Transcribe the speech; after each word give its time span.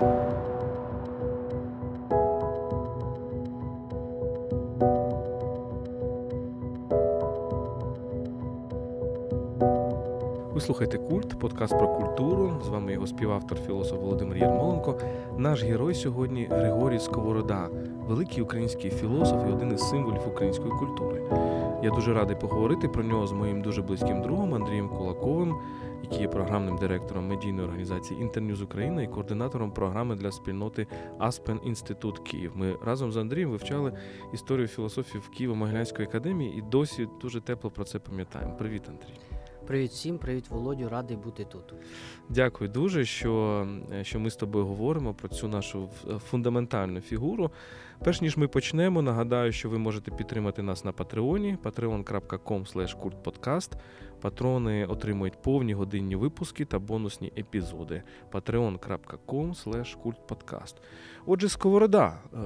Ви 0.00 0.06
слухаєте 10.60 10.98
культ, 10.98 11.38
подкаст 11.38 11.78
про 11.78 11.88
культуру. 11.88 12.52
З 12.64 12.68
вами 12.68 12.92
його 12.92 13.06
співавтор, 13.06 13.58
філософ 13.66 14.00
Володимир 14.00 14.36
Єрмоленко. 14.36 14.98
Наш 15.36 15.62
герой 15.62 15.94
сьогодні 15.94 16.48
Григорій 16.50 16.98
Сковорода, 16.98 17.68
великий 18.08 18.42
український 18.42 18.90
філософ 18.90 19.42
і 19.48 19.52
один 19.52 19.72
із 19.72 19.80
символів 19.80 20.28
української 20.28 20.70
культури. 20.70 21.22
Я 21.82 21.90
дуже 21.90 22.14
радий 22.14 22.36
поговорити 22.36 22.88
про 22.88 23.02
нього 23.02 23.26
з 23.26 23.32
моїм 23.32 23.62
дуже 23.62 23.82
близьким 23.82 24.22
другом 24.22 24.54
Андрієм 24.54 24.88
Кулаковим, 24.88 25.54
який 26.02 26.20
є 26.20 26.28
програмним 26.28 26.76
директором 26.76 27.28
медійної 27.28 27.66
організації 27.66 28.20
Інтерньюз 28.20 28.62
Україна 28.62 29.02
і 29.02 29.08
координатором 29.08 29.72
програми 29.72 30.16
для 30.16 30.32
спільноти 30.32 30.86
Аспен 31.18 31.60
Інститут 31.64 32.18
Київ. 32.18 32.52
Ми 32.54 32.76
разом 32.84 33.12
з 33.12 33.16
Андрієм 33.16 33.50
вивчали 33.50 33.92
історію 34.34 34.68
філософії 34.68 35.22
в 35.26 35.40
Києво-Могилянської 35.40 36.02
академії 36.02 36.58
і 36.58 36.62
досі 36.62 37.08
дуже 37.20 37.40
тепло 37.40 37.70
про 37.70 37.84
це 37.84 37.98
пам'ятаємо. 37.98 38.56
Привіт, 38.56 38.82
Андрій. 38.88 39.40
Привіт 39.66 39.90
всім, 39.90 40.18
привіт, 40.18 40.44
Володю, 40.50 40.88
радий 40.88 41.16
бути 41.16 41.44
тут. 41.44 41.74
Дякую 42.28 42.70
дуже, 42.70 43.04
що 43.04 43.66
що 44.02 44.20
ми 44.20 44.30
з 44.30 44.36
тобою 44.36 44.66
говоримо 44.66 45.14
про 45.14 45.28
цю 45.28 45.48
нашу 45.48 45.88
фундаментальну 46.30 47.00
фігуру. 47.00 47.50
Перш 48.04 48.20
ніж 48.20 48.36
ми 48.36 48.48
почнемо, 48.48 49.02
нагадаю, 49.02 49.52
що 49.52 49.68
ви 49.68 49.78
можете 49.78 50.10
підтримати 50.10 50.62
нас 50.62 50.84
на 50.84 50.92
Патреоні 50.92 51.58
patreon.com 51.64 52.64
kultpodcast. 53.02 53.72
Патрони 54.20 54.86
отримують 54.86 55.42
повні 55.42 55.74
годинні 55.74 56.16
випуски 56.16 56.64
та 56.64 56.78
бонусні 56.78 57.32
епізоди. 57.38 58.02
patreon.com 58.32 59.54
kultpodcast. 60.04 60.74
Отже, 61.26 61.48
Сковорода. 61.48 62.22
Е, 62.34 62.38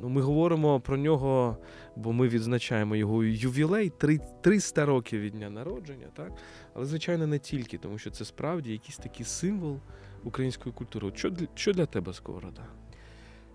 ну, 0.00 0.08
Ми 0.08 0.20
говоримо 0.20 0.80
про 0.80 0.96
нього, 0.96 1.56
бо 1.96 2.12
ми 2.12 2.28
відзначаємо 2.28 2.96
його 2.96 3.24
ювілей 3.24 3.92
300 4.40 4.86
років 4.86 5.20
від 5.20 5.32
дня 5.32 5.50
народження. 5.50 6.06
так? 6.14 6.32
Але, 6.74 6.84
звичайно, 6.84 7.26
не 7.26 7.38
тільки, 7.38 7.78
тому 7.78 7.98
що 7.98 8.10
це 8.10 8.24
справді 8.24 8.72
якийсь 8.72 8.96
такий 8.96 9.26
символ 9.26 9.78
української 10.24 10.72
культури. 10.74 11.12
Що 11.14 11.32
що 11.54 11.72
для 11.72 11.86
тебе 11.86 12.12
Сковорода? 12.12 12.66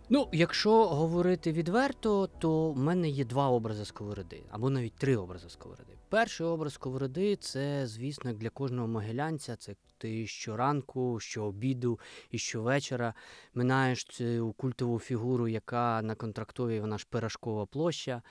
Ну, 0.09 0.27
якщо 0.31 0.85
говорити 0.85 1.51
відверто, 1.51 2.27
то 2.27 2.71
в 2.71 2.77
мене 2.77 3.09
є 3.09 3.25
два 3.25 3.49
образи 3.49 3.85
сковороди, 3.85 4.43
або 4.51 4.69
навіть 4.69 4.93
три 4.93 5.17
образи 5.17 5.49
сковороди. 5.49 5.92
Перший 6.13 6.47
образ 6.47 6.73
сковороди 6.73 7.35
це, 7.35 7.87
звісно, 7.87 8.33
для 8.33 8.49
кожного 8.49 8.87
могилянця, 8.87 9.55
це 9.55 9.75
ти 9.97 10.27
щоранку, 10.27 11.19
щообіду 11.19 11.99
і 12.31 12.37
щовечора 12.37 13.13
минаєш 13.53 14.03
цю 14.03 14.53
культову 14.57 14.99
фігуру, 14.99 15.47
яка 15.47 16.01
на 16.01 16.15
контрактовій 16.15 16.79
вона 16.79 16.97
ж 16.97 17.07
пирожкова 17.09 17.65
площа. 17.65 18.21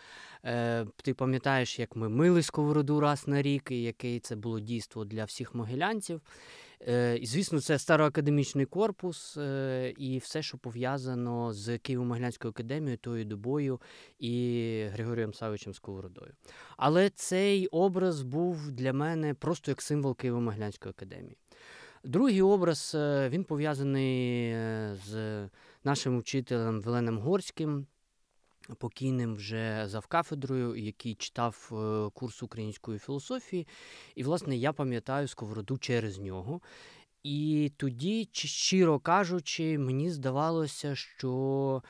Е, 0.45 0.87
Ти 0.97 1.15
пам'ятаєш, 1.15 1.79
як 1.79 1.97
ми 1.97 2.09
мили 2.09 2.43
сковороду 2.43 3.01
раз 3.01 3.29
на 3.29 3.43
рік, 3.43 3.71
і 3.71 3.83
яке 3.83 4.21
це 4.21 4.37
було 4.37 4.61
дійство 4.61 5.05
для 5.05 5.25
всіх 5.25 5.55
могилянців. 5.55 6.21
Е, 6.89 7.17
і, 7.17 7.27
Звісно, 7.27 7.61
це 7.61 7.79
староакадемічний 7.79 8.67
корпус 8.67 9.37
е, 9.37 9.95
і 9.97 10.19
все, 10.19 10.43
що 10.43 10.59
пов'язано 10.59 11.53
з 11.53 11.69
Києво-Могилянською 11.69 12.49
академією, 12.49 12.97
тою 12.97 13.25
добою 13.25 13.81
і 14.19 14.85
Григорієм 14.93 15.35
Савичем 15.35 15.75
Сковородою. 15.75 16.33
Але 16.77 17.11
цей 17.11 17.67
образ 17.67 18.23
був 18.23 18.73
для 18.73 18.93
мене 18.93 19.35
просто 19.35 19.71
як 19.71 19.83
символ 19.83 20.13
Києво-Могилянської 20.13 20.89
академії. 20.89 21.37
Другий 22.05 22.43
образ 22.43 22.93
е, 22.95 23.29
він 23.29 23.45
пов'язаний 23.45 24.53
з 25.07 25.49
нашим 25.85 26.19
вчителем 26.19 26.81
Веленом 26.81 27.19
Горським 27.19 27.87
покійним 28.79 29.35
вже 29.35 29.89
завкафедрою, 29.89 30.77
який 30.77 31.15
читав 31.15 31.71
е, 31.73 32.11
курс 32.15 32.43
української 32.43 32.99
філософії. 32.99 33.67
І, 34.15 34.23
власне, 34.23 34.57
я 34.57 34.73
пам'ятаю 34.73 35.29
сковороду 35.29 35.79
через 35.79 36.19
нього. 36.19 36.61
І 37.23 37.73
тоді, 37.77 38.29
щиро 38.33 38.99
кажучи, 38.99 39.79
мені 39.79 40.11
здавалося, 40.11 40.97
що 40.97 41.83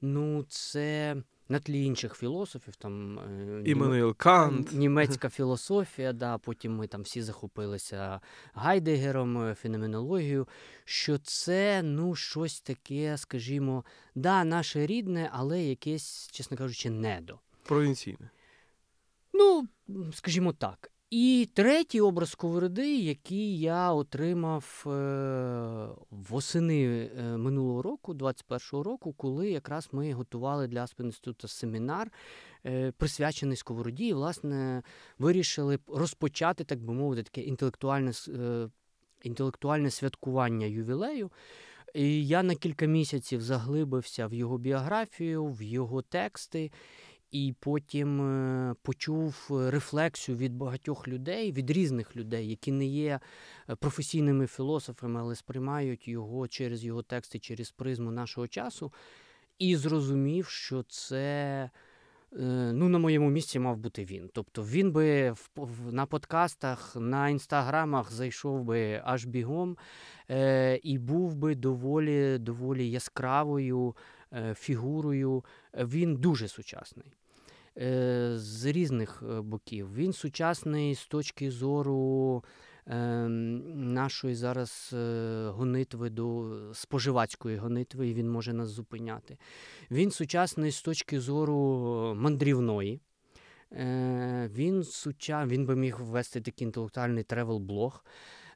ну, 0.00 0.42
це 0.48 1.16
на 1.48 1.58
тлі 1.58 1.84
інших 1.84 2.14
філософів, 2.14 2.76
там 2.76 3.18
е, 3.18 3.62
Іммануїл 3.64 4.16
Кант. 4.16 4.72
німецька 4.72 5.28
філософія, 5.28 6.12
да, 6.12 6.38
потім 6.38 6.76
ми 6.76 6.86
там 6.86 7.02
всі 7.02 7.22
захопилися 7.22 8.20
Гайдегером, 8.54 9.42
е, 9.42 9.54
феноменологією, 9.54 10.48
що 10.84 11.18
це 11.18 11.82
ну, 11.82 12.14
щось 12.14 12.60
таке, 12.60 13.18
скажімо, 13.18 13.84
да, 14.14 14.44
наше 14.44 14.86
рідне, 14.86 15.30
але 15.32 15.62
якесь, 15.62 16.28
чесно 16.32 16.56
кажучи, 16.56 16.90
недо. 16.90 17.38
Провінційне. 17.62 18.30
Ну, 19.32 19.68
скажімо 20.12 20.52
так. 20.52 20.90
І 21.10 21.48
третій 21.54 22.00
образ 22.00 22.30
Сковороди, 22.30 22.96
який 22.96 23.60
я 23.60 23.92
отримав 23.92 24.84
е, 24.86 24.90
восени 26.10 27.10
е, 27.18 27.36
минулого 27.36 27.82
року, 27.82 28.14
21-го 28.14 28.82
року, 28.82 29.12
коли 29.12 29.50
якраз 29.50 29.88
ми 29.92 30.12
готували 30.12 30.66
для 30.66 30.84
Аспен 30.84 31.06
інституту 31.06 31.48
семінар, 31.48 32.12
е, 32.66 32.92
присвячений 32.92 33.56
Сковороді, 33.56 34.06
і, 34.06 34.12
власне, 34.12 34.82
вирішили 35.18 35.78
розпочати, 35.86 36.64
так 36.64 36.78
би 36.78 36.94
мовити, 36.94 37.22
таке 37.22 37.40
інтелектуальне 37.40 38.12
інтелектуальне 39.22 39.90
святкування 39.90 40.66
ювілею. 40.66 41.30
І 41.94 42.26
Я 42.26 42.42
на 42.42 42.54
кілька 42.54 42.86
місяців 42.86 43.42
заглибився 43.42 44.26
в 44.26 44.34
його 44.34 44.58
біографію, 44.58 45.46
в 45.46 45.62
його 45.62 46.02
тексти 46.02 46.70
і 47.30 47.54
потім 47.60 48.20
е, 48.20 48.74
почув 48.82 49.48
е, 49.50 49.70
рефлексію 49.70 50.36
від 50.36 50.54
багатьох 50.54 51.08
людей, 51.08 51.52
від 51.52 51.70
різних 51.70 52.16
людей, 52.16 52.48
які 52.48 52.72
не 52.72 52.86
є 52.86 53.20
е, 53.70 53.74
професійними 53.74 54.46
філософами, 54.46 55.20
але 55.20 55.34
сприймають 55.34 56.08
його 56.08 56.48
через 56.48 56.84
його 56.84 57.02
тексти, 57.02 57.38
через 57.38 57.70
призму 57.70 58.10
нашого 58.10 58.46
часу, 58.46 58.92
і 59.58 59.76
зрозумів, 59.76 60.46
що 60.46 60.82
це. 60.82 61.70
Ну, 62.72 62.88
на 62.88 62.98
моєму 62.98 63.30
місці 63.30 63.58
мав 63.58 63.76
бути 63.76 64.04
він. 64.04 64.30
Тобто 64.32 64.62
він 64.62 64.92
би 64.92 65.30
в, 65.56 65.92
на 65.92 66.06
подкастах, 66.06 66.96
на 66.96 67.28
інстаграмах 67.28 68.12
зайшов 68.12 68.64
би 68.64 69.02
аж 69.04 69.24
бігом 69.24 69.76
е, 70.30 70.80
і 70.82 70.98
був 70.98 71.34
би 71.34 71.54
доволі 71.54 72.38
доволі 72.38 72.90
яскравою 72.90 73.96
фігурою. 74.54 75.44
Він 75.74 76.16
дуже 76.16 76.48
сучасний. 76.48 77.17
Е, 77.80 78.32
з 78.36 78.66
різних 78.66 79.22
е, 79.22 79.40
боків. 79.40 79.94
Він 79.94 80.12
сучасний 80.12 80.94
з 80.94 81.06
точки 81.06 81.50
зору 81.50 82.44
ем, 82.86 83.94
нашої 83.94 84.34
зараз 84.34 84.90
е, 84.94 85.48
гонитви 85.48 86.10
до 86.10 86.56
споживацької 86.72 87.56
гонитви, 87.56 88.08
і 88.08 88.14
він 88.14 88.30
може 88.30 88.52
нас 88.52 88.68
зупиняти. 88.68 89.38
Він 89.90 90.10
сучасний 90.10 90.70
з 90.70 90.82
точки 90.82 91.20
зору 91.20 91.56
мандрівної. 92.16 93.00
Він 94.54 94.84
суча... 94.84 95.46
він 95.46 95.66
би 95.66 95.76
міг 95.76 96.00
ввести 96.00 96.40
такий 96.40 96.66
інтелектуальний 96.66 97.24
тревел-блог. 97.24 98.04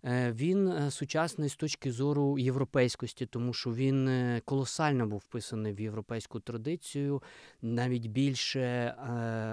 Е, 0.04 0.32
він 0.32 0.68
е, 0.68 0.90
сучасний 0.90 1.48
з 1.48 1.56
точки 1.56 1.92
зору 1.92 2.38
європейськості, 2.38 3.26
тому 3.26 3.52
що 3.52 3.74
він 3.74 4.08
е, 4.08 4.42
колосально 4.44 5.06
був 5.06 5.18
вписаний 5.18 5.72
в 5.72 5.80
європейську 5.80 6.40
традицію, 6.40 7.22
навіть 7.62 8.06
більше 8.06 8.94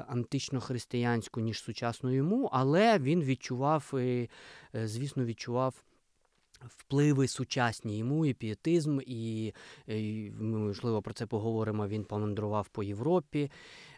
антично-християнську, 0.07 1.39
ніж 1.39 1.61
сучасну 1.61 2.11
йому, 2.13 2.49
але 2.51 2.99
він 2.99 3.23
відчував, 3.23 3.93
звісно, 4.73 5.25
відчував. 5.25 5.83
Впливи 6.77 7.27
сучасні 7.27 7.97
йому, 7.97 8.25
і 8.25 8.33
пієтизм, 8.33 8.99
і, 9.05 9.53
і 9.87 10.31
ми 10.39 10.57
можливо 10.57 11.01
про 11.01 11.13
це 11.13 11.25
поговоримо. 11.25 11.87
Він 11.87 12.03
помандрував 12.03 12.69
по 12.69 12.83
Європі. 12.83 13.51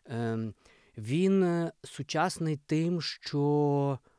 Ем, 0.06 0.54
він 0.98 1.70
сучасний 1.84 2.60
тим, 2.66 3.02
що 3.02 4.00
Е, 4.06 4.11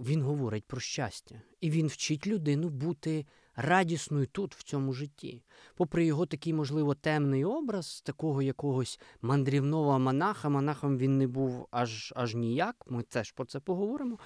він 0.00 0.22
говорить 0.22 0.64
про 0.64 0.80
щастя, 0.80 1.42
і 1.60 1.70
він 1.70 1.86
вчить 1.86 2.26
людину 2.26 2.68
бути 2.68 3.26
радісною 3.56 4.26
тут, 4.26 4.54
в 4.54 4.62
цьому 4.62 4.92
житті. 4.92 5.42
Попри 5.74 6.06
його 6.06 6.26
такий, 6.26 6.52
можливо, 6.52 6.94
темний 6.94 7.44
образ, 7.44 8.00
такого 8.00 8.42
якогось 8.42 9.00
мандрівного 9.22 9.98
монаха, 9.98 10.48
монахом 10.48 10.98
він 10.98 11.18
не 11.18 11.26
був 11.26 11.68
аж 11.70 12.12
аж 12.16 12.34
ніяк, 12.34 12.76
ми 12.88 13.02
теж 13.02 13.32
про 13.32 13.44
це 13.44 13.60
поговоримо. 13.60 14.18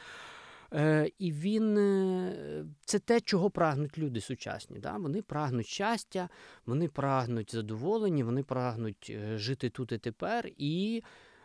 Е, 0.75 1.11
І 1.19 1.33
він 1.33 1.79
е, 1.79 2.65
це 2.85 2.99
те, 2.99 3.21
чого 3.21 3.51
прагнуть 3.51 3.99
люди 3.99 4.21
сучасні. 4.21 4.79
Да? 4.79 4.97
Вони 4.97 5.23
прагнуть 5.23 5.67
щастя, 5.67 6.29
вони 6.67 6.89
прагнуть 6.89 7.53
задоволення, 7.53 8.25
вони 8.25 8.43
прагнуть 8.43 9.07
е, 9.11 9.39
жити 9.39 9.71
тут 9.71 9.93
і 9.93 9.99
тепер. 9.99 10.49
І 10.57 11.03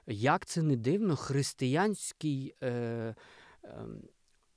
як 0.07 0.45
це 0.45 0.61
не 0.61 0.75
дивно, 0.75 1.15
християнський. 1.15 2.55
Е, 2.63 3.15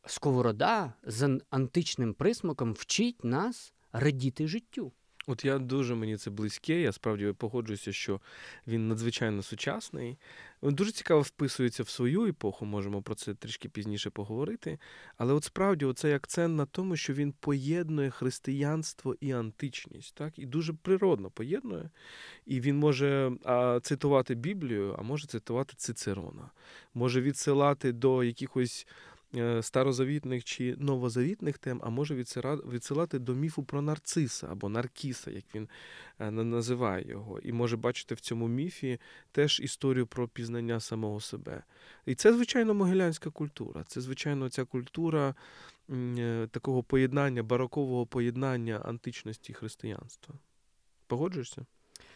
сковорода 0.06 0.92
з 1.02 1.40
античним 1.50 2.14
присмаком 2.14 2.72
вчить 2.72 3.24
нас 3.24 3.74
радіти 3.92 4.46
життю. 4.46 4.92
От 5.30 5.44
я 5.44 5.58
дуже 5.58 5.94
мені 5.94 6.16
це 6.16 6.30
близьке. 6.30 6.80
Я 6.80 6.92
справді 6.92 7.34
погоджуюся, 7.38 7.92
що 7.92 8.20
він 8.66 8.88
надзвичайно 8.88 9.42
сучасний. 9.42 10.18
Він 10.62 10.74
дуже 10.74 10.92
цікаво 10.92 11.20
вписується 11.20 11.82
в 11.82 11.88
свою 11.88 12.26
епоху, 12.26 12.64
можемо 12.66 13.02
про 13.02 13.14
це 13.14 13.34
трішки 13.34 13.68
пізніше 13.68 14.10
поговорити. 14.10 14.78
Але 15.16 15.32
от 15.32 15.44
справді 15.44 15.84
оцей 15.84 16.14
акцент 16.14 16.56
на 16.56 16.66
тому, 16.66 16.96
що 16.96 17.12
він 17.12 17.32
поєднує 17.40 18.10
християнство 18.10 19.16
і 19.20 19.32
античність, 19.32 20.14
так? 20.14 20.38
і 20.38 20.46
дуже 20.46 20.72
природно 20.72 21.30
поєднує. 21.30 21.90
І 22.46 22.60
він 22.60 22.78
може 22.78 23.32
а, 23.44 23.80
цитувати 23.82 24.34
Біблію, 24.34 24.96
а 24.98 25.02
може 25.02 25.26
цитувати 25.26 25.74
Цицерона, 25.76 26.50
може 26.94 27.20
відсилати 27.20 27.92
до 27.92 28.24
якихось. 28.24 28.86
Е, 29.36 29.62
старозавітних 29.62 30.44
чи 30.44 30.76
новозавітних 30.78 31.58
тем, 31.58 31.80
а 31.84 31.90
може 31.90 32.14
відсилати 32.66 33.18
до 33.18 33.34
міфу 33.34 33.62
про 33.62 33.82
нарциса 33.82 34.48
або 34.50 34.68
наркіса, 34.68 35.30
як 35.30 35.44
він 35.54 35.68
е, 36.18 36.30
називає 36.30 37.08
його, 37.08 37.38
і 37.38 37.52
може 37.52 37.76
бачити 37.76 38.14
в 38.14 38.20
цьому 38.20 38.48
міфі 38.48 38.98
теж 39.32 39.60
історію 39.60 40.06
про 40.06 40.28
пізнання 40.28 40.80
самого 40.80 41.20
себе. 41.20 41.62
І 42.06 42.14
це, 42.14 42.32
звичайно, 42.32 42.74
могилянська 42.74 43.30
культура. 43.30 43.84
Це, 43.86 44.00
звичайно, 44.00 44.48
ця 44.48 44.64
культура 44.64 45.34
е, 45.90 46.48
такого 46.50 46.82
поєднання, 46.82 47.42
барокового 47.42 48.06
поєднання 48.06 48.76
античності 48.84 49.52
і 49.52 49.54
християнства. 49.54 50.34
Погоджуєшся? 51.06 51.66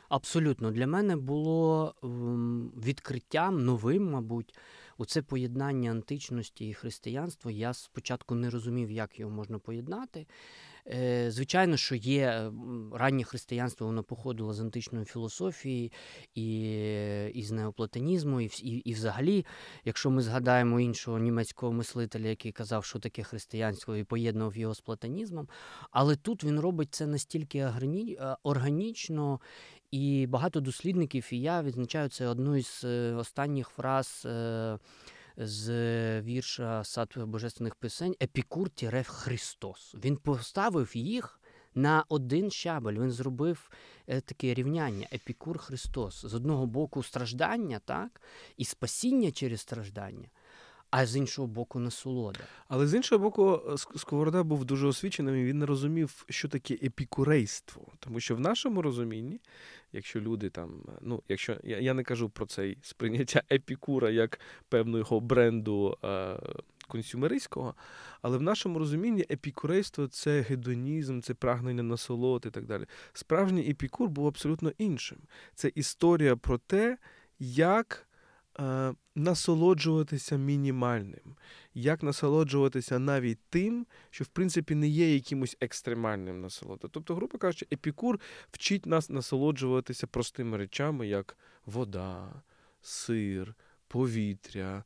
Абсолютно, 0.08 0.70
для 0.70 0.86
мене 0.86 1.16
було 1.16 1.94
відкриттям 2.86 3.64
новим, 3.64 4.10
мабуть, 4.10 4.54
оце 4.98 5.22
поєднання 5.22 5.90
античності 5.90 6.68
і 6.68 6.74
християнства. 6.74 7.50
Я 7.50 7.74
спочатку 7.74 8.34
не 8.34 8.50
розумів, 8.50 8.90
як 8.90 9.18
його 9.18 9.32
можна 9.32 9.58
поєднати. 9.58 10.26
Е, 10.86 11.30
звичайно, 11.30 11.76
що 11.76 11.94
є 11.94 12.50
раннє 12.92 13.24
християнство, 13.24 13.86
воно 13.86 14.02
походило 14.02 14.52
з 14.52 14.60
античної 14.60 15.04
філософії 15.04 15.92
і 16.34 16.50
і 17.34 17.42
з 17.42 17.50
неоплатонізму, 17.50 18.40
і, 18.40 18.50
і, 18.62 18.70
і 18.70 18.92
взагалі, 18.92 19.46
якщо 19.84 20.10
ми 20.10 20.22
згадаємо 20.22 20.80
іншого 20.80 21.18
німецького 21.18 21.72
мислителя, 21.72 22.28
який 22.28 22.52
казав, 22.52 22.84
що 22.84 22.98
таке 22.98 23.22
християнство, 23.22 23.96
і 23.96 24.04
поєднував 24.04 24.56
його 24.56 24.74
з 24.74 24.80
платонізмом, 24.80 25.48
але 25.90 26.16
тут 26.16 26.44
він 26.44 26.60
робить 26.60 26.94
це 26.94 27.06
настільки 27.06 27.58
е, 27.58 28.36
органічно 28.42 29.40
і 29.94 30.26
багато 30.26 30.60
дослідників, 30.60 31.28
і 31.30 31.40
я 31.40 31.62
відзначаю 31.62 32.08
це 32.08 32.26
одну 32.26 32.56
із 32.56 32.80
е, 32.84 33.12
останніх 33.12 33.68
фраз 33.68 34.22
е, 34.26 34.78
з 35.36 35.70
вірша 36.20 36.84
Сад 36.84 37.14
Божественних 37.16 37.74
Писань 37.74 38.14
Епікур 38.22 38.70
Христос. 39.04 39.94
Він 40.04 40.16
поставив 40.16 40.96
їх 40.96 41.40
на 41.74 42.04
один 42.08 42.50
щабель. 42.50 42.92
Він 42.92 43.10
зробив 43.10 43.70
е, 44.06 44.20
таке 44.20 44.54
рівняння 44.54 45.06
Епікур 45.12 45.58
Христос. 45.58 46.26
З 46.26 46.34
одного 46.34 46.66
боку, 46.66 47.02
страждання, 47.02 47.80
так, 47.84 48.20
і 48.56 48.64
спасіння 48.64 49.30
через 49.30 49.60
страждання 49.60 50.28
а 50.96 51.06
з 51.06 51.16
іншого 51.16 51.48
боку, 51.48 51.78
насолода. 51.78 52.40
Але 52.68 52.86
з 52.86 52.94
іншого 52.94 53.22
боку, 53.22 53.62
Сковорода 53.96 54.42
був 54.42 54.64
дуже 54.64 54.86
освіченим, 54.86 55.36
і 55.36 55.44
він 55.44 55.58
не 55.58 55.66
розумів, 55.66 56.24
що 56.28 56.48
таке 56.48 56.74
епікурейство. 56.74 57.92
Тому 57.98 58.20
що 58.20 58.36
в 58.36 58.40
нашому 58.40 58.82
розумінні, 58.82 59.40
якщо 59.94 60.20
люди 60.20 60.50
там, 60.50 60.82
ну, 61.00 61.22
якщо 61.28 61.56
я 61.64 61.78
я 61.78 61.94
не 61.94 62.04
кажу 62.04 62.28
про 62.28 62.46
цей 62.46 62.78
сприйняття 62.82 63.42
епікура 63.52 64.10
як 64.10 64.40
певного 64.68 65.20
бренду 65.20 65.98
е, 66.04 66.36
консюмеристського, 66.88 67.74
але 68.22 68.38
в 68.38 68.42
нашому 68.42 68.78
розумінні 68.78 69.24
епікурейство 69.30 70.06
це 70.06 70.40
гедонізм, 70.40 71.20
це 71.20 71.34
прагнення 71.34 71.82
насолод 71.82 72.44
і 72.46 72.50
так 72.50 72.66
далі. 72.66 72.86
Справжній 73.12 73.70
епікур 73.70 74.08
був 74.08 74.26
абсолютно 74.26 74.72
іншим. 74.78 75.18
Це 75.54 75.72
історія 75.74 76.36
про 76.36 76.58
те, 76.58 76.98
як. 77.38 78.08
Е, 78.60 78.94
насолоджуватися 79.14 80.36
мінімальним, 80.36 81.36
як 81.74 82.02
насолоджуватися 82.02 82.98
навіть 82.98 83.38
тим, 83.50 83.86
що 84.10 84.24
в 84.24 84.26
принципі 84.26 84.74
не 84.74 84.88
є 84.88 85.14
якимось 85.14 85.56
екстремальним 85.60 86.40
насолодом. 86.40 86.90
Тобто, 86.92 87.14
грубо 87.14 87.38
кажучи, 87.38 87.66
епікур 87.72 88.20
вчить 88.52 88.86
нас 88.86 89.10
насолоджуватися 89.10 90.06
простими 90.06 90.56
речами, 90.56 91.08
як 91.08 91.36
вода, 91.66 92.42
сир, 92.82 93.54
повітря. 93.88 94.84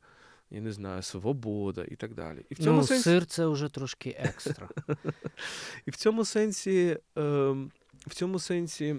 Я 0.51 0.61
не 0.61 0.71
знаю, 0.71 1.01
свобода 1.01 1.85
і 1.87 1.95
так 1.95 2.13
далі. 2.13 2.45
І 2.49 2.53
в 2.53 2.57
цьому 2.57 2.77
ну, 2.77 2.83
сенсі... 2.83 3.03
Сир 3.03 3.25
це 3.25 3.47
вже 3.47 3.69
трошки 3.69 4.15
екстра. 4.19 4.69
І 5.85 5.91
в 5.91 5.95
цьому 5.95 6.25
сенсі, 6.25 6.97
е, 7.17 7.21
в 8.07 8.13
цьому 8.13 8.39
сенсі 8.39 8.95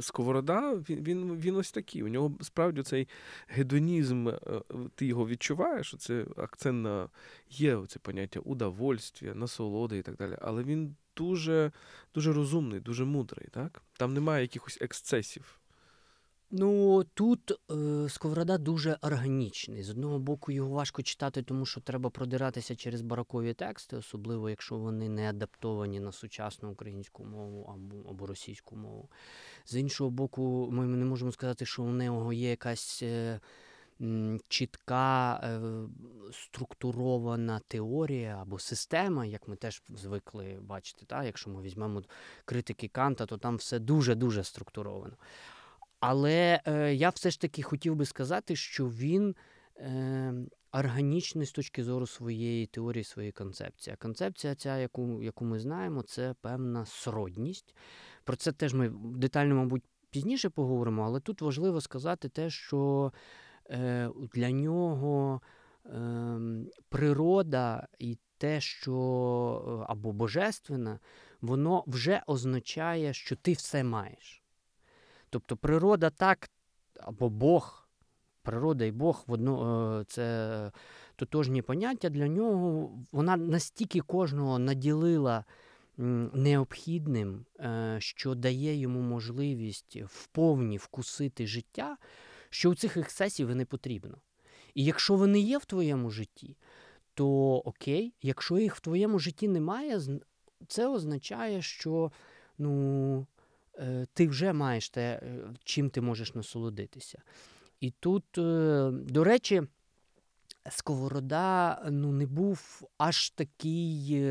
Сковорода, 0.00 0.72
він 0.72 1.02
він, 1.02 1.36
він 1.36 1.56
ось 1.56 1.72
такий. 1.72 2.02
У 2.02 2.08
нього 2.08 2.32
справді 2.40 2.82
цей 2.82 3.08
гедонізм, 3.48 4.28
е, 4.28 4.38
ти 4.94 5.06
його 5.06 5.28
відчуваєш, 5.28 5.94
це 5.98 6.26
акцент 6.36 6.82
на 6.82 7.08
є 7.50 7.78
це 7.88 7.98
поняття 7.98 8.40
удовольствия, 8.40 9.34
насолоди 9.34 9.98
і 9.98 10.02
так 10.02 10.16
далі. 10.16 10.36
Але 10.42 10.62
він 10.62 10.96
дуже 11.16 11.72
дуже 12.14 12.32
розумний, 12.32 12.80
дуже 12.80 13.04
мудрий. 13.04 13.48
так? 13.50 13.82
Там 13.92 14.14
немає 14.14 14.42
якихось 14.42 14.78
ексцесів. 14.80 15.58
Ну 16.50 17.04
тут 17.14 17.52
е, 17.70 18.08
Сковорода 18.08 18.58
дуже 18.58 18.98
органічний. 19.02 19.82
З 19.82 19.90
одного 19.90 20.18
боку, 20.18 20.52
його 20.52 20.70
важко 20.70 21.02
читати, 21.02 21.42
тому 21.42 21.66
що 21.66 21.80
треба 21.80 22.10
продиратися 22.10 22.76
через 22.76 23.02
баракові 23.02 23.54
тексти, 23.54 23.96
особливо 23.96 24.50
якщо 24.50 24.76
вони 24.76 25.08
не 25.08 25.30
адаптовані 25.30 26.00
на 26.00 26.12
сучасну 26.12 26.70
українську 26.70 27.24
мову 27.24 27.74
або 27.74 28.10
або 28.10 28.26
російську 28.26 28.76
мову. 28.76 29.08
З 29.64 29.76
іншого 29.76 30.10
боку, 30.10 30.68
ми 30.72 30.86
не 30.86 31.04
можемо 31.04 31.32
сказати, 31.32 31.66
що 31.66 31.82
у 31.82 31.90
нього 31.90 32.32
є 32.32 32.50
якась 32.50 33.02
е, 33.02 33.40
чітка 34.48 35.40
е, 35.44 35.60
структурована 36.32 37.60
теорія 37.68 38.38
або 38.42 38.58
система, 38.58 39.24
як 39.24 39.48
ми 39.48 39.56
теж 39.56 39.82
звикли 39.88 40.58
бачити. 40.60 41.06
Та? 41.06 41.24
Якщо 41.24 41.50
ми 41.50 41.62
візьмемо 41.62 42.02
критики 42.44 42.88
Канта, 42.88 43.26
то 43.26 43.38
там 43.38 43.56
все 43.56 43.78
дуже 43.78 44.14
дуже 44.14 44.44
структуровано. 44.44 45.16
Але 46.00 46.60
е, 46.66 46.94
я 46.94 47.08
все 47.08 47.30
ж 47.30 47.40
таки 47.40 47.62
хотів 47.62 47.94
би 47.94 48.04
сказати, 48.04 48.56
що 48.56 48.86
він 48.86 49.36
е, 49.76 50.34
органічний 50.72 51.46
з 51.46 51.52
точки 51.52 51.84
зору 51.84 52.06
своєї 52.06 52.66
теорії, 52.66 53.04
своєї 53.04 53.32
концепції. 53.32 53.96
Концепція, 53.96 54.54
ця, 54.54 54.78
яку 54.78 55.22
яку 55.22 55.44
ми 55.44 55.58
знаємо, 55.60 56.02
це 56.02 56.34
певна 56.40 56.86
сродність. 56.86 57.74
Про 58.24 58.36
це 58.36 58.52
теж 58.52 58.74
ми 58.74 58.92
детально, 59.04 59.54
мабуть, 59.54 59.82
пізніше 60.10 60.50
поговоримо, 60.50 61.04
але 61.04 61.20
тут 61.20 61.42
важливо 61.42 61.80
сказати 61.80 62.28
те, 62.28 62.50
що 62.50 63.12
е, 63.70 64.10
для 64.34 64.50
нього 64.50 65.40
е, 65.86 66.38
природа 66.88 67.88
і 67.98 68.18
те, 68.38 68.60
що 68.60 69.82
е, 69.82 69.86
або 69.88 70.12
божественна, 70.12 70.98
воно 71.40 71.84
вже 71.86 72.22
означає, 72.26 73.12
що 73.12 73.36
ти 73.36 73.52
все 73.52 73.84
маєш. 73.84 74.45
Тобто 75.36 75.56
природа 75.56 76.10
так, 76.10 76.50
або 77.00 77.28
Бог, 77.28 77.88
природа 78.42 78.84
і 78.84 78.92
Бог 78.92 79.24
в 79.26 79.32
одно, 79.32 80.00
е, 80.00 80.04
це 80.04 80.72
тотожні 81.16 81.62
поняття 81.62 82.08
для 82.08 82.28
нього, 82.28 82.90
вона 83.12 83.36
настільки 83.36 84.00
кожного 84.00 84.58
наділила 84.58 85.44
необхідним, 86.32 87.46
е, 87.60 87.96
що 88.00 88.34
дає 88.34 88.76
йому 88.76 89.00
можливість 89.00 89.96
вповні 89.96 90.78
вкусити 90.78 91.46
життя, 91.46 91.96
що 92.50 92.70
у 92.70 92.74
цих 92.74 92.96
ексцесів 92.96 93.56
не 93.56 93.64
потрібно. 93.64 94.18
І 94.74 94.84
якщо 94.84 95.14
вони 95.14 95.40
є 95.40 95.58
в 95.58 95.64
твоєму 95.64 96.10
житті, 96.10 96.56
то 97.14 97.56
окей, 97.56 98.14
якщо 98.22 98.58
їх 98.58 98.76
в 98.76 98.80
твоєму 98.80 99.18
житті 99.18 99.48
немає, 99.48 100.00
це 100.68 100.88
означає, 100.88 101.62
що 101.62 102.12
ну, 102.58 103.26
ти 104.12 104.28
вже 104.28 104.52
маєш 104.52 104.90
те, 104.90 105.20
е, 105.22 105.38
чим 105.64 105.90
ти 105.90 106.00
можеш 106.00 106.34
насолодитися. 106.34 107.22
І 107.80 107.90
тут, 107.90 108.38
е, 108.38 108.90
до 108.92 109.24
речі, 109.24 109.62
Сковорода 110.70 111.82
ну, 111.90 112.12
не 112.12 112.26
був 112.26 112.82
аж 112.98 113.30
такий, 113.30 114.22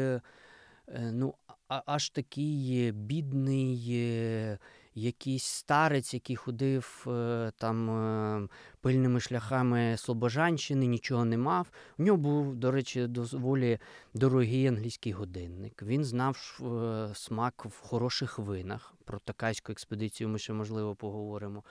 ну, 1.12 1.34
аж 1.68 2.10
такий 2.10 2.92
бідний 2.92 4.58
якийсь 4.96 5.44
старець, 5.44 6.14
який 6.14 6.36
ходив 6.36 7.06
е, 7.08 7.52
там 7.58 7.90
е, 7.90 8.48
пильними 8.82 9.20
шляхами 9.20 9.98
Слобожанщини, 9.98 10.86
нічого 10.86 11.26
не 11.26 11.38
мав. 11.38 11.68
У 11.98 12.04
нього 12.04 12.18
був, 12.18 12.56
до 12.56 12.72
речі, 12.72 13.08
доволі 13.08 13.80
дорогий 14.14 14.68
англійський 14.68 15.12
годинник. 15.12 15.84
Він 15.84 16.04
знав 16.06 16.60
е, 16.62 17.16
смак 17.16 17.66
в 17.66 17.80
хороших 17.80 18.40
винах. 18.40 18.94
Про 19.06 19.20
такайську 19.20 19.72
експедицію 19.72 20.30
ми 20.30 20.40
ще 20.40 20.54
можливо 20.54 20.96
поговоримо. 20.96 21.64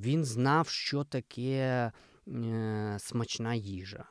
Він 0.00 0.24
знав, 0.24 0.68
що 0.68 1.04
таке 1.04 1.92
смачна 2.98 3.54
їжа. 3.54 4.04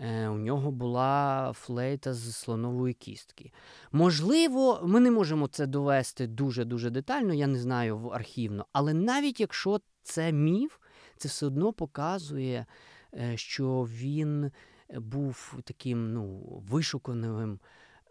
Е, 0.00 0.28
у 0.28 0.38
нього 0.38 0.70
була 0.70 1.52
флейта 1.54 2.14
з 2.14 2.36
слонової 2.36 2.94
кістки. 2.94 3.52
Можливо, 3.92 4.80
ми 4.84 5.00
не 5.00 5.10
можемо 5.10 5.46
це 5.46 5.66
довести 5.66 6.26
дуже-дуже 6.26 6.90
детально, 6.90 7.34
я 7.34 7.46
не 7.46 7.58
знаю 7.58 8.08
архівно, 8.08 8.66
але 8.72 8.94
навіть 8.94 9.40
якщо 9.40 9.80
це 10.02 10.32
міф, 10.32 10.78
це 11.16 11.28
все 11.28 11.46
одно 11.46 11.72
показує, 11.72 12.66
е, 13.14 13.36
що 13.36 13.88
він 13.90 14.50
був 14.94 15.58
таким 15.64 16.12
ну, 16.12 16.38
вишуканим, 16.68 17.60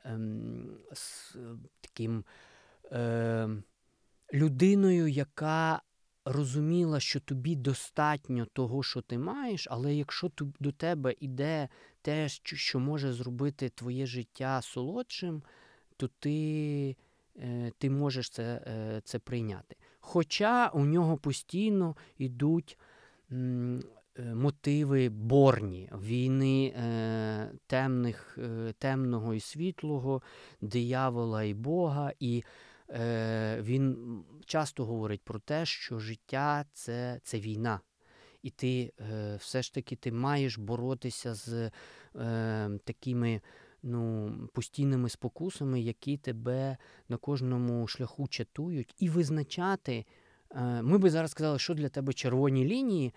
ем, 0.03 0.70
таким 1.82 2.24
е, 2.91 3.50
людиною, 4.34 5.08
яка 5.08 5.82
розуміла, 6.31 7.00
що 7.00 7.19
тобі 7.19 7.55
достатньо 7.55 8.46
того, 8.46 8.84
що 8.84 9.01
ти 9.01 9.17
маєш, 9.17 9.67
але 9.72 9.96
якщо 9.96 10.31
до 10.60 10.72
тебе 10.72 11.15
йде 11.19 11.69
те, 12.01 12.29
що 12.43 12.79
може 12.79 13.13
зробити 13.13 13.69
твоє 13.69 14.05
життя 14.05 14.62
солодшим, 14.62 15.43
то 15.98 16.10
ти 16.19 16.96
е, 17.39 17.72
ти 17.77 17.89
можеш 17.89 18.29
це 18.29 18.43
е, 18.43 19.01
це 19.03 19.19
прийняти. 19.19 19.75
Хоча 20.00 20.67
у 20.67 20.86
нього 20.86 21.17
постійно 21.17 21.96
йдуть 22.17 22.77
е, 23.31 23.36
мотиви 24.34 25.10
борні, 25.10 25.89
війни 26.01 26.74
темних, 27.67 28.38
темного 28.79 29.34
і 29.34 29.39
світлого, 29.39 30.22
диявола 30.62 31.43
і 31.43 31.53
Бога. 31.53 32.13
і 32.19 32.43
він 33.60 33.98
часто 34.46 34.86
говорить 34.86 35.22
про 35.24 35.39
те, 35.39 35.65
що 35.65 36.00
життя 36.00 36.65
це, 36.74 37.20
це 37.24 37.39
війна. 37.39 37.79
І 38.44 38.50
ти 38.50 38.94
е, 39.00 39.36
все 39.36 39.62
ж 39.62 39.74
таки 39.74 39.96
ти 39.96 40.12
маєш 40.12 40.58
боротися 40.58 41.34
з 41.34 41.72
е, 42.15 42.70
такими 42.84 43.41
ну, 43.84 44.32
постійними 44.53 45.10
спокусами, 45.10 45.82
які 45.82 46.17
тебе 46.17 46.77
на 47.10 47.17
кожному 47.17 47.88
шляху 47.88 48.27
чатують, 48.27 48.96
і 49.00 49.10
визначати. 49.10 50.06
Е, 50.51 50.82
ми 50.82 50.98
би 50.98 51.10
зараз 51.10 51.32
сказали, 51.32 51.60
що 51.60 51.74
для 51.74 51.89
тебе 51.89 52.13
червоні 52.13 52.65
лінії, 52.65 53.13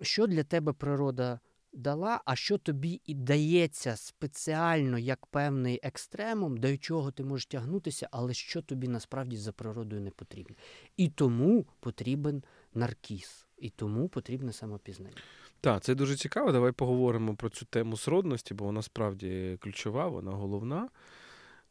що 0.00 0.26
для 0.26 0.44
тебе 0.44 0.72
природа 0.72 1.40
дала, 1.76 2.20
а 2.24 2.36
що 2.36 2.58
тобі 2.58 3.00
і 3.04 3.14
дається 3.14 3.96
спеціально 3.96 4.98
як 4.98 5.26
певний 5.26 5.80
екстремум, 5.82 6.56
до 6.56 6.76
чого 6.76 7.10
ти 7.10 7.24
можеш 7.24 7.46
тягнутися, 7.46 8.08
але 8.10 8.34
що 8.34 8.62
тобі 8.62 8.88
насправді 8.88 9.36
за 9.36 9.52
природою 9.52 10.02
не 10.02 10.10
потрібно. 10.10 10.56
І 10.96 11.08
тому 11.08 11.66
потрібен 11.80 12.42
наркіз, 12.74 13.46
і 13.58 13.70
тому 13.70 14.08
потрібне 14.08 14.52
самопізнання. 14.52 15.16
Так, 15.60 15.82
це 15.82 15.94
дуже 15.94 16.16
цікаво. 16.16 16.52
Давай 16.52 16.72
поговоримо 16.72 17.34
про 17.34 17.48
цю 17.48 17.64
тему 17.64 17.96
сродності, 17.96 18.54
бо 18.54 18.64
вона 18.64 18.82
справді 18.82 19.58
ключова, 19.60 20.08
вона 20.08 20.30
головна. 20.30 20.88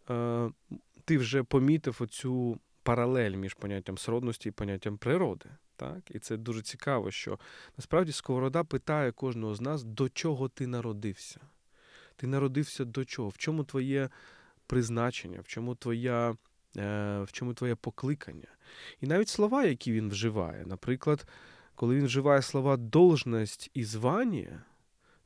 Е, 0.10 0.50
Ти 1.06 1.18
вже 1.18 1.44
помітив 1.44 1.98
оцю 2.00 2.60
паралель 2.86 3.32
між 3.32 3.54
поняттям 3.54 3.98
сродності 3.98 4.50
і 4.50 4.52
поняттям 4.52 4.98
природи. 4.98 5.50
Так? 5.76 6.12
І 6.12 6.20
це 6.20 6.38
дуже 6.38 6.62
цікаво, 6.62 7.12
що 7.12 7.40
насправді 7.78 8.12
Сковорода 8.12 8.64
питає 8.64 9.12
кожного 9.12 9.56
з 9.56 9.62
нас, 9.62 9.84
до 9.84 10.10
чого 10.10 10.50
ти 10.50 10.68
народився. 10.68 11.40
Ти 12.16 12.28
народився 12.28 12.86
до 12.86 13.06
чого? 13.06 13.30
В 13.30 13.38
чому 13.38 13.64
твоє 13.64 14.10
призначення, 14.68 15.40
в 15.42 15.48
чому 15.48 15.76
твоя, 15.76 16.36
е, 16.78 17.22
в 17.22 17.32
чому 17.32 17.54
твоє 17.54 17.76
покликання? 17.76 18.48
І 19.02 19.08
навіть 19.08 19.30
слова, 19.30 19.64
які 19.64 19.92
він 19.92 20.10
вживає. 20.10 20.66
Наприклад, 20.66 21.28
коли 21.76 21.96
він 21.96 22.06
вживає 22.06 22.42
слова 22.42 22.78
должність 22.78 23.72
і 23.74 23.84
звання, 23.84 24.64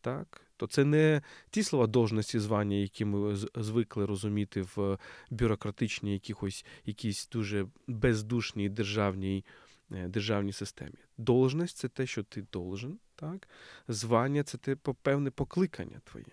так, 0.02 0.42
то 0.60 0.68
це 0.68 0.86
не 0.86 1.22
ті 1.50 1.64
слова 1.64 1.88
должності 1.88 2.40
звання, 2.40 2.76
які 2.78 3.06
ми 3.06 3.36
звикли 3.56 4.06
розуміти 4.06 4.66
в 4.76 4.98
бюрократичній 5.30 6.14
якихось 6.14 6.66
якійсь 6.86 7.30
дуже 7.32 7.66
бездушній 7.88 8.70
державній. 8.70 9.46
Е, 9.92 10.08
державній 10.08 10.54
системі. 10.54 10.96
Должність 11.18 11.78
це 11.78 11.88
те, 11.88 12.06
що 12.08 12.24
ти 12.24 12.46
должен, 12.54 13.00
так? 13.16 13.48
звання 13.88 14.44
це 14.44 14.58
те 14.58 14.76
певне 14.76 15.32
покликання 15.32 16.02
твоє. 16.04 16.26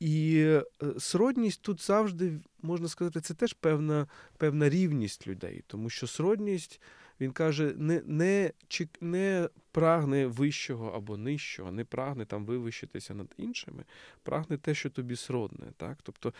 І 0.00 0.38
е, 0.46 0.64
сродність 0.98 1.62
тут 1.62 1.82
завжди, 1.82 2.40
можна 2.62 2.88
сказати, 2.88 3.20
це 3.20 3.34
теж 3.34 3.52
певна 3.52 4.06
певна 4.36 4.68
рівність 4.68 5.26
людей, 5.26 5.64
тому 5.66 5.90
що 5.90 6.06
сродність, 6.06 6.80
він 7.20 7.32
каже, 7.32 7.74
не 7.76 8.02
не, 8.06 8.52
не 9.00 9.48
прагне 9.72 10.26
вищого 10.26 10.92
або 10.96 11.16
нижчого, 11.16 11.72
не 11.72 11.84
прагне 11.84 12.24
там 12.24 12.46
вивищитися 12.46 13.14
над 13.14 13.34
іншими, 13.36 13.84
прагне 14.22 14.56
те, 14.56 14.74
що 14.74 14.90
тобі 14.90 15.16
сродне. 15.16 15.66
Так? 15.76 15.98
Тобто 16.02 16.32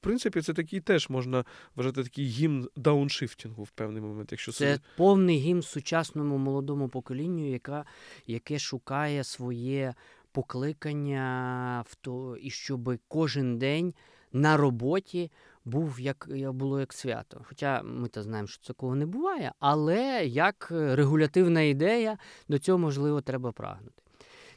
в 0.00 0.08
принципі, 0.08 0.42
це 0.42 0.54
такий 0.54 0.80
теж 0.80 1.08
можна 1.08 1.44
вважати 1.76 2.02
такий 2.02 2.26
гімн 2.26 2.68
дауншифтінгу 2.76 3.62
в 3.62 3.70
певний 3.70 4.02
момент. 4.02 4.32
Якщо 4.32 4.52
Це 4.52 4.72
собі... 4.72 4.84
повний 4.96 5.38
гімн 5.38 5.62
сучасному 5.62 6.38
молодому 6.38 6.88
поколінню, 6.88 7.50
яка, 7.50 7.84
яке 8.26 8.58
шукає 8.58 9.24
своє 9.24 9.94
покликання 10.32 11.84
в 11.88 11.94
то, 11.94 12.36
і 12.36 12.50
щоб 12.50 12.98
кожен 13.08 13.58
день 13.58 13.94
на 14.32 14.56
роботі 14.56 15.30
був 15.66 16.00
як 16.00 16.28
було 16.52 16.80
як 16.80 16.92
свято. 16.92 17.40
Хоча 17.44 17.82
ми 17.82 18.08
то 18.08 18.22
знаємо, 18.22 18.48
що 18.48 18.66
такого 18.66 18.94
не 18.94 19.06
буває, 19.06 19.52
але 19.58 20.26
як 20.26 20.68
регулятивна 20.70 21.60
ідея 21.60 22.18
до 22.48 22.58
цього 22.58 22.78
можливо 22.78 23.20
треба 23.20 23.52
прагнути. 23.52 24.02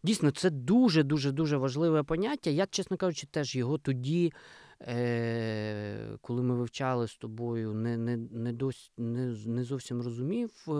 Дійсно, 0.03 0.31
це 0.31 0.49
дуже 0.49 1.03
дуже 1.03 1.31
дуже 1.31 1.57
важливе 1.57 2.03
поняття. 2.03 2.49
Я, 2.49 2.65
чесно 2.65 2.97
кажучи, 2.97 3.27
теж 3.31 3.55
його 3.55 3.77
тоді 3.77 4.33
е, 4.81 6.17
коли 6.21 6.41
ми 6.41 6.55
вивчали 6.55 7.07
з 7.07 7.15
тобою, 7.15 7.73
не 7.73 7.97
не, 7.97 8.17
не, 8.17 8.53
дос, 8.53 8.91
не, 8.97 9.35
не 9.45 9.63
зовсім 9.63 10.01
розумів, 10.01 10.49
е, 10.67 10.71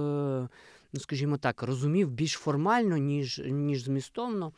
ну, 0.94 1.00
скажімо 1.00 1.38
так, 1.38 1.64
розумів 1.64 2.12
більш 2.12 2.34
формально, 2.34 2.98
ніж, 2.98 3.42
ніж 3.46 3.84
змістовно. 3.84 4.54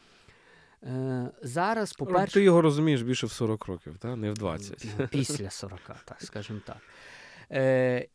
Е, 0.83 1.31
Зараз, 1.41 1.93
по-перше... 1.93 2.33
Ти 2.33 2.43
його 2.43 2.61
розумієш 2.61 3.01
більше 3.01 3.27
в 3.27 3.31
40 3.31 3.65
років, 3.65 3.97
та? 3.97 4.15
не 4.15 4.31
в 4.31 4.33
20. 4.33 4.87
Ну, 4.99 5.07
після 5.07 5.49
40, 5.49 5.79
так, 6.05 6.21
скажімо 6.21 6.59
так. 6.65 6.77
Е, 7.51 8.07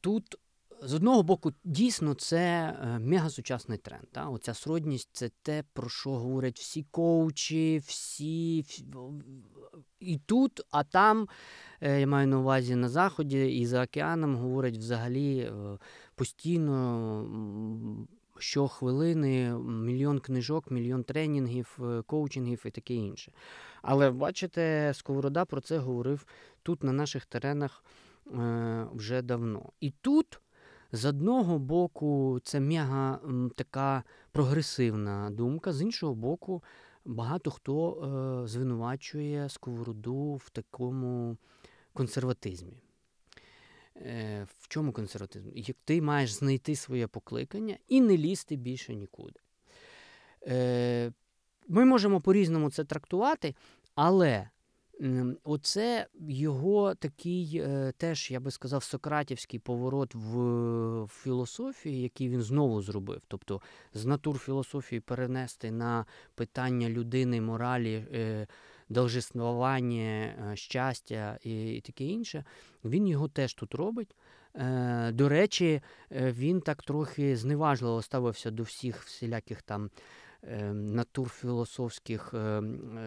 Тут 0.00 0.38
з 0.82 0.94
одного 0.94 1.22
боку, 1.22 1.52
дійсно, 1.64 2.14
це 2.14 2.38
е, 2.38 2.98
мегасучасний 2.98 3.78
тренд. 3.78 4.04
Та? 4.12 4.28
Оця 4.28 4.54
сродність 4.54 5.08
це 5.12 5.30
те, 5.42 5.64
про 5.72 5.88
що 5.88 6.10
говорять 6.10 6.58
всі 6.58 6.86
коучі, 6.90 7.82
всі. 7.86 8.64
І 10.00 10.18
тут, 10.18 10.60
а 10.70 10.84
там, 10.84 11.28
е, 11.80 12.00
я 12.00 12.06
маю 12.06 12.28
на 12.28 12.38
увазі 12.38 12.74
на 12.74 12.88
Заході 12.88 13.58
і 13.58 13.66
за 13.66 13.84
океаном 13.84 14.36
говорять 14.36 14.76
взагалі 14.76 15.52
постійно. 16.14 18.06
Щохвилини 18.40 19.54
мільйон 19.58 20.18
книжок, 20.18 20.70
мільйон 20.70 21.04
тренінгів, 21.04 21.78
коучингів 22.06 22.62
і 22.66 22.70
таке 22.70 22.94
інше. 22.94 23.32
Але 23.82 24.10
бачите, 24.10 24.92
Сковорода 24.94 25.44
про 25.44 25.60
це 25.60 25.78
говорив 25.78 26.26
тут, 26.62 26.84
на 26.84 26.92
наших 26.92 27.26
теренах, 27.26 27.84
вже 28.94 29.22
давно. 29.22 29.72
І 29.80 29.90
тут 29.90 30.40
з 30.92 31.04
одного 31.04 31.58
боку, 31.58 32.40
це 32.44 32.60
мега 32.60 33.20
така 33.56 34.02
прогресивна 34.32 35.30
думка, 35.30 35.72
з 35.72 35.82
іншого 35.82 36.14
боку, 36.14 36.62
багато 37.04 37.50
хто 37.50 37.92
е, 38.44 38.48
звинувачує 38.48 39.48
сковороду 39.48 40.34
в 40.34 40.50
такому 40.50 41.36
консерватизмі. 41.92 42.82
Е, 44.00 44.46
В 44.58 44.68
чому 44.68 44.92
консерватизм? 44.92 45.50
Як 45.54 45.76
ти 45.84 46.02
маєш 46.02 46.32
знайти 46.32 46.76
своє 46.76 47.06
покликання 47.06 47.76
і 47.88 48.00
не 48.00 48.16
лізти 48.16 48.56
більше 48.56 48.94
нікуди. 48.94 49.40
Е, 50.46 51.12
Ми 51.68 51.84
можемо 51.84 52.20
по-різному 52.20 52.70
це 52.70 52.84
трактувати, 52.84 53.54
але 53.94 54.48
Оце 55.44 56.06
його 56.28 56.94
такий 56.94 57.62
е, 57.64 57.92
теж, 57.96 58.30
я 58.30 58.40
би 58.40 58.50
сказав, 58.50 58.82
сократівський 58.82 59.60
поворот 59.60 60.14
в 60.14 61.08
філософії, 61.12 62.02
який 62.02 62.28
він 62.28 62.42
знову 62.42 62.82
зробив. 62.82 63.22
Тобто 63.28 63.60
з 63.94 64.06
натур 64.06 64.38
філософії 64.38 65.00
перенести 65.00 65.70
на 65.70 66.06
питання 66.34 66.88
людини, 66.88 67.40
моралі, 67.40 68.06
должествування, 68.90 70.00
е, 70.00 70.52
щастя 70.54 71.38
і 71.42 71.80
таке 71.86 72.04
інше. 72.04 72.44
Він 72.84 73.06
його 73.06 73.28
теж 73.28 73.54
тут 73.54 73.74
робить. 73.74 74.16
До 75.12 75.28
речі, 75.28 75.80
він 76.10 76.60
так 76.60 76.82
трохи 76.82 77.36
зневажливо 77.36 78.02
ставився 78.02 78.50
до 78.50 78.62
всіх 78.62 79.02
всіляких 79.02 79.62
там. 79.62 79.90
Натурфілософських 80.72 82.34
е, 82.34 82.62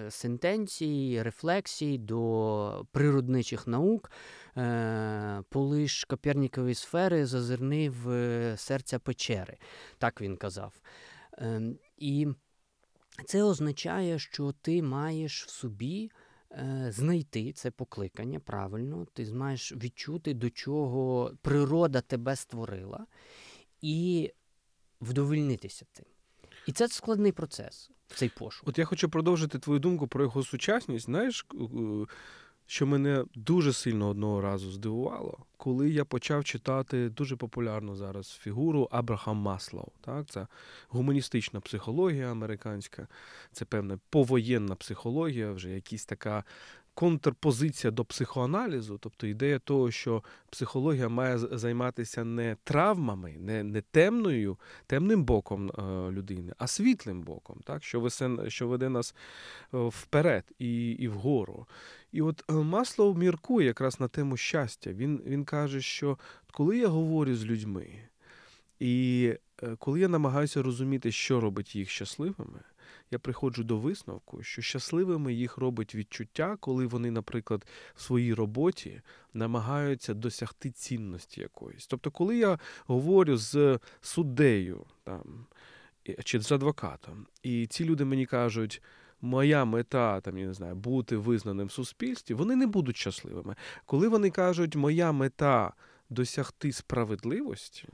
сентенцій, 0.09 1.19
рефлексій 1.23 1.97
до 1.97 2.85
природничих 2.91 3.67
наук, 3.67 4.11
е, 4.57 5.43
полиш 5.49 6.03
Копернікової 6.03 6.75
сфери 6.75 7.25
зазирни 7.25 7.89
в 7.89 8.57
серця 8.57 8.99
печери, 8.99 9.57
так 9.97 10.21
він 10.21 10.37
казав. 10.37 10.73
Ем, 11.37 11.77
і 11.97 12.27
це 13.25 13.43
означає, 13.43 14.19
що 14.19 14.53
ти 14.61 14.81
маєш 14.81 15.45
в 15.45 15.49
собі 15.49 16.11
е, 16.51 16.87
знайти 16.95 17.53
це 17.53 17.71
покликання 17.71 18.39
правильно, 18.39 19.07
ти 19.13 19.33
маєш 19.33 19.71
відчути, 19.71 20.33
до 20.33 20.49
чого 20.49 21.31
природа 21.41 22.01
тебе 22.01 22.35
створила, 22.35 23.05
і 23.81 24.31
вдовільнитися 25.01 25.85
тим. 25.91 26.05
І 26.67 26.71
це 26.71 26.87
складний 26.87 27.31
процес, 27.31 27.91
цей 28.15 28.29
пошук. 28.29 28.67
От 28.67 28.77
я 28.77 28.85
хочу 28.85 29.09
продовжити 29.09 29.59
твою 29.59 29.79
думку 29.79 30.07
про 30.07 30.23
його 30.23 30.43
сучасність. 30.43 31.05
Знаєш, 31.05 31.45
що 32.73 32.87
мене 32.87 33.25
дуже 33.35 33.73
сильно 33.73 34.09
одного 34.09 34.41
разу 34.41 34.71
здивувало, 34.71 35.37
коли 35.57 35.89
я 35.89 36.05
почав 36.05 36.43
читати 36.43 37.09
дуже 37.09 37.35
популярну 37.35 37.95
зараз 37.95 38.29
фігуру 38.29 38.87
Абрахам 38.91 39.37
Маслоу. 39.37 39.85
Так, 40.01 40.25
Це 40.29 40.47
гуманістична 40.89 41.59
психологія 41.59 42.31
американська, 42.31 43.07
це 43.51 43.65
певна 43.65 43.99
повоєнна 44.09 44.75
психологія, 44.75 45.51
вже 45.51 45.69
якась 45.69 46.05
така 46.05 46.43
контрпозиція 46.93 47.91
до 47.91 48.05
психоаналізу, 48.05 48.97
тобто 48.97 49.27
ідея 49.27 49.59
того, 49.59 49.91
що 49.91 50.23
психологія 50.49 51.09
має 51.09 51.37
займатися 51.37 52.23
не 52.23 52.57
травмами, 52.63 53.35
не 53.39 53.63
не 53.63 53.81
темною, 53.81 54.57
темним 54.87 55.23
боком 55.23 55.69
е, 55.69 55.81
людини, 56.11 56.53
а 56.57 56.67
світлим 56.67 57.21
боком, 57.21 57.59
так, 57.63 57.83
що 57.83 57.99
весе, 57.99 58.29
що 58.47 58.67
веде 58.67 58.89
нас 58.89 59.15
е, 59.73 59.77
вперед 59.77 60.43
і 60.59 60.91
і 60.91 61.07
вгору. 61.07 61.67
І 62.11 62.21
от 62.21 62.43
е, 62.49 62.53
Маслов 62.53 63.17
міркує 63.17 63.67
якраз 63.67 63.99
на 63.99 64.07
тему 64.07 64.37
щастя. 64.37 64.93
Він, 64.93 65.21
Він 65.25 65.45
каже, 65.45 65.81
що 65.81 66.17
коли 66.51 66.77
я 66.77 66.87
говорю 66.87 67.35
з 67.35 67.45
людьми, 67.45 67.87
і 68.79 69.33
коли 69.79 69.99
я 69.99 70.07
намагаюся 70.07 70.63
розуміти, 70.63 71.11
що 71.11 71.39
робить 71.39 71.75
їх 71.75 71.89
щасливими 71.89 72.59
я 73.13 73.19
приходжу 73.19 73.63
до 73.63 73.77
висновку, 73.77 74.43
що 74.43 74.61
щасливими 74.61 75.33
їх 75.33 75.57
робить 75.57 75.95
відчуття, 75.95 76.57
коли 76.59 76.85
вони, 76.85 77.11
наприклад, 77.11 77.65
в 77.95 78.01
своїй 78.01 78.33
роботі 78.33 79.01
намагаються 79.33 80.13
досягти 80.13 80.71
цінності 80.71 81.41
якоїсь. 81.41 81.87
Тобто, 81.87 82.11
коли 82.11 82.37
я 82.37 82.59
говорю 82.85 83.37
з 83.37 83.79
суддею 84.01 84.85
там, 85.03 85.45
чи 86.23 86.39
з 86.39 86.51
адвокатом, 86.51 87.27
і 87.43 87.67
ці 87.67 87.85
люди 87.85 88.05
мені 88.05 88.25
кажуть, 88.25 88.81
моя 89.21 89.65
мета 89.65 90.21
там, 90.21 90.37
я 90.37 90.45
не 90.45 90.53
знаю, 90.53 90.75
бути 90.75 91.17
визнаним 91.17 91.67
в 91.67 91.71
суспільстві, 91.71 92.33
вони 92.33 92.55
не 92.55 92.67
будуть 92.67 92.97
щасливими. 92.97 93.55
Коли 93.85 94.07
вони 94.07 94.29
кажуть, 94.29 94.75
моя 94.75 95.11
мета 95.11 95.73
досягти 96.09 96.71
справедливості. 96.71 97.87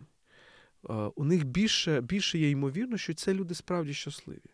У 1.16 1.24
них 1.24 1.44
більше 1.44 2.02
більше 2.02 2.38
є 2.38 2.50
ймовірно, 2.50 2.98
що 2.98 3.14
це 3.14 3.34
люди 3.34 3.56
справді 3.56 3.94
щасливі. 3.94 4.50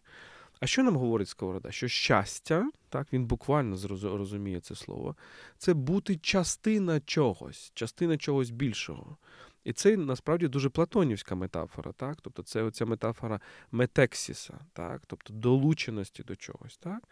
А 0.60 0.68
що 0.68 0.84
нам 0.84 0.96
говорить 0.96 1.30
Сковорода? 1.30 1.72
Що 1.72 1.88
щастя, 1.88 2.70
так 2.90 3.14
він 3.14 3.26
буквально 3.26 3.78
розуміє 4.04 4.60
це 4.60 4.76
слово, 4.76 5.16
це 5.58 5.74
бути 5.74 6.16
частина 6.16 7.00
чогось, 7.00 7.72
частина 7.74 8.18
чогось 8.18 8.50
більшого. 8.50 9.18
І 9.64 9.74
це 9.74 9.98
насправді 9.98 10.48
дуже 10.48 10.70
платонівська 10.70 11.36
метафора, 11.36 11.92
так? 11.92 12.18
Тобто 12.22 12.44
це 12.44 12.64
оця 12.64 12.86
метафора 12.86 13.40
метексіса, 13.72 14.60
так? 14.74 15.02
тобто 15.08 15.34
долученості 15.34 16.24
до 16.24 16.36
чогось. 16.36 16.78
так? 16.78 17.04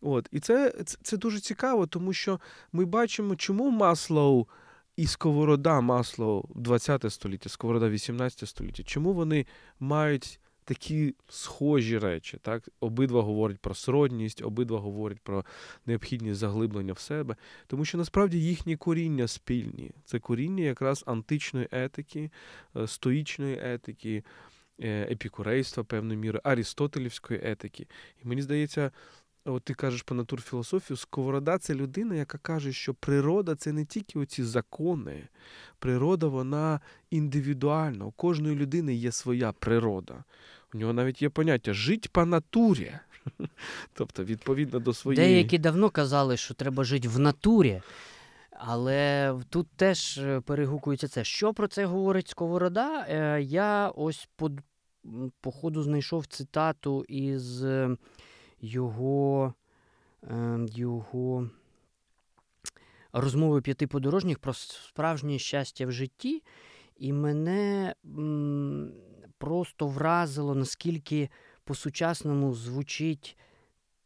От. 0.00 0.28
І 0.32 0.40
це, 0.40 0.70
це, 1.02 1.16
дуже 1.16 1.40
цікаво, 1.40 1.86
тому 1.86 2.12
що 2.12 2.40
ми 2.72 2.84
бачимо, 2.84 3.36
чому 3.36 3.70
Маслоу 3.70 4.46
і 4.96 5.06
Сковорода, 5.06 5.80
Маслоу 5.80 6.44
20 6.54 7.12
століття, 7.12 7.48
Сковорода 7.48 7.88
18 7.88 8.48
століття, 8.48 8.82
чому 8.82 9.12
вони 9.12 9.46
мають 9.80 10.40
такі 10.68 11.14
схожі 11.28 11.98
речі. 11.98 12.38
Так? 12.42 12.68
Обидва 12.80 13.22
говорять 13.22 13.58
про 13.58 13.74
сродність, 13.74 14.42
обидва 14.42 14.78
говорять 14.78 15.20
про 15.20 15.44
необхідність 15.86 16.40
заглиблення 16.40 16.92
в 16.92 16.98
себе, 16.98 17.36
тому 17.66 17.84
що 17.84 17.98
насправді 17.98 18.40
їхні 18.40 18.76
коріння 18.76 19.28
спільні. 19.28 19.90
Це 20.04 20.18
коріння 20.18 20.64
якраз 20.64 21.04
античної 21.06 21.68
етики, 21.70 22.30
е, 22.76 22.86
стоїчної 22.86 23.60
етики. 23.62 24.24
Е, 24.80 25.08
епікурейства 25.10 25.84
певною 25.84 26.18
мірою, 26.18 26.40
арістотелівської 26.44 27.40
етики. 27.42 27.86
І 28.24 28.28
мені 28.28 28.42
здається, 28.42 28.90
от 29.44 29.64
ти 29.64 29.74
кажеш 29.74 30.02
по 30.02 30.14
натурфілософію, 30.14 30.96
Сковорода 30.96 31.58
це 31.58 31.74
людина, 31.74 32.14
яка 32.14 32.38
каже, 32.38 32.72
що 32.72 32.94
природа 32.94 33.54
це 33.54 33.72
не 33.72 33.84
тільки 33.84 34.18
оці 34.18 34.44
закони, 34.44 35.28
природа 35.78 36.26
вона 36.26 36.80
індивідуальна. 37.10 38.04
У 38.04 38.10
кожної 38.10 38.56
людини 38.56 38.94
є 38.94 39.12
своя 39.12 39.52
природа. 39.52 40.24
У 40.74 40.78
нього 40.78 40.92
навіть 40.92 41.22
є 41.22 41.28
поняття 41.28 41.72
жить 41.72 42.12
по 42.12 42.26
натурі. 42.26 42.92
Тобто, 43.94 44.24
відповідно 44.24 44.78
до 44.78 44.94
своєї. 44.94 45.28
Деякі 45.28 45.58
давно 45.58 45.90
казали, 45.90 46.36
що 46.36 46.54
треба 46.54 46.84
жити 46.84 47.08
в 47.08 47.18
натурі. 47.18 47.82
Але 48.50 49.34
тут 49.50 49.68
теж 49.76 50.18
е, 50.18 50.40
перегукується 50.40 51.08
це. 51.08 51.24
Що 51.24 51.54
про 51.54 51.68
це 51.68 51.84
говорить 51.84 52.28
Сковорода? 52.28 53.06
Е, 53.08 53.42
я 53.42 53.88
ось 53.88 54.28
по, 54.36 54.50
по 55.40 55.50
ходу 55.50 55.82
знайшов 55.82 56.26
цитату 56.26 57.04
із 57.08 57.64
е, 57.64 57.96
його 58.60 59.54
його 60.68 61.50
розмови 63.12 63.60
п'яти 63.60 63.86
подорожніх 63.86 64.38
про 64.38 64.54
справжнє 64.54 65.38
щастя 65.38 65.86
в 65.86 65.92
житті. 65.92 66.42
І 66.96 67.12
мене 67.12 67.94
просто 69.38 69.86
вразило, 69.86 70.54
наскільки 70.54 71.30
по-сучасному 71.64 72.54
звучить 72.54 73.36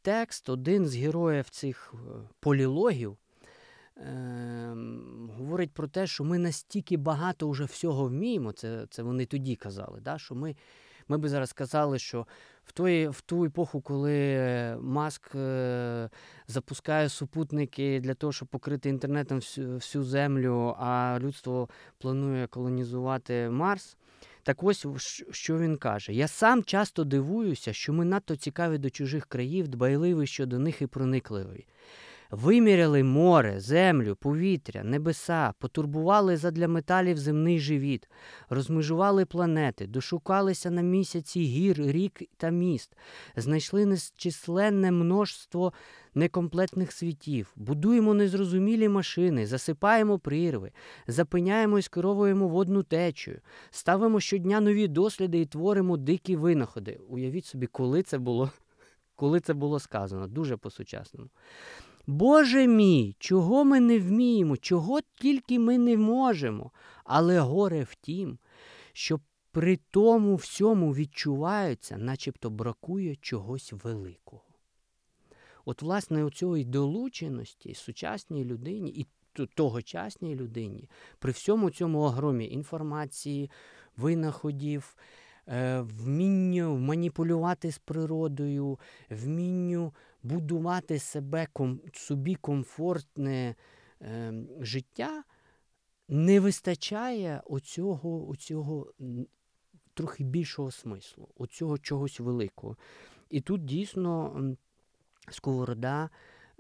текст. 0.03 0.49
Один 0.49 0.87
з 0.87 0.97
героїв 0.97 1.49
цих 1.49 1.95
е, 1.95 1.99
полілогів 2.40 3.16
е, 3.97 4.77
говорить 5.38 5.71
про 5.71 5.88
те, 5.88 6.07
що 6.07 6.25
ми 6.25 6.38
настільки 6.38 6.97
багато 6.97 7.49
вже 7.49 7.64
всього 7.64 8.05
вміємо. 8.05 8.53
Це 8.53 8.87
це 8.90 9.03
вони 9.03 9.27
тоді 9.27 9.57
казали. 9.57 10.01
да, 10.01 10.18
що 10.18 10.35
Ми 10.35 10.57
ми 11.09 11.18
би 11.18 11.29
зараз 11.29 11.53
казали, 11.53 11.99
що 11.99 12.27
в 12.64 12.73
той, 12.73 13.09
в 13.09 13.21
ту 13.21 13.45
епоху, 13.45 13.81
коли 13.81 14.77
Маск 14.81 15.35
е, 15.35 16.11
запускає 16.47 17.09
супутники 17.09 18.01
для 18.01 18.14
того, 18.14 18.33
щоб 18.33 18.49
покрити 18.49 18.88
інтернетом 18.88 19.38
всю, 19.38 19.75
всю 19.75 20.05
землю, 20.05 20.77
а 20.79 21.18
людство 21.21 21.68
планує 21.99 22.47
колонізувати 22.47 23.51
Марс. 23.51 23.97
Так 24.42 24.62
ось 24.62 24.87
що 25.31 25.59
він 25.59 25.76
каже: 25.76 26.12
я 26.12 26.28
сам 26.28 26.64
часто 26.64 27.05
дивуюся, 27.05 27.72
що 27.72 27.92
ми 27.92 28.05
надто 28.05 28.37
цікаві 28.37 28.78
до 28.78 28.90
чужих 28.90 29.26
країв, 29.26 29.68
дбайливі 29.68 30.26
щодо 30.26 30.59
них 30.59 30.83
і 30.83 30.87
проникливі. 30.87 31.66
Виміряли 32.33 33.03
море, 33.03 33.61
землю, 33.61 34.16
повітря, 34.16 34.85
небеса, 34.85 35.53
потурбували 35.59 36.37
задля 36.37 36.68
металів 36.68 37.18
земний 37.18 37.59
живіт, 37.59 38.09
розмежували 38.49 39.25
планети, 39.25 39.87
дошукалися 39.87 40.71
на 40.71 40.83
місяці 40.83 41.40
гір, 41.40 41.77
рік 41.79 42.23
та 42.37 42.51
міст, 42.51 42.97
знайшли 43.37 43.87
нечисленне 43.87 44.92
множство 44.92 45.73
некомплетних 46.14 46.92
світів, 46.92 47.53
будуємо 47.57 48.14
незрозумілі 48.14 48.88
машини, 48.88 49.47
засипаємо 49.47 50.18
прірви, 50.18 50.73
запиняємо 51.07 51.79
і 51.79 51.83
скеровуємо 51.83 52.49
водну 52.49 52.83
течію, 52.83 53.40
ставимо 53.71 54.21
щодня 54.21 54.61
нові 54.61 54.88
досліди 54.88 55.40
і 55.40 55.47
творимо 55.47 55.97
дикі 55.97 56.37
винаходи. 56.37 57.01
Уявіть 57.09 57.47
собі, 57.47 57.66
коли 57.66 58.03
це 58.03 58.18
було, 58.18 58.51
коли 59.16 59.40
це 59.40 59.55
було 59.55 59.81
сказано, 59.81 60.27
дуже 60.27 60.57
по-сучасному. 60.57 61.29
Боже 62.07 62.67
мій, 62.67 63.17
чого 63.19 63.65
ми 63.65 63.81
не 63.81 63.99
вміємо, 63.99 64.57
чого 64.57 65.01
тільки 65.01 65.59
ми 65.59 65.79
не 65.79 65.97
можемо, 65.97 66.71
але 67.05 67.41
горе 67.41 67.83
в 67.83 67.95
тім, 67.95 68.38
що 68.93 69.21
при 69.53 69.79
тому 69.91 70.37
всьому 70.37 70.95
відчувається, 70.95 71.97
начебто 71.99 72.51
бракує 72.51 73.17
чогось 73.17 73.73
великого. 73.73 74.43
От, 75.65 75.83
власне, 75.83 76.25
у 76.25 76.31
цій 76.31 76.65
долученості 76.65 77.75
сучасній 77.75 78.45
людині 78.45 78.91
і 78.91 79.07
тогочасній 79.55 80.37
людині, 80.37 80.88
при 81.19 81.33
всьому 81.33 81.71
цьому 81.71 82.01
огромі 82.01 82.49
інформації, 82.49 83.51
винаходів, 83.97 84.97
е, 85.49 85.81
вмінню 85.81 86.79
маніпулювати 86.79 87.73
з 87.73 87.79
природою, 87.79 88.79
вмінню 89.11 89.93
будувати 90.23 90.99
себе, 90.99 91.47
собі 91.93 92.35
комфортне 92.35 93.55
е, 94.03 94.35
життя, 94.61 95.25
не 96.09 96.41
вистачає 96.41 97.43
оцього, 97.45 98.29
оцього 98.29 98.93
трохи 99.95 100.25
більшого 100.25 100.71
смислу, 100.71 101.29
оцього 101.37 101.79
чогось 101.79 102.21
великого. 102.21 102.77
І 103.31 103.41
тут 103.41 103.65
дійсно 103.65 104.43
Сковорода 105.31 106.11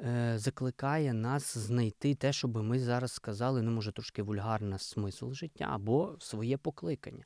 е, 0.00 0.34
закликає 0.38 1.12
нас 1.12 1.58
знайти 1.58 2.14
те, 2.14 2.32
що 2.32 2.48
би 2.48 2.62
ми 2.62 2.78
зараз 2.78 3.12
сказали, 3.12 3.62
ну, 3.62 3.70
може, 3.70 3.92
трошки 3.92 4.22
вульгарна 4.22 4.78
смисл 4.78 5.32
життя 5.32 5.68
або 5.70 6.16
своє 6.20 6.56
покликання. 6.56 7.24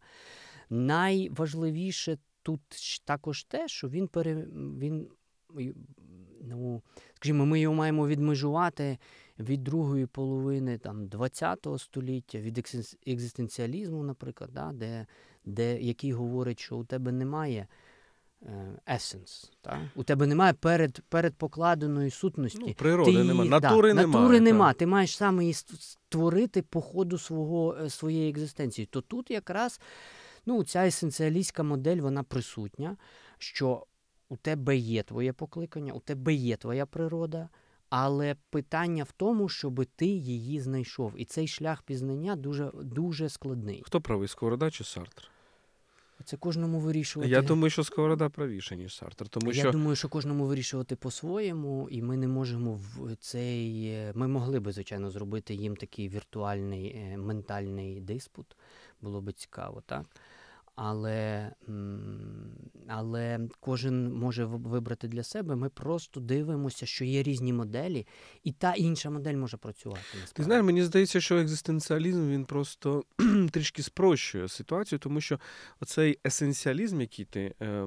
Найважливіше 0.71 2.19
тут 2.43 2.61
також 3.05 3.45
те, 3.45 3.69
що 3.69 3.89
він 3.89 4.09
пере 4.09 4.35
він 4.55 5.09
ну, 6.43 6.83
скажімо, 7.15 7.47
ми 7.47 7.61
його 7.61 7.75
маємо 7.75 8.07
відмежувати 8.07 8.99
від 9.39 9.65
другої 9.65 10.07
половини 10.07 10.79
там, 10.79 11.11
ХХ 11.11 11.79
століття, 11.79 12.39
від 12.39 12.59
екзистенціалізму, 13.07 14.03
наприклад, 14.03 14.51
да, 14.53 14.73
де, 14.73 15.07
де, 15.45 15.81
який 15.81 16.13
говорить, 16.13 16.61
що 16.61 16.77
у 16.77 16.85
тебе 16.85 17.13
немає 17.13 17.67
есенс. 18.89 19.53
У 19.95 20.03
тебе 20.03 20.27
немає 20.27 20.53
перед, 20.53 21.01
передпокладеної 21.09 22.11
сутності. 22.11 22.59
Ну, 22.67 22.75
природи 22.75 23.13
ти 23.13 23.25
немає, 23.25 23.51
да, 23.51 23.61
натури 23.61 23.95
немає. 23.95 24.07
Натури 24.07 24.41
нема. 24.41 24.73
Ти 24.73 24.87
маєш 24.87 25.17
саме 25.17 25.43
її 25.43 25.55
створити 25.55 26.63
по 26.63 26.81
ходу 26.81 27.19
свого, 27.19 27.77
е, 27.81 27.91
своєї 27.91 28.31
екзистенції. 28.31 28.87
То 28.87 29.01
тут 29.01 29.31
якраз 29.31 29.81
ну, 30.47 30.65
ця 30.65 30.87
есенціалістська 30.87 31.63
модель 31.63 31.97
вона 31.97 32.23
присутня, 32.23 32.97
що 33.39 33.87
у 34.29 34.37
тебе 34.37 34.77
є 34.77 35.03
твоє 35.03 35.33
покликання, 35.33 35.93
у 35.93 36.01
тебе 36.01 36.35
є 36.35 36.57
твоя 36.57 36.87
природа. 36.87 37.49
Але 37.89 38.37
питання 38.51 39.05
в 39.05 39.13
тому, 39.13 39.49
щоб 39.49 39.85
ти 39.97 40.07
її 40.07 40.61
знайшов. 40.61 41.13
І 41.17 41.25
цей 41.25 41.49
шлях 41.49 41.83
пізнання 41.83 42.37
дуже 42.37 42.71
дуже 42.75 43.29
складний. 43.29 43.83
Хто 43.87 44.01
правий, 44.01 44.29
Сковорода 44.29 44.71
чи 44.71 44.85
Сартр? 44.85 45.31
Це 46.25 46.37
кожному 46.37 46.81
вирішувати. 46.81 47.31
Я 47.31 47.43
думаю, 47.43 47.71
що 47.71 47.85
Сковорода 47.85 48.29
правіше, 48.29 48.77
ніж 48.77 48.97
Сартр. 48.97 49.29
Тому 49.29 49.53
Я 49.53 49.63
що... 49.63 49.71
думаю, 49.71 49.97
що 49.97 50.09
кожному 50.09 50.47
вирішувати 50.47 50.97
по-своєму, 50.97 51.89
і 51.91 52.03
ми 52.03 52.17
не 52.17 52.29
можемо 52.29 52.75
в 52.75 53.17
цей. 53.21 53.93
Ми 54.15 54.29
могли 54.29 54.61
би, 54.61 54.73
звичайно, 54.73 55.11
зробити 55.11 55.55
їм 55.55 55.77
такий 55.77 56.09
віртуальний 56.09 56.87
е, 56.87 57.17
ментальний 57.17 58.01
диспут. 58.01 58.57
Було 59.01 59.21
би 59.21 59.33
цікаво, 59.33 59.83
так? 59.87 60.07
Але 60.77 61.53
але 62.89 63.41
кожен 63.61 64.13
може 64.13 64.45
вибрати 64.45 65.09
для 65.09 65.23
себе. 65.23 65.57
Ми 65.57 65.69
просто 65.69 66.21
дивимося, 66.21 66.87
що 66.87 67.05
є 67.05 67.23
різні 67.23 67.53
моделі, 67.53 68.07
і 68.45 68.53
та 68.53 68.75
інша 68.75 69.11
модель 69.11 69.37
може 69.37 69.57
працювати. 69.57 70.01
Насправді. 70.03 70.33
Ти 70.33 70.43
знаєш, 70.43 70.65
мені 70.65 70.83
здається, 70.83 71.21
що 71.21 71.39
екзистенціалізм 71.39 72.31
він 72.31 72.45
просто 72.45 73.05
трішки 73.51 73.83
спрощує 73.83 74.49
ситуацію, 74.49 74.99
тому 74.99 75.21
що 75.21 75.41
оцей 75.81 76.19
есенціалізм, 76.27 77.01
який 77.01 77.25
ти 77.25 77.55
е, 77.63 77.87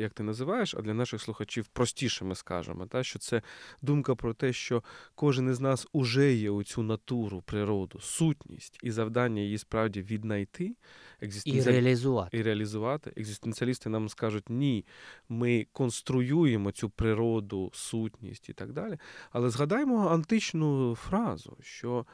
як 0.00 0.12
ти 0.12 0.22
називаєш, 0.22 0.74
а 0.74 0.82
для 0.82 0.94
наших 0.94 1.20
слухачів 1.20 1.66
простіше 1.66 2.24
ми 2.24 2.34
скажемо, 2.34 2.86
та 2.86 3.04
що 3.04 3.18
це 3.18 3.42
думка 3.82 4.14
про 4.14 4.34
те, 4.34 4.52
що 4.52 4.82
кожен 5.14 5.50
із 5.50 5.60
нас 5.60 5.86
уже 5.92 6.34
є 6.34 6.50
у 6.50 6.62
цю 6.62 6.82
натуру, 6.82 7.42
природу, 7.46 8.00
сутність 8.00 8.78
і 8.82 8.90
завдання 8.90 9.42
її 9.42 9.58
справді 9.58 10.02
віднайти 10.02 10.76
і 11.44 11.62
реалізувати. 11.62 12.38
І 12.38 12.42
реалізувати. 12.42 13.12
Екзистенціалісти 13.16 13.88
нам 13.88 14.08
скажуть, 14.08 14.50
ні, 14.50 14.86
ми 15.28 15.66
конструюємо 15.72 16.72
цю 16.72 16.90
природу, 16.90 17.70
сутність 17.74 18.48
і 18.48 18.52
так 18.52 18.72
далі. 18.72 18.98
Але 19.30 19.50
згадаємо 19.50 20.08
античну 20.08 20.94
фразу, 20.94 21.56
що, 21.60 22.06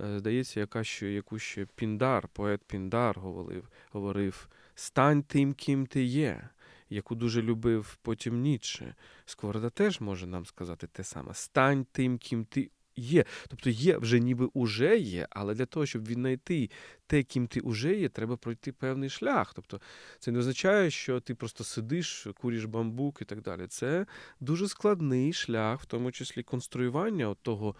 е, 0.00 0.18
здається, 0.18 0.60
яка 0.60 0.84
ще, 0.84 1.12
яку 1.12 1.38
ще 1.38 1.66
Піндар, 1.74 2.28
поет 2.28 2.60
Піндар 2.64 3.18
говорив, 3.18 3.68
говорив: 3.92 4.48
стань 4.74 5.22
тим, 5.22 5.52
ким 5.52 5.86
ти 5.86 6.04
є. 6.04 6.48
Яку 6.92 7.14
дуже 7.14 7.42
любив 7.42 7.98
потім 8.02 8.40
Ніцше. 8.40 8.94
Сковорода 9.24 9.70
теж 9.70 10.00
може 10.00 10.26
нам 10.26 10.46
сказати 10.46 10.86
те 10.86 11.04
саме: 11.04 11.34
стань 11.34 11.86
тим, 11.92 12.18
ким 12.18 12.44
ти 12.44 12.70
є. 13.00 13.24
Тобто 13.48 13.70
є, 13.70 13.98
вже 13.98 14.20
ніби 14.20 14.48
уже 14.54 14.98
є, 14.98 15.26
але 15.30 15.54
для 15.54 15.66
того, 15.66 15.86
щоб 15.86 16.08
віднайти 16.08 16.70
те, 17.06 17.22
ким 17.22 17.46
ти 17.46 17.60
уже 17.60 17.94
є, 17.94 18.08
треба 18.08 18.36
пройти 18.36 18.72
певний 18.72 19.10
шлях. 19.10 19.54
Тобто 19.54 19.80
це 20.18 20.32
не 20.32 20.38
означає, 20.38 20.90
що 20.90 21.20
ти 21.20 21.34
просто 21.34 21.64
сидиш, 21.64 22.26
куриш 22.40 22.64
бамбук 22.64 23.18
і 23.22 23.24
так 23.24 23.42
далі. 23.42 23.66
Це 23.66 24.06
дуже 24.40 24.68
складний 24.68 25.32
шлях, 25.32 25.80
в 25.80 25.86
тому 25.86 26.12
числі 26.12 26.42
конструювання 26.42 27.34
того, 27.42 27.74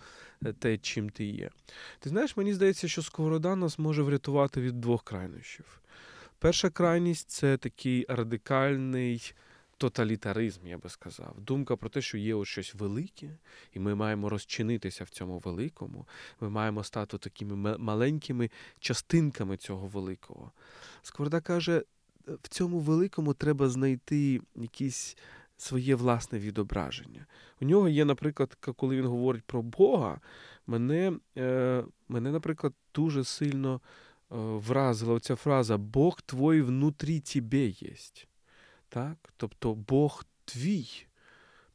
е, 0.44 0.52
те, 0.52 0.78
чим 0.78 1.10
ти 1.10 1.24
є. 1.24 1.50
Ти 1.98 2.08
знаєш, 2.08 2.36
мені 2.36 2.54
здається, 2.54 2.88
що 2.88 3.02
сковорода 3.02 3.56
нас 3.56 3.78
може 3.78 4.02
врятувати 4.02 4.60
від 4.60 4.80
двох 4.80 5.04
крайнощів. 5.04 5.80
Перша 6.38 6.70
крайність 6.70 7.30
це 7.30 7.56
такий 7.56 8.06
радикальний 8.08 9.34
тоталітаризм, 9.80 10.66
я 10.66 10.78
би 10.78 10.88
сказав. 10.88 11.40
Думка 11.40 11.76
про 11.76 11.88
те, 11.88 12.02
що 12.02 12.18
є 12.18 12.34
ось 12.34 12.48
щось 12.48 12.74
велике, 12.74 13.38
і 13.72 13.78
ми 13.78 13.94
маємо 13.94 14.28
розчинитися 14.28 15.04
в 15.04 15.08
цьому 15.08 15.38
великому. 15.38 16.06
Ми 16.40 16.50
маємо 16.50 16.84
стати 16.84 17.18
такими 17.18 17.78
маленькими 17.78 18.50
частинками 18.80 19.56
цього 19.56 19.86
великого. 19.86 20.52
Скорда 21.02 21.40
каже, 21.40 21.82
в 22.26 22.48
цьому 22.48 22.78
великому 22.78 23.34
треба 23.34 23.68
знайти 23.68 24.40
якісь. 24.56 25.16
Своє 25.56 25.94
власне 25.94 26.38
відображення. 26.38 27.26
У 27.60 27.64
нього 27.64 27.88
є, 27.88 28.04
наприклад, 28.04 28.54
коли 28.76 28.96
він 28.96 29.06
говорить 29.06 29.44
про 29.44 29.62
Бога, 29.62 30.20
мене, 30.66 31.12
е, 31.38 31.84
мене 32.08 32.30
наприклад, 32.30 32.72
дуже 32.94 33.24
сильно 33.24 33.74
е, 33.74 33.80
вразила 34.36 35.20
ця 35.20 35.36
фраза 35.36 35.76
Бог 35.76 36.20
твой 36.22 36.62
внутрі 36.62 37.20
тебе 37.20 37.66
єсть. 37.66 38.29
Так? 38.90 39.16
Тобто 39.36 39.74
Бог 39.74 40.24
твій. 40.44 41.06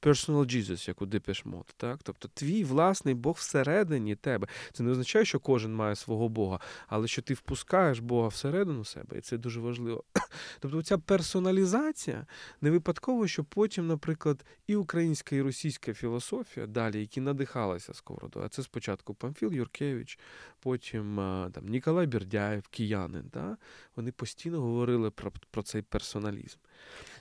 Personal 0.02 0.46
Jesus, 0.46 0.88
як 0.88 1.02
у 1.02 1.06
Депешмот, 1.06 1.74
так? 1.78 2.00
Тобто 2.04 2.30
твій 2.34 2.64
власний 2.64 3.14
Бог 3.14 3.36
всередині 3.36 4.16
тебе. 4.16 4.48
Це 4.74 4.84
не 4.84 4.92
означає, 4.92 5.26
що 5.26 5.40
кожен 5.40 5.76
має 5.76 5.96
свого 5.96 6.30
Бога, 6.30 6.60
але 6.88 7.08
що 7.08 7.22
ти 7.22 7.34
впускаєш 7.34 8.00
Бога 8.00 8.28
всередину 8.28 8.86
себе, 8.86 9.18
і 9.18 9.22
це 9.22 9.38
дуже 9.38 9.60
важливо. 9.60 10.04
Тобто 10.60 10.84
ця 10.84 10.98
персоналізація 10.98 12.26
не 12.62 12.72
випадково, 12.72 13.28
що 13.28 13.44
потім, 13.44 13.88
наприклад, 13.88 14.46
і 14.68 14.76
українська, 14.76 15.36
і 15.36 15.42
російська 15.42 15.94
філософія 15.94 16.68
далі, 16.68 17.00
які 17.00 17.22
надихалися 17.22 17.94
сковородою, 17.94 18.46
а 18.46 18.50
це 18.50 18.64
спочатку 18.64 19.14
Памфіл 19.14 19.54
Юркевич, 19.54 20.20
потім 20.60 21.16
там 21.54 21.68
Ніколай 21.68 22.08
Бердяєв, 22.08 22.68
киянин, 22.68 23.30
да? 23.34 23.58
вони 23.96 24.12
постійно 24.12 24.62
говорили 24.62 25.12
про, 25.12 25.32
про 25.52 25.64
цей 25.64 25.82
персоналізм. 25.82 26.58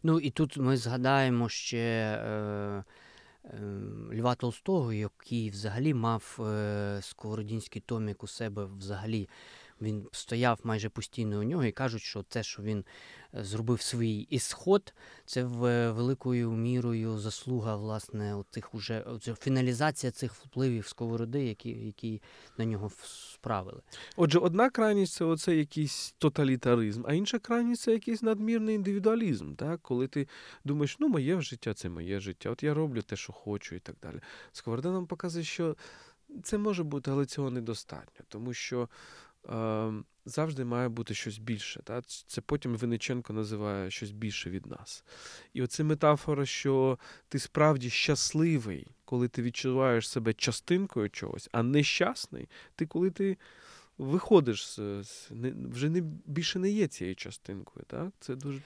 Ну 0.03 0.21
і 0.21 0.31
тут 0.31 0.57
ми 0.57 0.77
згадаємо 0.77 1.49
ще 1.49 1.79
е, 1.79 2.29
е, 3.45 3.61
Льва 4.15 4.35
Толстого, 4.35 4.93
який 4.93 5.51
взагалі 5.51 5.95
мав 5.95 6.39
е, 6.41 6.99
сковородінський 7.03 7.83
томік 7.87 8.23
у 8.23 8.27
себе 8.27 8.65
взагалі 8.65 9.29
він 9.85 10.07
стояв 10.13 10.61
майже 10.65 10.89
постійно 10.89 11.41
у 11.41 11.43
нього 11.43 11.65
і 11.65 11.73
кажуть, 11.73 12.03
що 12.03 12.23
те, 12.23 12.43
що 12.43 12.63
він 12.63 12.85
е, 13.35 13.45
зробив 13.45 13.81
свій 13.81 14.19
ісход, 14.19 14.95
це 15.27 15.45
великою 15.45 16.51
мірою 16.51 17.19
заслуга 17.19 17.77
власне 17.77 18.45
тих 18.51 18.75
уже 18.75 19.05
фіналізація 19.41 20.13
цих 20.13 20.35
впливів 20.35 20.87
сковороди, 20.87 21.45
які 21.45 21.71
які 21.71 22.23
на 22.59 22.65
нього 22.65 22.91
справили. 23.35 23.81
Отже, 24.17 24.39
одна 24.39 24.71
крайність 24.71 25.15
це 25.15 25.25
оце 25.25 25.57
якийсь 25.57 26.15
тоталітаризм, 26.19 27.03
а 27.07 27.15
інша 27.15 27.39
крайність 27.39 27.83
це 27.83 27.93
якийсь 27.93 28.23
надмірний 28.23 28.75
індивідуалізм. 28.75 29.55
Так? 29.55 29.81
Коли 29.83 30.09
ти 30.09 30.29
думаєш, 30.65 30.97
ну 31.01 31.09
моє 31.09 31.41
життя 31.41 31.75
це 31.75 31.89
моє 31.89 32.21
життя, 32.21 32.51
от 32.51 32.63
я 32.63 32.75
роблю 32.75 33.03
те, 33.03 33.17
що 33.17 33.33
хочу, 33.33 33.75
і 33.75 33.79
так 33.79 33.97
далі. 34.03 34.21
Сковорода 34.53 34.93
нам 34.93 35.07
показує, 35.07 35.45
що 35.45 35.77
це 36.43 36.59
може 36.59 36.83
бути, 36.83 37.11
але 37.11 37.27
цього 37.27 37.51
недостатньо, 37.51 38.25
тому 38.29 38.55
що 38.55 38.89
завжди 40.27 40.65
має 40.65 40.89
бути 40.89 41.15
щось 41.15 41.39
більше. 41.39 41.81
Та? 41.85 42.03
Це 42.27 42.41
потім 42.41 42.77
Винниченко 42.77 43.33
називає 43.33 43.91
щось 43.91 44.11
більше 44.11 44.51
від 44.51 44.67
нас. 44.67 45.05
І 45.53 45.63
оце 45.63 45.85
метафора, 45.85 46.47
що 46.47 46.99
ти 47.29 47.39
справді 47.39 47.91
щасливий, 47.91 48.87
коли 49.05 49.29
ти 49.29 49.43
відчуваєш 49.43 50.09
себе 50.09 50.33
частинкою 50.35 51.11
чогось, 51.11 51.49
а 51.53 51.63
нещасний, 51.63 52.49
ти 52.77 52.87
коли 52.87 53.11
ти. 53.11 53.37
Виходиш 53.99 54.67
з, 54.67 55.03
з 55.03 55.31
не, 55.31 55.53
вже 55.73 55.91
не 55.91 56.01
більше 56.27 56.59
не 56.59 56.71
є 56.71 56.87
цією 56.87 57.17
частинкою, 57.17 57.87
так? 57.89 58.09
Це 58.21 58.35
дуже 58.35 58.61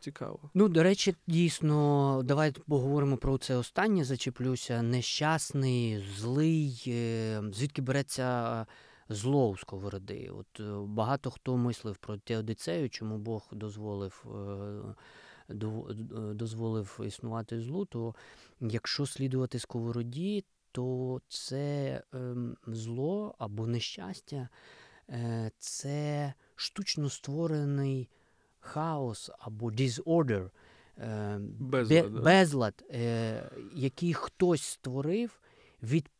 цікаво. 0.00 0.38
Ну, 0.54 0.68
до 0.68 0.82
речі, 0.82 1.14
дійсно, 1.26 2.22
давайте 2.24 2.60
поговоримо 2.60 3.16
про 3.16 3.38
це 3.38 3.56
останнє. 3.56 4.04
Зачеплюся. 4.04 4.82
Нещасний, 4.82 6.04
злий, 6.16 6.84
е, 6.86 7.42
звідки 7.52 7.82
береться 7.82 8.66
зло 9.12 9.48
у 9.48 9.56
сковороди. 9.56 10.30
От 10.38 10.60
е, 10.60 10.86
Багато 10.86 11.30
хто 11.30 11.56
мислив 11.56 11.96
про 11.96 12.16
Теодицею, 12.16 12.90
чому 12.90 13.18
Бог 13.18 13.48
дозволив 13.52 14.24
е, 14.26 15.54
е, 15.54 15.54
дозволив 16.34 17.00
існувати 17.06 17.60
злу, 17.60 17.84
то 17.84 18.14
якщо 18.60 19.06
слідувати 19.06 19.58
сковороді, 19.58 20.44
то 20.72 21.20
це 21.28 22.02
ем, 22.12 22.56
зло 22.66 23.34
або 23.38 23.66
нещастя, 23.66 24.48
це 25.58 26.32
штучно 26.56 27.10
створений 27.10 28.08
хаос 28.60 29.30
або 29.38 29.70
disorder, 29.70 30.50
безлад, 31.58 32.12
безлад 32.12 32.84
який 33.74 34.14
хтось 34.14 34.62
створив 34.62 35.40
від 35.82 36.10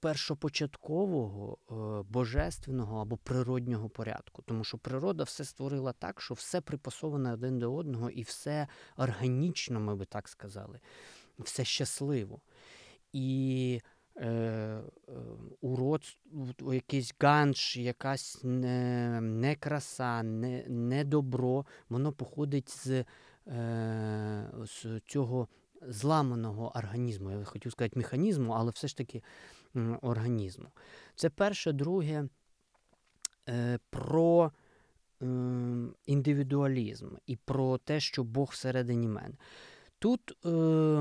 першопочаткового 0.00 1.58
е, 1.70 2.02
божественного 2.12 3.00
або 3.00 3.16
природнього 3.16 3.88
порядку. 3.88 4.42
Тому 4.42 4.64
що 4.64 4.78
природа 4.78 5.24
все 5.24 5.44
створила 5.44 5.92
так, 5.92 6.20
що 6.20 6.34
все 6.34 6.60
припасоване 6.60 7.32
один 7.32 7.58
до 7.58 7.74
одного 7.74 8.10
і 8.10 8.22
все 8.22 8.68
органічно, 8.96 9.80
ми 9.80 9.96
би 9.96 10.04
так 10.04 10.28
сказали, 10.28 10.80
все 11.38 11.64
щасливо. 11.64 12.40
І 13.12 13.80
е, 14.16 14.28
е, 14.28 14.82
урод, 15.60 16.02
якийсь 16.72 17.14
ганш, 17.20 17.76
якась 17.76 18.40
не, 18.42 19.20
не 19.20 19.54
краса, 19.54 20.22
не, 20.22 20.64
не 20.68 21.04
добро, 21.04 21.66
воно 21.88 22.12
походить 22.12 22.70
з, 22.70 23.04
е, 23.48 24.50
з 24.64 25.00
цього 25.06 25.48
зламаного 25.82 26.76
організму. 26.76 27.30
Я 27.30 27.44
хотів 27.44 27.72
сказати 27.72 27.98
механізму, 27.98 28.52
але 28.52 28.70
все 28.70 28.88
ж 28.88 28.96
таки 28.96 29.22
організму. 30.02 30.66
Це 31.14 31.30
перше, 31.30 31.72
друге 31.72 32.28
е, 33.48 33.78
про 33.90 34.52
е, 35.22 35.26
індивідуалізм 36.06 37.08
і 37.26 37.36
про 37.36 37.78
те, 37.78 38.00
що 38.00 38.24
Бог 38.24 38.48
всередині 38.52 39.08
мене. 39.08 39.34
Тут, 39.98 40.36
е, 40.46 40.48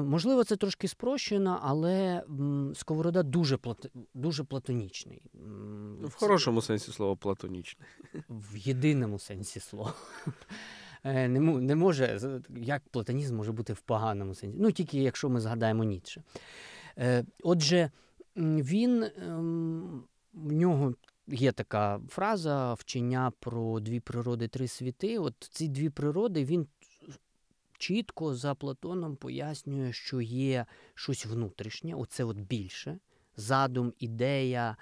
можливо, 0.01 0.43
це 0.43 0.55
трошки 0.55 0.87
спрощено, 0.87 1.59
але 1.61 2.23
Сковорода 2.75 3.23
дуже 3.23 3.57
плат... 3.57 3.91
дуже 4.13 4.43
платонічний. 4.43 5.21
В 6.03 6.13
хорошому 6.15 6.61
сенсі 6.61 6.91
слова 6.91 7.15
платонічний. 7.15 7.87
В 8.29 8.57
єдиному 8.57 9.19
сенсі 9.19 9.59
слова. 9.59 9.93
Не 11.03 11.27
не 11.39 11.75
може, 11.75 12.19
Як 12.55 12.81
платонізм 12.91 13.35
може 13.35 13.51
бути 13.51 13.73
в 13.73 13.81
поганому 13.81 14.35
сенсі? 14.35 14.57
Ну, 14.59 14.71
тільки 14.71 14.97
якщо 14.97 15.29
ми 15.29 15.39
згадаємо 15.39 15.83
Ніцше. 15.83 16.23
Отже, 17.43 17.91
він 18.35 19.03
ем, 19.03 20.03
в 20.33 20.51
нього 20.51 20.93
є 21.27 21.51
така 21.51 22.01
фраза 22.09 22.73
вчення 22.73 23.31
про 23.39 23.79
дві 23.79 23.99
природи, 23.99 24.47
три 24.47 24.67
світи. 24.67 25.19
От 25.19 25.33
ці 25.39 25.67
дві 25.67 25.89
природи 25.89 26.45
він 26.45 26.67
чітко 27.77 28.35
за 28.35 28.55
Платоном 28.55 29.15
пояснює, 29.15 29.93
що 29.93 30.21
є 30.21 30.65
щось 30.95 31.25
внутрішнє, 31.25 31.95
оце 31.95 32.23
от 32.23 32.37
більше, 32.37 32.99
задум, 33.35 33.93
ідея 33.99 34.77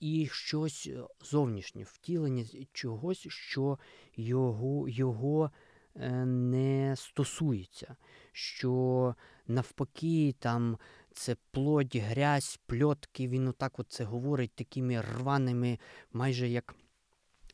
і 0.00 0.28
щось 0.32 0.90
зовнішнє 1.20 1.82
втілення 1.82 2.44
чогось, 2.72 3.26
що 3.28 3.78
його, 4.16 4.88
його 4.88 5.50
е, 5.96 6.10
не 6.26 6.94
стосується. 6.96 7.96
що 8.32 9.14
навпаки, 9.46 10.34
там 10.38 10.78
це 11.18 11.36
плоть, 11.50 11.96
грязь, 11.96 12.60
пльотки. 12.66 13.28
Він 13.28 13.48
отак 13.48 13.78
от 13.78 13.86
це 13.92 14.04
говорить 14.04 14.52
такими 14.54 15.00
рваними, 15.00 15.78
майже 16.12 16.48
як 16.48 16.74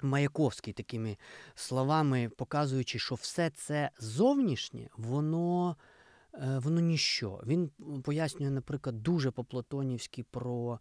Маяковський, 0.02 0.72
такими 0.72 1.16
словами, 1.54 2.30
показуючи, 2.36 2.98
що 2.98 3.14
все 3.14 3.50
це 3.50 3.90
зовнішнє, 3.98 4.88
воно 4.96 5.76
е, 6.34 6.58
воно 6.58 6.80
ніщо. 6.80 7.40
Він 7.46 7.70
пояснює, 8.04 8.50
наприклад, 8.50 9.02
дуже 9.02 9.30
по-платонівськи 9.30 10.22
про. 10.22 10.80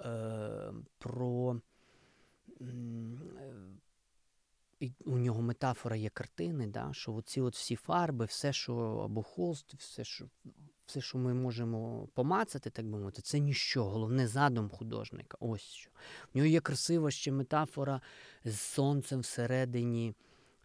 Е, 0.00 0.72
про 0.98 1.60
і 4.80 4.92
у 5.04 5.18
нього 5.18 5.42
метафора 5.42 5.96
є 5.96 6.08
картини, 6.08 6.66
да, 6.66 6.88
що 6.92 7.14
оці 7.14 7.40
от 7.40 7.54
всі 7.54 7.76
фарби, 7.76 8.24
все, 8.24 8.52
що 8.52 8.76
або 9.04 9.22
холст, 9.22 9.74
все, 9.74 10.04
що 10.04 10.26
все, 10.86 11.00
що 11.00 11.18
ми 11.18 11.34
можемо 11.34 12.08
помацати, 12.14 12.70
так 12.70 12.86
би 12.86 12.98
мовити, 12.98 13.22
це 13.22 13.38
ніщо. 13.38 13.84
Головне 13.84 14.28
задум 14.28 14.68
художника. 14.70 15.36
Ось 15.40 15.62
що. 15.62 15.90
У 16.34 16.38
нього 16.38 16.46
є 16.46 16.60
красива 16.60 17.10
ще 17.10 17.32
метафора 17.32 18.00
з 18.44 18.60
сонцем 18.60 19.20
всередині 19.20 20.14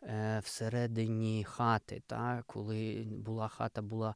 е, 0.04 0.42
всередині 0.44 1.44
хати. 1.44 2.02
Та, 2.08 2.44
Коли 2.48 3.08
була 3.10 3.48
хата 3.48 3.82
була 3.82 4.16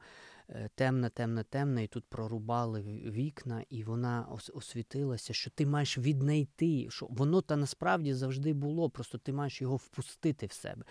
Е, 0.50 0.70
темна, 0.76 1.10
темна, 1.10 1.44
темна, 1.44 1.82
і 1.82 1.88
тут 1.88 2.06
прорубали 2.06 2.82
вікна, 3.06 3.64
і 3.70 3.84
вона 3.84 4.28
освітилася, 4.54 5.34
що 5.34 5.50
ти 5.50 5.66
маєш 5.66 5.98
віднайти, 5.98 6.88
що 6.90 7.08
воно 7.10 7.42
та 7.42 7.56
насправді 7.56 8.14
завжди 8.14 8.54
було, 8.54 8.90
просто 8.90 9.18
ти 9.18 9.34
маєш 9.34 9.62
його 9.62 9.76
впустити 9.76 10.46
в 10.46 10.52
себе. 10.52 10.86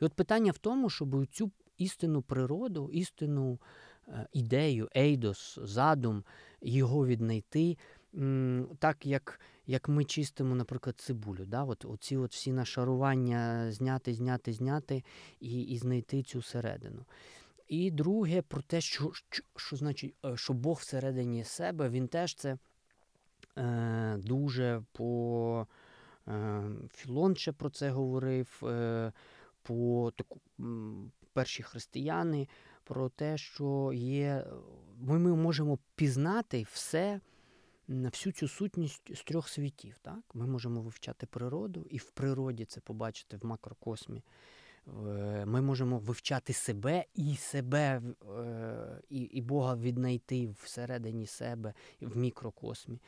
І 0.00 0.04
от 0.04 0.14
питання 0.14 0.52
в 0.52 0.58
тому, 0.58 0.90
щоб 0.90 1.26
цю 1.26 1.50
істинну 1.76 2.22
природу, 2.22 2.90
істинну 2.92 3.52
е, 3.52 3.58
ідею, 4.32 4.88
ейдос, 4.96 5.58
задум, 5.62 6.24
його 6.60 7.06
віднайти. 7.06 7.76
Так, 8.78 9.06
як 9.06 9.40
як 9.66 9.88
ми 9.88 10.04
чистимо, 10.04 10.54
наприклад, 10.54 11.00
цибулю. 11.00 11.44
Да? 11.46 11.64
От, 11.64 11.84
Оці 11.84 12.16
от 12.16 12.32
всі 12.32 12.52
нашарування 12.52 13.72
зняти, 13.72 14.14
зняти, 14.14 14.52
зняти 14.52 15.04
і 15.40 15.62
і 15.62 15.78
знайти 15.78 16.22
цю 16.22 16.42
середину. 16.42 17.04
І 17.68 17.90
друге, 17.90 18.42
про 18.42 18.62
те, 18.62 18.80
що 18.80 19.10
що, 19.12 19.42
що 19.56 19.76
значить, 19.76 20.14
е, 20.24 20.36
що 20.36 20.52
Бог 20.52 20.78
всередині 20.78 21.44
себе, 21.44 21.88
він 21.88 22.08
теж 22.08 22.34
це 22.34 22.58
е, 23.58 24.16
дуже 24.18 24.82
по 24.92 25.66
е, 26.28 26.62
Філон 26.94 27.36
ще 27.36 27.52
про 27.52 27.70
це 27.70 27.90
говорив, 27.90 28.62
е, 28.62 29.12
по 29.62 30.12
таку 30.16 30.40
перші 31.32 31.62
християни, 31.62 32.48
про 32.90 33.08
те, 33.08 33.38
що 33.38 33.92
є, 33.94 34.46
ми, 35.00 35.18
можемо 35.18 35.78
пізнати 35.94 36.66
все. 36.72 37.20
Всю 37.88 38.32
цю 38.32 38.48
сутність 38.48 39.16
з 39.16 39.22
трьох 39.22 39.48
світів. 39.48 39.98
Так? 40.02 40.20
Ми 40.34 40.46
можемо 40.46 40.80
вивчати 40.80 41.26
природу 41.26 41.86
і 41.90 41.98
в 41.98 42.10
природі 42.10 42.64
це 42.64 42.80
побачити 42.80 43.36
в 43.36 43.46
макрокосмі. 43.46 44.22
Ми 45.44 45.60
можемо 45.60 45.98
вивчати 45.98 46.52
себе 46.52 47.04
і 47.14 47.36
себе, 47.36 48.02
е, 48.38 49.00
і 49.10 49.40
Бога 49.40 49.76
віднайти 49.76 50.48
всередині 50.62 51.26
себе 51.26 51.74
в 52.00 52.16
мікрокосмі. 52.16 52.98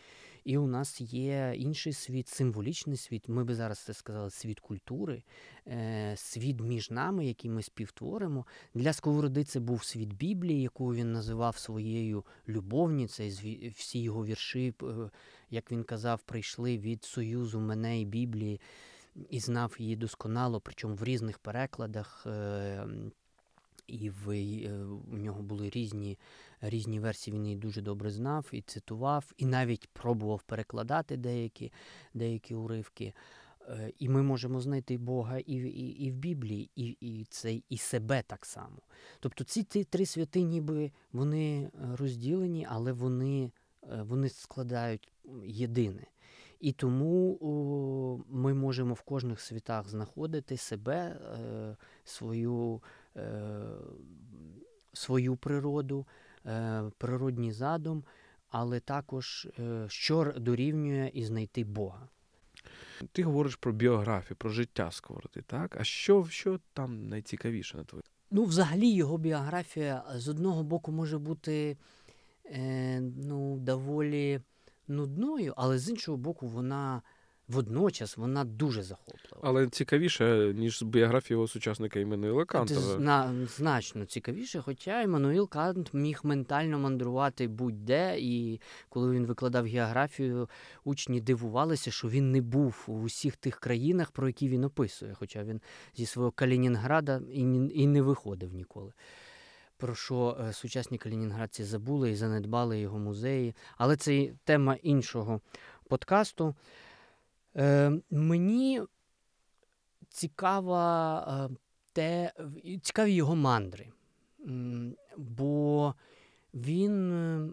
І 0.44 0.58
у 0.58 0.66
нас 0.66 1.00
є 1.00 1.54
інший 1.56 1.92
світ, 1.92 2.28
символічний 2.28 2.96
світ. 2.96 3.28
Ми 3.28 3.44
би 3.44 3.54
зараз 3.54 3.78
це 3.78 3.94
сказали, 3.94 4.30
світ 4.30 4.60
культури, 4.60 5.22
е, 5.66 6.14
світ 6.16 6.60
між 6.60 6.90
нами, 6.90 7.26
який 7.26 7.50
ми 7.50 7.62
співтворимо. 7.62 8.46
Для 8.74 8.92
Сковороди 8.92 9.44
це 9.44 9.60
був 9.60 9.84
світ 9.84 10.12
Біблії, 10.12 10.62
яку 10.62 10.94
він 10.94 11.12
називав 11.12 11.56
своєю 11.56 12.24
любовницею. 12.48 13.32
Всі 13.76 14.02
його 14.02 14.24
вірші, 14.24 14.74
як 15.50 15.72
він 15.72 15.84
казав, 15.84 16.22
прийшли 16.22 16.78
від 16.78 17.04
союзу 17.04 17.60
мене 17.60 18.00
і 18.00 18.04
Біблії 18.04 18.60
і 19.30 19.40
знав 19.40 19.76
її 19.78 19.96
досконало, 19.96 20.60
причому 20.60 20.94
в 20.94 21.04
різних 21.04 21.38
перекладах. 21.38 22.26
Е, 22.26 22.86
і 23.86 24.10
в 24.10 24.30
е, 24.30 24.84
у 25.12 25.16
нього 25.16 25.42
були 25.42 25.70
різні 25.70 26.18
різні 26.62 27.00
версії, 27.00 27.36
він 27.36 27.44
її 27.44 27.56
дуже 27.56 27.82
добре 27.82 28.10
знав 28.10 28.48
і 28.52 28.62
цитував, 28.62 29.32
і 29.36 29.46
навіть 29.46 29.88
пробував 29.88 30.42
перекладати 30.42 31.16
деякі 31.16 31.72
деякі 32.14 32.54
уривки. 32.54 33.12
Е, 33.68 33.92
і 33.98 34.08
ми 34.08 34.22
можемо 34.22 34.60
знайти 34.60 34.98
Бога 34.98 35.38
і 35.38 35.54
і, 35.54 36.04
і 36.04 36.10
в 36.10 36.14
Біблії, 36.14 36.70
і 36.76 36.86
і, 37.00 37.24
це, 37.24 37.60
і 37.68 37.78
себе 37.78 38.22
так 38.26 38.46
само. 38.46 38.78
Тобто 39.20 39.44
ці 39.44 39.62
три 39.84 40.06
святи, 40.06 40.42
ніби 40.42 40.92
вони 41.12 41.70
розділені, 41.98 42.66
але 42.70 42.92
вони, 42.92 43.50
вони 43.82 44.28
складають 44.28 45.12
єдине. 45.44 46.06
І 46.62 46.72
тому 46.72 47.38
о, 47.40 48.24
ми 48.28 48.54
можемо 48.54 48.94
в 48.94 49.00
кожних 49.00 49.40
світах 49.40 49.88
знаходити 49.88 50.56
себе, 50.56 50.96
е, 50.96 51.76
свою 52.04 52.82
е, 53.16 53.62
свою 54.92 55.36
природу, 55.36 56.06
е, 56.08 56.21
природній 56.98 57.52
задум, 57.52 58.04
але 58.50 58.80
також 58.80 59.48
е, 59.58 59.84
що 59.88 60.34
дорівнює 60.36 61.10
і 61.14 61.24
знайти 61.24 61.64
Бога. 61.64 62.08
Ти 63.12 63.22
говориш 63.22 63.56
про 63.56 63.72
біографію, 63.72 64.36
про 64.36 64.50
життя 64.50 64.90
Сковороди, 64.90 65.42
так? 65.46 65.76
А 65.80 65.84
що 65.84 66.26
що 66.30 66.60
там 66.72 67.08
найцікавіше 67.08 67.76
на 67.76 67.84
твоє? 67.84 68.02
Ну, 68.30 68.44
взагалі, 68.44 68.88
його 68.88 69.18
біографія 69.18 70.04
з 70.14 70.28
одного 70.28 70.62
боку 70.62 70.92
може 70.92 71.18
бути 71.18 71.76
е, 72.46 73.00
ну, 73.00 73.56
доволі 73.58 74.40
нудною, 74.88 75.54
але 75.56 75.78
з 75.78 75.90
іншого 75.90 76.18
боку, 76.18 76.46
вона 76.46 77.02
водночас 77.52 78.16
вона 78.16 78.44
дуже 78.44 78.82
захоплива. 78.82 79.36
Але 79.42 79.66
цікавіше, 79.66 80.54
ніж 80.56 80.82
біографія 80.82 81.34
його 81.36 81.48
сучасника 81.48 82.00
Іммануїла 82.00 82.44
Канта. 82.44 82.74
Зна, 82.74 83.34
значно 83.56 84.04
цікавіше, 84.04 84.60
хоча 84.60 85.02
Іммануїл 85.02 85.48
Кант 85.48 85.94
міг 85.94 86.20
ментально 86.22 86.78
мандрувати 86.78 87.48
будь-де, 87.48 88.16
і 88.18 88.60
коли 88.88 89.14
він 89.14 89.26
викладав 89.26 89.64
географію, 89.66 90.48
учні 90.84 91.20
дивувалися, 91.20 91.90
що 91.90 92.08
він 92.08 92.32
не 92.32 92.40
був 92.40 92.84
у 92.86 93.04
всіх 93.04 93.36
тих 93.36 93.60
країнах, 93.60 94.10
про 94.10 94.26
які 94.26 94.48
він 94.48 94.64
описує, 94.64 95.14
хоча 95.14 95.44
він 95.44 95.60
зі 95.96 96.06
свого 96.06 96.30
Калінінграда 96.30 97.20
і 97.32 97.40
і 97.74 97.86
не 97.86 98.02
виходив 98.02 98.54
ніколи 98.54 98.92
про 99.82 99.94
що 99.94 100.36
е, 100.40 100.52
сучасні 100.52 100.98
калінінградці 100.98 101.64
забули 101.64 102.10
і 102.10 102.16
занедбали 102.16 102.80
його 102.80 102.98
музеї. 102.98 103.54
Але 103.76 103.96
це 103.96 104.30
тема 104.44 104.76
іншого 104.82 105.40
подкасту. 105.88 106.54
Е, 107.56 107.92
Мені 108.10 108.82
цікава 110.08 111.48
е, 111.50 111.56
те, 111.92 112.32
цікаві 112.82 113.12
його 113.12 113.36
мандри, 113.36 113.92
бо 115.16 115.94
він 116.54 117.12
е, 117.12 117.52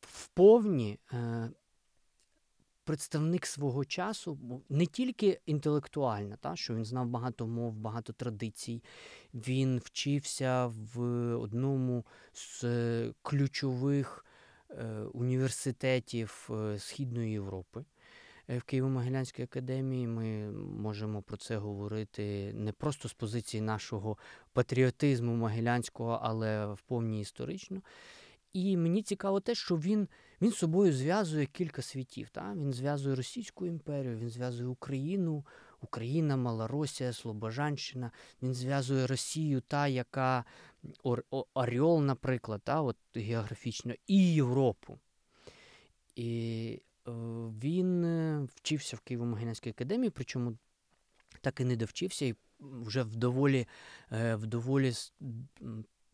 вповні 0.00 0.98
представник 2.84 3.46
свого 3.46 3.84
часу, 3.84 4.62
не 4.68 4.86
тільки 4.86 5.40
інтелектуально, 5.46 6.36
та, 6.36 6.56
що 6.56 6.74
він 6.74 6.84
знав 6.84 7.06
багато 7.06 7.46
мов, 7.46 7.74
багато 7.74 8.12
традицій. 8.12 8.82
Він 9.34 9.78
вчився 9.78 10.66
в 10.66 11.00
одному 11.36 12.04
з 12.32 12.64
ключових 13.22 14.26
університетів 15.12 16.50
Східної 16.78 17.32
Європи. 17.32 17.84
Е, 18.52 18.58
в 18.58 18.62
Києво-Могилянській 18.62 19.42
академії. 19.42 20.06
Ми 20.06 20.50
можемо 20.78 21.22
про 21.22 21.36
це 21.36 21.56
говорити 21.56 22.52
не 22.54 22.72
просто 22.72 23.08
з 23.08 23.12
позиції 23.12 23.60
нашого 23.60 24.18
патріотизму 24.52 25.36
могилянського, 25.36 26.20
але 26.22 26.66
в 26.66 26.80
повній 26.80 27.20
історично. 27.20 27.82
І 28.52 28.76
мені 28.76 29.02
цікаво 29.02 29.40
те, 29.40 29.54
що 29.54 29.76
він 29.76 30.08
він 30.42 30.52
собою 30.52 30.92
зв'язує 30.92 31.46
кілька 31.46 31.82
світів. 31.82 32.28
Та? 32.28 32.52
Він 32.52 32.72
зв'язує 32.72 33.16
Російську 33.16 33.66
імперію, 33.66 34.16
він 34.16 34.30
зв'язує 34.30 34.68
Україну, 34.68 35.46
Україна, 35.80 36.36
Малоросія, 36.36 37.12
Слобожанщина. 37.12 38.10
Він 38.42 38.54
зв'язує 38.54 39.06
Росію, 39.06 39.60
та, 39.60 39.88
яка 39.88 40.44
Оріол, 41.54 42.02
наприклад, 42.02 42.60
та, 42.64 42.82
от 42.82 42.96
географічно, 43.14 43.94
і 44.06 44.34
Європу. 44.34 44.98
І 46.16 46.80
він 47.06 48.04
е, 48.04 48.46
вчився 48.54 48.96
в 48.96 49.00
Києво-Могилянській 49.06 49.70
академії, 49.70 50.10
причому 50.10 50.56
так 51.40 51.60
і 51.60 51.64
не 51.64 51.76
довчився, 51.76 52.24
і 52.24 52.34
вже 52.60 53.02
в 53.02 53.16
доволі 53.16 53.66
е, 54.12 54.34
в 54.34 54.46
доволі 54.46 54.92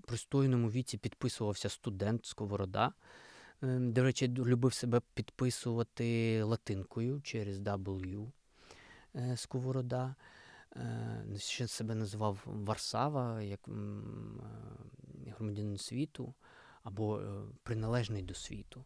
пристойному 0.07 0.71
віці 0.71 0.99
підписувався 0.99 1.69
студент 1.69 2.27
Сковорода. 2.27 2.93
До 3.63 4.03
речі, 4.03 4.29
любив 4.29 4.75
себе 4.75 5.01
підписувати 5.15 6.43
латинкою 6.43 7.21
через 7.21 7.59
W 7.61 8.31
Сковорода. 9.37 10.15
Ще 11.37 11.69
себе 11.69 11.95
називав 11.95 12.43
Варсава 12.45 13.43
як 13.43 13.61
громадянин 15.27 15.79
світу 15.79 16.35
або 16.83 17.23
приналежний 17.63 18.23
до 18.23 18.35
світу. 18.35 18.85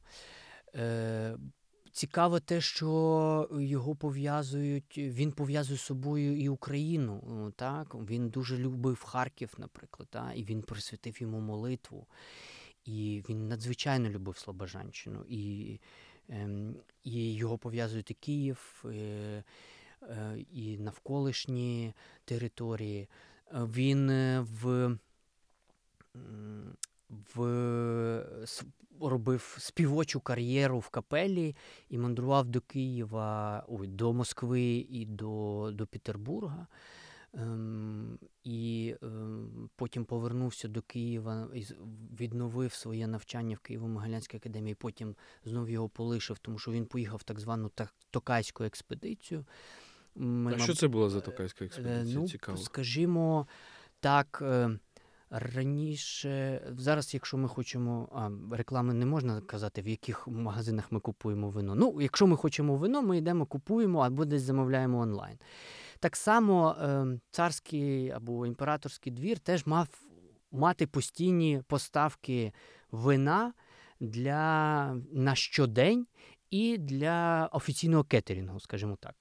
Цікаво 1.92 2.40
те, 2.40 2.60
що 2.60 3.48
його 3.52 3.94
пов'язують, 3.94 4.98
він 4.98 5.32
пов'язує 5.32 5.78
з 5.78 5.82
собою 5.82 6.38
і 6.38 6.48
Україну. 6.48 7.52
Так? 7.56 7.94
Він 7.94 8.28
дуже 8.28 8.58
любив 8.58 9.02
Харків, 9.02 9.54
наприклад, 9.58 10.08
так? 10.10 10.32
і 10.34 10.44
він 10.44 10.62
присвятив 10.62 11.22
йому 11.22 11.40
молитву. 11.40 12.06
І 12.84 13.22
він 13.28 13.48
надзвичайно 13.48 14.08
любив 14.08 14.36
Слобожанщину. 14.38 15.24
І 15.28 15.78
ем, 16.28 16.76
і 17.04 17.34
його 17.34 17.58
пов'язують 17.58 18.10
і 18.10 18.14
Київ, 18.14 18.84
і, 18.84 18.96
е, 18.98 19.44
і 20.52 20.78
навколишні 20.78 21.92
території. 22.24 23.08
Він 23.52 24.10
е, 24.10 24.40
в 24.40 24.96
в 27.34 28.24
робив 29.00 29.56
співочу 29.58 30.20
кар'єру 30.20 30.78
в 30.78 30.88
капелі 30.88 31.56
і 31.88 31.98
мандрував 31.98 32.46
до 32.48 32.60
Києва, 32.60 33.64
ой, 33.68 33.86
до 33.86 34.12
Москви 34.12 34.62
і 34.90 35.06
до 35.06 35.70
до 35.74 35.86
Петербурга. 35.86 36.66
Ем, 37.34 38.18
І 38.44 38.94
ем, 39.02 39.70
потім 39.76 40.04
повернувся 40.04 40.68
до 40.68 40.82
Києва 40.82 41.48
і 41.54 41.64
відновив 42.20 42.72
своє 42.72 43.06
навчання 43.06 43.56
в 43.56 43.70
Києво-Могилянській 43.70 44.36
академії. 44.36 44.74
Потім 44.74 45.16
знов 45.44 45.70
його 45.70 45.88
полишив, 45.88 46.38
тому 46.38 46.58
що 46.58 46.70
він 46.70 46.86
поїхав 46.86 47.18
в 47.18 47.22
так 47.22 47.40
звану 47.40 47.70
Токайську 48.10 48.64
експедицію. 48.64 49.44
Ми, 50.14 50.54
а 50.54 50.58
що 50.58 50.74
це 50.74 50.88
була 50.88 51.10
за 51.10 51.20
Токайська 51.20 51.64
експедиція? 51.64 52.20
Ну, 52.20 52.28
Цікаво. 52.28 52.58
Скажімо 52.58 53.46
так. 54.00 54.38
Е, 54.42 54.78
Раніше, 55.34 56.62
зараз, 56.76 57.14
якщо 57.14 57.36
ми 57.36 57.48
хочемо, 57.48 58.08
а 58.12 58.56
реклами 58.56 58.94
не 58.94 59.06
можна 59.06 59.40
казати, 59.40 59.82
в 59.82 59.88
яких 59.88 60.28
магазинах 60.28 60.92
ми 60.92 61.00
купуємо 61.00 61.50
вино. 61.50 61.74
Ну, 61.74 61.98
якщо 62.00 62.26
ми 62.26 62.36
хочемо 62.36 62.76
вино, 62.76 63.02
ми 63.02 63.18
йдемо, 63.18 63.46
купуємо 63.46 64.00
або 64.00 64.24
десь 64.24 64.42
замовляємо 64.42 64.98
онлайн. 64.98 65.38
Так 66.00 66.16
само 66.16 66.76
е, 66.80 67.06
царський 67.30 68.10
або 68.10 68.46
імператорський 68.46 69.12
двір 69.12 69.38
теж 69.38 69.66
мав 69.66 69.88
мати 70.50 70.86
постійні 70.86 71.62
поставки 71.66 72.52
вина 72.90 73.52
для 74.00 74.94
на 75.12 75.34
щодень 75.34 76.06
і 76.50 76.78
для 76.78 77.48
офіційного 77.52 78.04
кетерінгу, 78.04 78.60
скажімо 78.60 78.96
так. 79.00 79.14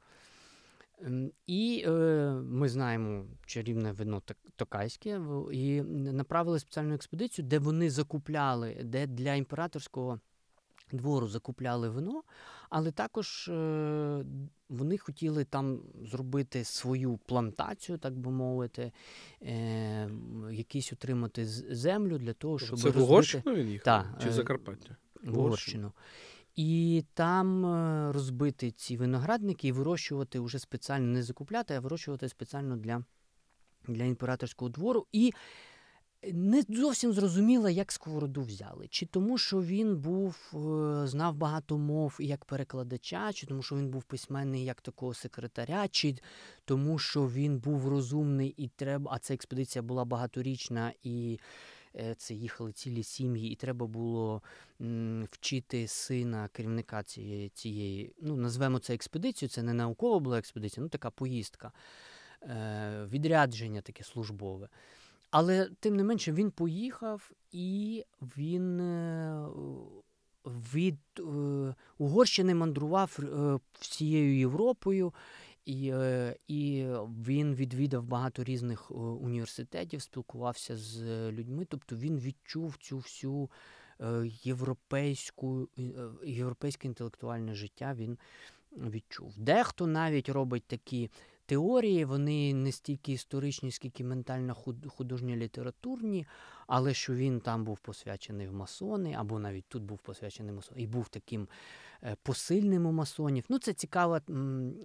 Ем, 1.05 1.31
і 1.47 1.83
е, 1.87 1.91
ми 2.45 2.69
знаємо 2.69 3.25
чарівне 3.45 3.91
вино 3.91 4.21
Токайське, 4.61 5.21
і 5.51 5.81
направили 5.81 6.59
спеціальну 6.59 6.93
експедицію, 6.93 7.47
де 7.47 7.59
вони 7.59 7.89
закупляли, 7.89 8.77
де 8.83 9.07
для 9.07 9.33
імператорського 9.35 10.19
двору 10.91 11.27
закупляли 11.27 11.89
вино, 11.89 12.23
але 12.69 12.91
також 12.91 13.47
е, 13.47 14.25
вони 14.69 14.97
хотіли 14.97 15.43
там 15.43 15.81
зробити 16.01 16.63
свою 16.63 17.17
плантацію, 17.17 17.97
так 17.97 18.17
би 18.17 18.31
мовити, 18.31 18.91
е, 19.41 20.09
якісь 20.51 20.93
отримати 20.93 21.45
землю 21.45 22.17
для 22.17 22.33
того, 22.33 22.59
щоб 22.59 22.79
Це 22.79 22.89
в 22.89 23.01
Угорщину 23.01 23.55
він 23.55 23.69
їхав? 23.69 23.85
Так, 23.85 24.21
Чи 24.23 24.29
в 24.29 24.33
Закарпаття? 24.33 24.95
В 25.23 25.37
Угорщину. 25.39 25.91
І 26.55 27.03
там 27.13 27.65
е, 27.65 28.11
розбити 28.11 28.71
ці 28.71 28.97
виноградники 28.97 29.67
і 29.67 29.71
вирощувати 29.71 30.39
вже 30.39 30.59
спеціально 30.59 31.07
не 31.07 31.23
закупляти, 31.23 31.73
а 31.73 31.79
вирощувати 31.79 32.29
спеціально 32.29 32.77
для 32.77 33.03
для 33.87 34.03
імператорського 34.03 34.69
двору. 34.69 35.05
І 35.11 35.33
не 36.33 36.63
зовсім 36.69 37.13
зрозуміло, 37.13 37.69
як 37.69 37.91
сковороду 37.91 38.41
взяли. 38.41 38.87
Чи 38.87 39.05
тому, 39.05 39.37
що 39.37 39.61
він 39.61 39.97
був, 39.97 40.35
е, 40.53 41.07
знав 41.07 41.35
багато 41.35 41.77
мов 41.77 42.17
як 42.19 42.45
перекладача, 42.45 43.33
чи 43.33 43.47
тому, 43.47 43.63
що 43.63 43.75
він 43.75 43.89
був 43.89 44.03
письменний 44.03 44.65
як 44.65 44.81
такого 44.81 45.13
секретаря, 45.13 45.87
чи 45.87 46.15
тому, 46.65 46.99
що 46.99 47.27
він 47.27 47.57
був 47.57 47.87
розумний 47.87 48.53
і 48.57 48.67
треба, 48.67 49.11
а 49.13 49.19
ця 49.19 49.33
експедиція 49.33 49.81
була 49.81 50.05
багаторічна 50.05 50.93
і. 51.03 51.39
Е, 51.95 52.15
це 52.17 52.33
їхали 52.33 52.71
цілі 52.71 53.03
сім'ї, 53.03 53.51
і 53.51 53.55
треба 53.55 53.87
було 53.87 54.41
вчити 55.31 55.87
сина 55.87 56.49
керівника 56.53 57.03
цієї, 57.03 57.49
цієї, 57.49 58.13
ну 58.21 58.35
назвемо 58.35 58.79
це 58.79 58.93
експедицією, 58.93 59.49
це 59.49 59.63
не 59.63 59.73
наукова 59.73 60.19
була 60.19 60.39
експедиція, 60.39 60.83
ну 60.83 60.89
така 60.89 61.09
поїздка, 61.09 61.71
відрядження 63.07 63.81
таке 63.81 64.03
службове. 64.03 64.67
Але 65.31 65.69
тим 65.79 65.95
не 65.95 66.03
менше 66.03 66.31
він 66.31 66.51
поїхав 66.51 67.31
і 67.51 68.03
він 68.21 68.79
е, 68.79 69.45
від 70.45 70.99
Угорщини 71.97 72.55
мандрував 72.55 73.19
всією 73.79 74.37
Європою. 74.37 75.13
І 75.65 75.89
е, 75.93 76.35
і 76.47 76.85
він 77.25 77.55
відвідав 77.55 78.03
багато 78.03 78.43
різних 78.43 78.91
е, 78.91 78.93
університетів, 78.93 80.01
спілкувався 80.01 80.77
з 80.77 81.01
людьми. 81.31 81.65
Тобто 81.69 81.95
він 81.95 82.19
відчув 82.19 82.77
цю 82.79 82.97
всю 82.97 83.49
е, 83.99 84.23
європейську 84.43 85.67
європейське 86.25 86.87
інтелектуальне 86.87 87.55
життя. 87.55 87.93
Він 87.93 88.17
відчув. 88.71 89.33
Дехто 89.37 89.87
навіть 89.87 90.29
робить 90.29 90.63
такі 90.67 91.09
теорії, 91.51 92.05
вони 92.05 92.53
не 92.53 92.71
стільки 92.71 93.11
історичні, 93.11 93.71
скільки 93.71 94.03
ментально 94.03 94.55
художньо 94.87 95.35
літературні, 95.35 96.27
але 96.67 96.93
що 96.93 97.13
він 97.13 97.39
там 97.39 97.63
був 97.63 97.79
посвячений 97.79 98.47
в 98.47 98.53
масони, 98.53 99.15
або 99.17 99.39
навіть 99.39 99.65
тут 99.67 99.83
був 99.83 99.99
посвячений 99.99 100.53
масони, 100.53 100.81
і 100.81 100.87
був 100.87 101.09
таким 101.09 101.47
е, 102.03 102.15
посильним 102.23 102.85
у 102.85 102.91
масонів. 102.91 103.45
Ну, 103.49 103.59
це 103.59 103.73
цікава 103.73 104.21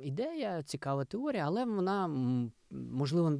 ідея, 0.02 0.62
цікава 0.62 1.04
теорія, 1.04 1.46
але 1.46 1.64
вона 1.64 2.08
можливо. 2.70 3.32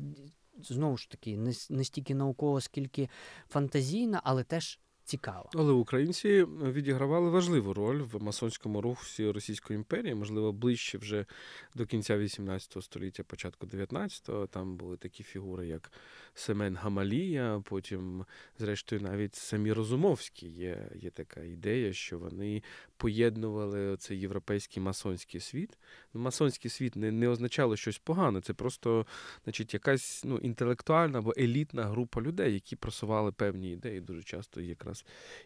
Знову 0.58 0.96
ж 0.96 1.10
таки, 1.10 1.36
не 1.70 1.84
стільки 1.84 2.14
наукова, 2.14 2.60
скільки 2.60 3.08
фантазійна, 3.48 4.20
але 4.24 4.44
теж 4.44 4.80
цікава. 5.06 5.50
Але 5.54 5.72
українці 5.72 6.44
відігравали 6.44 7.30
важливу 7.30 7.74
роль 7.74 8.02
в 8.02 8.22
масонському 8.22 8.80
русі 8.80 9.30
Російської 9.30 9.76
імперії, 9.76 10.14
можливо, 10.14 10.52
ближче 10.52 10.98
вже 10.98 11.26
до 11.74 11.86
кінця 11.86 12.18
18 12.18 12.84
століття, 12.84 13.22
початку 13.22 13.66
19-го. 13.66 14.46
Там 14.46 14.76
були 14.76 14.96
такі 14.96 15.22
фігури, 15.22 15.66
як 15.66 15.92
Семен 16.34 16.76
Гамалія. 16.76 17.62
Потім, 17.64 18.24
зрештою, 18.58 19.02
навіть 19.02 19.34
самі 19.34 19.72
Розумовські 19.72 20.48
є, 20.48 20.90
є 20.94 21.10
така 21.10 21.42
ідея, 21.42 21.92
що 21.92 22.18
вони 22.18 22.62
поєднували 22.96 23.96
цей 23.96 24.20
європейський 24.20 24.82
масонський 24.82 25.40
світ. 25.40 25.78
Ну, 26.14 26.20
масонський 26.20 26.70
світ 26.70 26.96
не 26.96 27.12
не 27.12 27.28
означало 27.28 27.76
щось 27.76 27.98
погане, 27.98 28.40
це 28.40 28.54
просто 28.54 29.06
значить, 29.44 29.74
якась 29.74 30.22
ну, 30.24 30.36
інтелектуальна 30.36 31.18
або 31.18 31.32
елітна 31.38 31.84
група 31.84 32.20
людей, 32.20 32.54
які 32.54 32.76
просували 32.76 33.32
певні 33.32 33.72
ідеї, 33.72 34.00
дуже 34.00 34.22
часто 34.22 34.60
якраз 34.60 34.95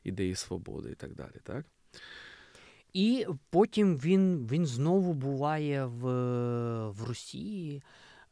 ідеї 0.05 0.35
свободи 0.35 0.91
і 0.91 0.95
так 0.95 1.15
далі. 1.15 1.37
так? 1.43 1.67
І 2.93 3.27
потім 3.51 3.97
він 3.97 4.47
він 4.47 4.67
знову 4.67 5.15
буває 5.15 5.85
в 5.85 6.01
в 6.91 7.05
Росії, 7.05 7.83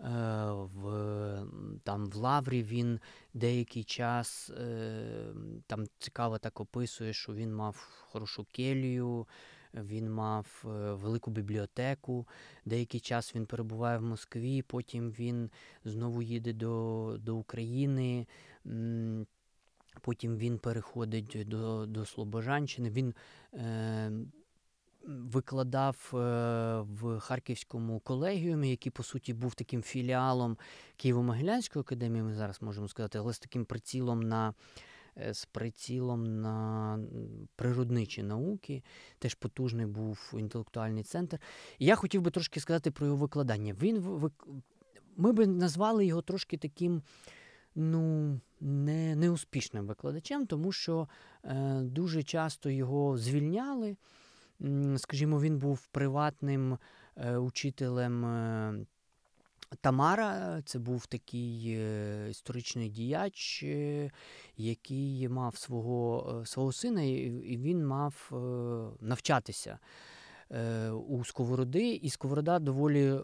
е, 0.00 0.04
в 0.52 1.46
там 1.84 2.06
в 2.06 2.16
Лаврі 2.16 2.62
він 2.62 3.00
деякий 3.34 3.84
час 3.84 4.50
е, 4.50 5.32
там 5.66 5.84
цікаво 5.98 6.38
так 6.38 6.60
описує, 6.60 7.12
що 7.12 7.34
він 7.34 7.54
мав 7.54 7.88
хорошу 8.10 8.46
келію, 8.52 9.26
він 9.74 10.10
мав 10.10 10.64
е, 10.64 10.68
велику 10.92 11.30
бібліотеку. 11.30 12.28
Деякий 12.64 13.00
час 13.00 13.34
він 13.34 13.46
перебуває 13.46 13.98
в 13.98 14.02
Москві, 14.02 14.62
потім 14.62 15.10
він 15.10 15.50
знову 15.84 16.22
їде 16.22 16.52
до, 16.52 17.16
до 17.20 17.36
України. 17.36 18.26
Потім 19.98 20.36
він 20.36 20.58
переходить 20.58 21.44
до 21.46 21.86
до 21.86 22.04
Слобожанщини. 22.04 22.90
Він 22.90 23.14
е, 23.54 24.10
викладав 25.08 26.10
е, 26.14 26.16
в 26.80 27.18
Харківському 27.20 28.00
колегіумі, 28.00 28.70
який, 28.70 28.92
по 28.92 29.02
суті, 29.02 29.34
був 29.34 29.54
таким 29.54 29.82
філіалом 29.82 30.58
Києво-Могилянської 30.98 31.80
академії, 31.80 32.22
ми 32.22 32.34
зараз 32.34 32.62
можемо 32.62 32.88
сказати, 32.88 33.18
але 33.18 33.32
з 33.32 33.38
таким 33.38 33.64
прицілом 33.64 34.22
на 34.22 34.54
е, 35.18 35.34
з 35.34 35.44
прицілом 35.44 36.40
на 36.40 36.98
природничі 37.56 38.22
науки. 38.22 38.82
Теж 39.18 39.34
потужний 39.34 39.86
був 39.86 40.34
інтелектуальний 40.38 41.02
центр. 41.02 41.38
І 41.78 41.86
я 41.86 41.96
хотів 41.96 42.22
би 42.22 42.30
трошки 42.30 42.60
сказати 42.60 42.90
про 42.90 43.06
його 43.06 43.18
викладання. 43.18 43.76
Він 43.82 44.30
Ми 45.16 45.32
би 45.32 45.46
назвали 45.46 46.06
його 46.06 46.22
трошки 46.22 46.56
таким 46.56 47.02
ну, 47.78 48.40
не, 48.60 48.97
неуспішним 49.28 49.86
викладачем, 49.86 50.46
тому 50.46 50.72
що 50.72 51.08
е, 51.44 51.80
дуже 51.82 52.22
часто 52.22 52.70
його 52.70 53.18
звільняли. 53.18 53.96
Скажімо, 54.96 55.40
він 55.40 55.58
був 55.58 55.86
приватним 55.86 56.78
е, 57.16 57.36
учителем. 57.36 58.24
Е, 58.24 58.74
Тамара 59.80 60.62
це 60.64 60.78
був 60.78 61.06
такий 61.06 61.78
історичний 62.30 62.88
діяч, 62.88 63.64
який 64.56 65.28
мав 65.28 65.56
свого 65.56 66.42
свого 66.46 66.72
сина, 66.72 67.02
і 67.02 67.56
він 67.56 67.86
мав 67.86 68.30
навчатися 69.00 69.78
у 71.08 71.24
Сковороди, 71.24 71.88
і 71.88 72.10
Сковорода 72.10 72.58
доволі 72.58 73.20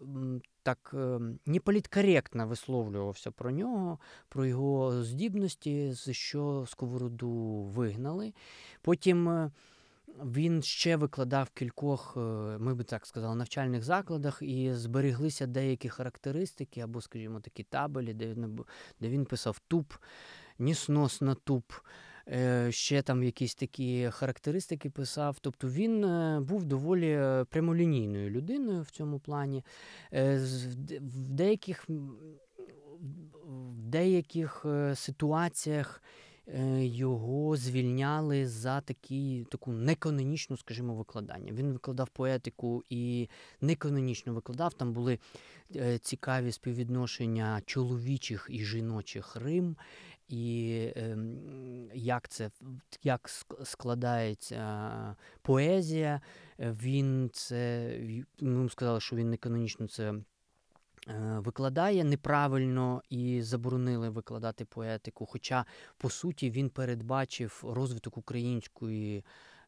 так 0.64 0.91
ем, 0.95 1.39
неполіткоректно 1.47 2.47
висловлювався 2.47 3.31
про 3.31 3.51
нього, 3.51 3.99
про 4.29 4.47
його 4.47 5.03
здібності, 5.03 5.93
за 5.93 6.12
що 6.12 6.64
Сковороду 6.68 7.31
вигнали. 7.75 8.33
Потім 8.83 9.29
е, 9.29 9.51
він 10.09 10.62
ще 10.62 10.97
викладав 10.97 11.51
кількох, 11.51 12.14
е, 12.16 12.20
ми 12.59 12.75
би 12.75 12.85
так 12.85 13.07
сказали, 13.07 13.35
навчальних 13.35 13.83
закладах, 13.83 14.43
і 14.43 14.72
збереглися 14.72 15.47
деякі 15.47 15.89
характеристики, 15.89 16.81
або, 16.81 17.01
скажімо, 17.01 17.41
такі 17.41 17.62
табелі, 17.62 18.14
де 19.01 19.09
він, 19.09 19.25
писав 19.25 19.59
туп, 19.68 19.93
нісносна 20.59 21.35
туп. 21.35 21.72
Е, 22.29 22.72
ще 22.72 23.03
там 23.03 23.22
якісь 23.22 23.55
такі 23.55 24.11
характеристики 24.11 24.91
писав. 24.91 25.39
Тобто 25.41 25.68
він 25.68 26.05
е, 26.05 26.41
був 26.41 26.64
доволі 26.64 27.11
е, 27.11 27.45
прямолінійною 27.45 28.31
людиною 28.31 28.83
в 28.83 28.91
цьому 28.91 29.18
плані. 29.18 29.64
В 30.12 31.29
деяких 31.29 31.89
в 33.47 33.83
деяких 33.83 34.66
ситуаціях 34.95 36.03
його 36.79 37.57
звільняли 37.57 38.47
за 38.47 38.81
такі, 38.81 39.47
таку 39.51 39.72
неканонічну, 39.72 40.57
скажімо, 40.57 40.95
викладання. 40.95 41.53
Він 41.53 41.72
викладав 41.72 42.09
поетику 42.09 42.85
і 42.91 43.29
неканонічно 43.61 44.35
викладав. 44.35 44.75
Там 44.75 44.93
були 44.93 45.18
цікаві 46.01 46.53
співвідношення 46.53 47.62
чоловічих 47.66 48.47
і 48.51 48.64
жіночих 48.64 49.37
Рим 49.37 49.77
і 50.29 50.70
е, 50.97 51.18
як 51.95 52.29
це 52.29 52.51
як 53.03 53.31
складається 53.64 55.16
поезія. 55.43 56.20
Він 56.59 57.31
це 57.33 57.91
ми 58.41 58.68
сказали, 58.68 59.01
що 59.01 59.16
він 59.16 59.31
не 59.31 59.37
канонічно 59.37 59.89
це 59.89 60.12
е, 60.12 60.22
викладає 61.39 62.05
неправильно 62.05 63.03
і 63.11 63.43
заборонили 63.43 64.09
викладати 64.09 64.64
поетику. 64.64 65.27
Хоча, 65.27 65.64
по 65.99 66.11
суті, 66.11 66.51
він 66.51 66.70
передбачив 66.70 67.64
розвиток 67.66 68.18
української. 68.18 69.25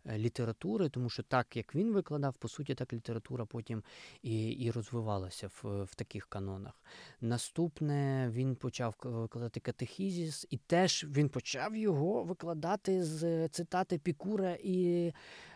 Е, 0.08 0.18
літератури, 0.18 0.88
тому 0.88 1.10
що 1.10 1.22
так 1.22 1.56
як 1.56 1.74
він 1.74 1.92
викладав, 1.92 2.36
по 2.36 2.48
суті, 2.48 2.74
так 2.74 2.92
література 2.92 3.44
потім 3.44 3.82
і 4.22 4.48
і 4.48 4.70
розвивалася 4.70 5.48
в 5.48 5.84
в 5.84 5.94
таких 5.94 6.26
канонах. 6.26 6.82
Наступне 7.20 8.30
він 8.32 8.56
почав 8.56 8.94
викладати 9.02 9.60
катехізіс, 9.60 10.46
і 10.50 10.56
теж 10.56 11.06
він 11.08 11.28
почав 11.28 11.76
його 11.76 12.22
викладати 12.22 13.04
з 13.04 13.48
цитати 13.48 13.98
Пікура 13.98 14.56
і 14.62 15.12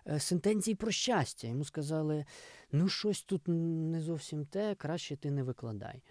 е, 0.07 0.21
сентенції 0.21 0.75
про 0.75 0.91
щастя. 0.91 1.49
Йому 1.49 1.65
сказали: 1.65 2.25
ну, 2.73 2.89
щось 2.89 3.23
тут 3.23 3.43
не 3.49 4.01
зовсім 4.01 4.47
те, 4.47 4.75
краще 4.75 5.17
ти 5.17 5.31
не 5.31 5.43
викладай. 5.43 6.03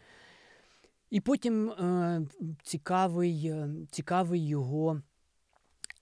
І 1.10 1.22
потім 1.22 1.70
е, 1.70 2.22
цікавий, 2.64 3.48
е, 3.48 3.70
цікавий 3.92 4.48
його 4.48 5.02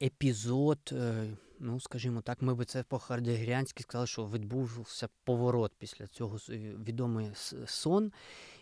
епізод. 0.02 0.80
Е, 0.92 1.28
ну, 1.60 1.80
скажімо 1.80 2.22
так, 2.22 2.41
ми 2.41 2.55
би 2.55 2.66
це 2.66 2.84
по-хардегрянськи 2.84 3.84
сказали, 3.84 4.08
що 4.08 4.28
відбувся 4.28 5.10
поворот 5.24 5.72
після 5.78 6.08
цього 6.08 6.38
відомий 6.38 7.32
сон 7.66 8.12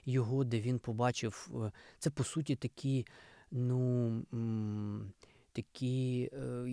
його, 0.06 0.44
де 0.44 0.62
він 0.62 0.80
побачив 0.80 1.52
е, 1.56 1.72
це 2.00 2.10
по 2.10 2.24
суті 2.24 2.56
такі, 2.56 3.06
ну 3.52 4.26
такі 5.52 6.30
е, 6.34 6.66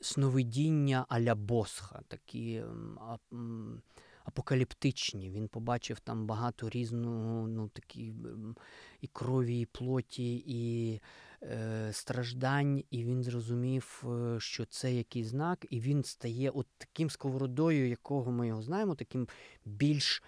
сновидіння 0.00 1.06
аля 1.08 1.34
Босха, 1.34 2.02
такі 2.08 2.62
апокаліптичні. 4.24 5.30
Він 5.30 5.48
побачив 5.48 6.00
там 6.00 6.26
багато 6.26 6.68
різного, 6.68 7.48
ну 7.48 7.68
такі 7.68 8.14
і 9.00 9.06
крові, 9.06 9.60
і 9.60 9.66
плоті, 9.66 10.36
і 10.46 10.92
е, 10.94 11.00
страждань, 11.92 12.84
і 12.90 13.04
він 13.04 13.22
зрозумів, 13.22 14.04
е, 14.04 14.40
що 14.40 14.64
це 14.64 14.94
який 14.94 15.24
знак, 15.24 15.66
і 15.70 15.80
він 15.80 16.04
стає 16.04 16.50
от 16.50 16.66
таким 16.78 17.10
сковородою, 17.10 17.88
якого 17.88 18.30
ми 18.30 18.48
його 18.48 18.62
знаємо, 18.62 18.94
таким 18.94 19.28
більш 19.64 20.22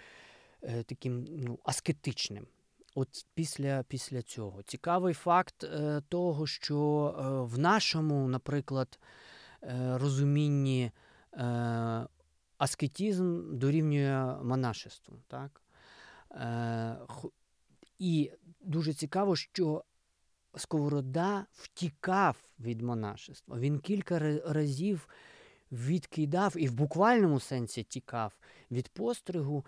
е, 0.62 0.82
таким 0.82 1.26
ну, 1.30 1.58
аскетичним. 1.64 2.46
От 2.94 3.26
після 3.34 3.82
після 3.82 4.22
цього 4.22 4.62
цікавий 4.62 5.14
факт 5.14 5.64
е, 5.64 6.02
того, 6.08 6.46
що 6.46 6.78
е, 7.18 7.54
в 7.54 7.58
нашому, 7.58 8.28
наприклад, 8.28 8.98
е, 9.62 9.98
розумінні 9.98 10.90
е, 11.32 12.06
аскетизм 12.58 13.58
дорівнює 13.58 14.36
монашеству. 14.42 15.16
Так? 15.28 15.62
Е, 16.30 16.96
І 17.98 18.32
дуже 18.60 18.94
цікаво, 18.94 19.36
що 19.36 19.84
Сковорода 20.56 21.46
втікав 21.52 22.36
від 22.60 22.82
монашества. 22.82 23.58
Він 23.58 23.78
кілька 23.78 24.18
разів 24.46 25.08
відкидав 25.72 26.54
і 26.56 26.68
в 26.68 26.72
буквальному 26.72 27.40
сенсі 27.40 27.82
тікав 27.82 28.32
від 28.70 28.88
постригу, 28.88 29.64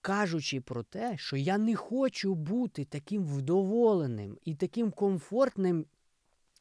кажучи 0.00 0.60
про 0.60 0.82
те, 0.82 1.16
що 1.18 1.36
я 1.36 1.58
не 1.58 1.76
хочу 1.76 2.34
бути 2.34 2.84
таким 2.84 3.24
вдоволеним 3.24 4.38
і 4.44 4.54
таким 4.54 4.90
комфортним, 4.90 5.86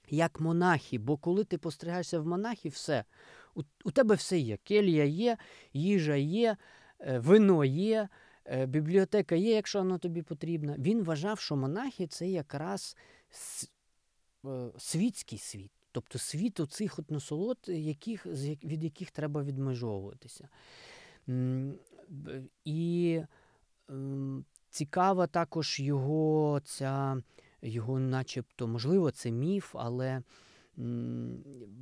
як 0.09 0.39
монахи. 0.39 0.97
Бо 0.97 1.17
коли 1.17 1.43
ти 1.43 1.57
постригаєшся 1.57 2.19
в 2.19 2.28
монахи, 2.28 2.69
все. 2.69 3.03
У, 3.55 3.61
у 3.84 3.91
тебе 3.91 4.15
все 4.15 4.39
є. 4.39 4.57
Келія 4.57 5.05
є, 5.05 5.38
їжа 5.74 6.15
є, 6.15 6.57
е, 6.99 7.19
вино 7.19 7.65
є. 7.65 8.07
Е, 8.45 8.65
бібліотека 8.65 9.36
є, 9.36 9.55
якщо 9.55 9.80
вона 9.80 9.97
тобі 9.97 10.22
потрібна. 10.22 10.76
Він 10.78 11.03
вважав, 11.03 11.39
що 11.39 11.55
монахи 11.55 12.07
це 12.07 12.28
якраз 12.28 12.97
світський 14.77 15.38
світ. 15.38 15.71
Тобто 15.91 16.19
світ 16.19 16.59
оцих 16.59 16.99
от 16.99 17.11
насолод, 17.11 17.57
яких, 17.67 18.25
від 18.63 18.84
яких 18.84 19.11
треба 19.11 19.43
відмежовуватися. 19.43 20.49
І 22.65 23.21
ем, 23.89 24.45
цікава 24.69 25.27
також 25.27 25.79
його 25.79 26.61
ця, 26.65 27.23
його, 27.61 27.99
начебто, 27.99 28.67
можливо, 28.67 29.11
це 29.11 29.32
міф, 29.32 29.75
але 29.75 30.21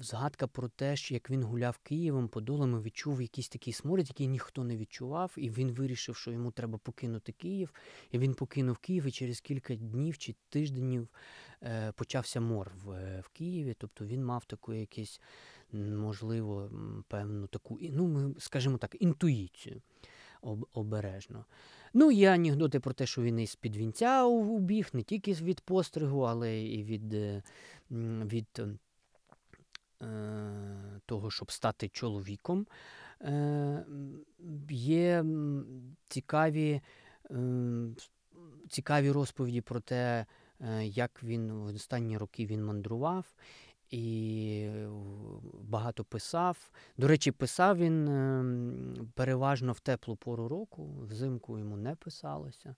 згадка 0.01 0.47
про 0.47 0.69
те, 0.69 0.95
що 0.95 1.13
як 1.13 1.29
він 1.29 1.43
гуляв 1.43 1.77
Києвом, 1.77 2.27
Подолами, 2.27 2.81
відчув 2.81 3.21
якийсь 3.21 3.49
такий 3.49 3.73
сморід, 3.73 4.07
який 4.09 4.27
ніхто 4.27 4.63
не 4.63 4.77
відчував, 4.77 5.33
і 5.37 5.49
він 5.49 5.71
вирішив, 5.71 6.15
що 6.15 6.31
йому 6.31 6.51
треба 6.51 6.77
покинути 6.77 7.31
Київ. 7.31 7.73
І 8.11 8.19
він 8.19 8.33
покинув 8.33 8.77
Київ, 8.77 9.05
і 9.05 9.11
через 9.11 9.41
кілька 9.41 9.75
днів 9.75 10.17
чи 10.17 10.35
тижнів 10.49 11.07
е, 11.63 11.91
почався 11.91 12.41
мор 12.41 12.71
в, 12.85 13.19
в 13.21 13.29
Києві. 13.29 13.75
Тобто 13.77 14.05
він 14.05 14.25
мав 14.25 14.45
таку 14.45 14.73
якісь, 14.73 15.21
можливо, 15.73 16.71
певну 17.07 17.47
таку, 17.47 17.79
ну, 17.81 18.07
ми 18.07 18.35
скажімо 18.39 18.77
так, 18.77 18.95
інтуїцію 18.99 19.81
обережно. 20.73 21.45
Ну, 21.93 22.11
є 22.11 22.31
анекдоти 22.31 22.79
про 22.79 22.93
те, 22.93 23.05
що 23.05 23.21
він 23.21 23.39
із 23.39 23.55
під 23.55 23.75
вінця 23.75 24.25
убіг, 24.25 24.89
не 24.93 25.03
тільки 25.03 25.33
від 25.33 25.61
постригу, 25.61 26.21
але 26.21 26.61
і 26.61 26.83
від 26.83 27.13
е, 27.13 27.43
від 27.91 28.47
е, 28.59 28.67
того, 31.05 31.31
щоб 31.31 31.51
стати 31.51 31.89
чоловіком. 31.89 32.67
Е, 33.21 33.85
Є 34.69 35.25
цікаві, 36.07 36.81
е, 37.31 37.37
цікаві 38.69 39.11
розповіді 39.11 39.61
про 39.61 39.79
те, 39.79 40.25
е, 40.59 40.85
як 40.85 41.23
він 41.23 41.51
в 41.51 41.65
останні 41.65 42.17
роки 42.17 42.45
він 42.45 42.65
мандрував 42.65 43.25
і 43.89 44.69
багато 45.61 46.03
писав. 46.03 46.71
До 46.97 47.07
речі, 47.07 47.31
писав 47.31 47.77
він 47.77 48.07
ем, 48.07 49.11
переважно 49.15 49.71
в 49.71 49.79
теплу 49.79 50.15
пору 50.15 50.47
року, 50.47 50.89
взимку 51.01 51.59
йому 51.59 51.77
не 51.77 51.95
писалося. 51.95 52.75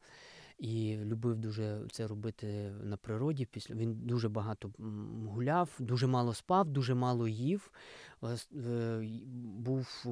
І 0.62 0.97
любив 1.03 1.36
дуже 1.36 1.82
це 1.91 2.07
робити 2.07 2.74
на 2.84 2.97
природі. 2.97 3.45
Після 3.45 3.76
він 3.76 3.93
дуже 3.93 4.30
багато 4.30 4.72
гуляв, 5.28 5.70
дуже 5.80 6.07
мало 6.07 6.34
спав, 6.34 6.68
дуже 6.68 6.93
мало 6.93 7.28
їв. 7.28 7.72
Е, 8.24 9.09
був 9.43 10.05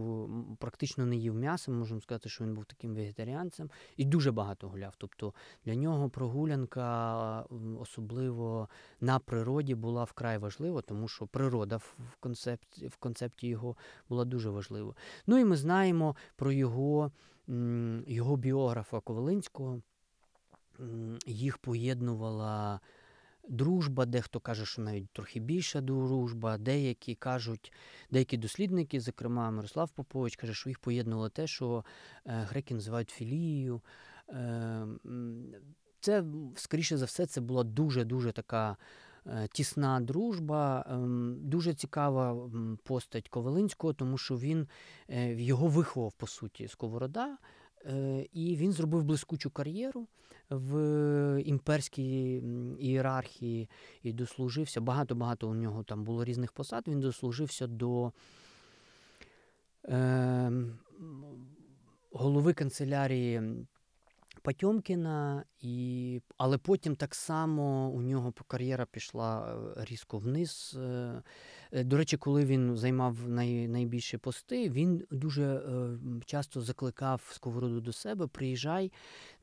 практично 0.57 1.05
не 1.05 1.15
їв 1.15 1.35
м'ясо, 1.35 1.71
можемо 1.71 2.01
сказати, 2.01 2.29
що 2.29 2.43
він 2.43 2.53
був 2.53 2.65
таким 2.65 2.95
вегетаріанцем 2.95 3.69
і 3.97 4.05
дуже 4.05 4.31
багато 4.31 4.69
гуляв. 4.69 4.93
Тобто 4.97 5.33
для 5.65 5.75
нього 5.75 6.09
прогулянка, 6.09 7.41
особливо 7.79 8.69
на 9.01 9.19
природі, 9.19 9.75
була 9.75 10.03
вкрай 10.03 10.37
важлива, 10.37 10.81
тому 10.81 11.07
що 11.07 11.27
природа 11.27 11.77
в 11.77 12.15
концепті, 12.19 12.87
в 12.87 12.97
концепті 12.97 13.47
його 13.47 13.75
була 14.09 14.25
дуже 14.25 14.49
важлива. 14.49 14.95
Ну 15.27 15.37
і 15.37 15.45
ми 15.45 15.55
знаємо 15.55 16.15
про 16.35 16.51
його, 16.51 17.11
його 18.07 18.37
біографа 18.37 18.99
Ковалинського 18.99 19.81
їх 21.25 21.57
поєднувала 21.57 22.79
дружба, 23.49 24.05
дехто 24.05 24.39
каже, 24.39 24.65
що 24.65 24.81
навіть 24.81 25.09
трохи 25.09 25.39
більша 25.39 25.81
дружба, 25.81 26.57
деякі 26.57 27.15
кажуть, 27.15 27.73
деякі 28.11 28.37
дослідники, 28.37 28.99
зокрема 28.99 29.51
Мирослав 29.51 29.89
Попович, 29.89 30.35
каже, 30.35 30.53
що 30.53 30.69
їх 30.69 30.79
поєднувало 30.79 31.29
те, 31.29 31.47
що 31.47 31.85
е, 32.25 32.31
греки 32.49 32.73
називають 32.73 33.09
філією. 33.09 33.81
Е, 34.29 34.87
це, 35.99 36.23
скоріше 36.55 36.97
за 36.97 37.05
все, 37.05 37.25
це 37.25 37.41
була 37.41 37.63
дуже-дуже 37.63 38.31
така. 38.31 38.77
Е, 39.27 39.47
тісна 39.51 39.99
дружба, 39.99 40.85
дуже 41.41 41.73
цікава 41.73 42.49
постать 42.83 43.29
Ковалинського, 43.29 43.93
тому 43.93 44.17
що 44.17 44.37
він 44.37 44.67
його 45.35 45.67
виховав 45.67 46.13
по 46.13 46.27
суті 46.27 46.67
Сковорода, 46.67 47.37
і 48.33 48.55
він 48.55 48.71
зробив 48.71 49.03
блискучу 49.03 49.49
кар'єру 49.49 50.07
в 50.49 51.43
імперській 51.45 52.43
ієрархії 52.79 53.69
і 54.03 54.13
дослужився. 54.13 54.81
Багато-багато 54.81 55.49
у 55.49 55.53
нього 55.53 55.83
там 55.83 56.03
було 56.03 56.23
різних 56.23 56.51
посад. 56.51 56.83
Він 56.87 56.99
дослужився 56.99 57.67
до 57.67 58.11
е, 59.85 60.51
голови 62.11 62.53
канцелярії 62.53 63.41
Патьомкіна, 64.41 65.43
і... 65.61 66.21
але 66.37 66.57
потім 66.57 66.95
так 66.95 67.15
само 67.15 67.89
у 67.89 68.01
нього 68.01 68.33
кар'єра 68.47 68.85
пішла 68.85 69.57
е, 69.77 69.85
різко 69.85 70.17
вниз. 70.17 70.77
Е, 70.79 71.21
е, 71.71 71.83
до 71.83 71.97
речі, 71.97 72.17
коли 72.17 72.45
він 72.45 72.77
займав 72.77 73.29
най... 73.29 73.67
найбільші 73.67 74.17
пости, 74.17 74.69
він 74.69 75.03
дуже 75.11 75.61
часто 76.25 76.61
закликав 76.61 77.29
Сковороду 77.31 77.81
до 77.81 77.93
себе: 77.93 78.27
приїжджай 78.27 78.91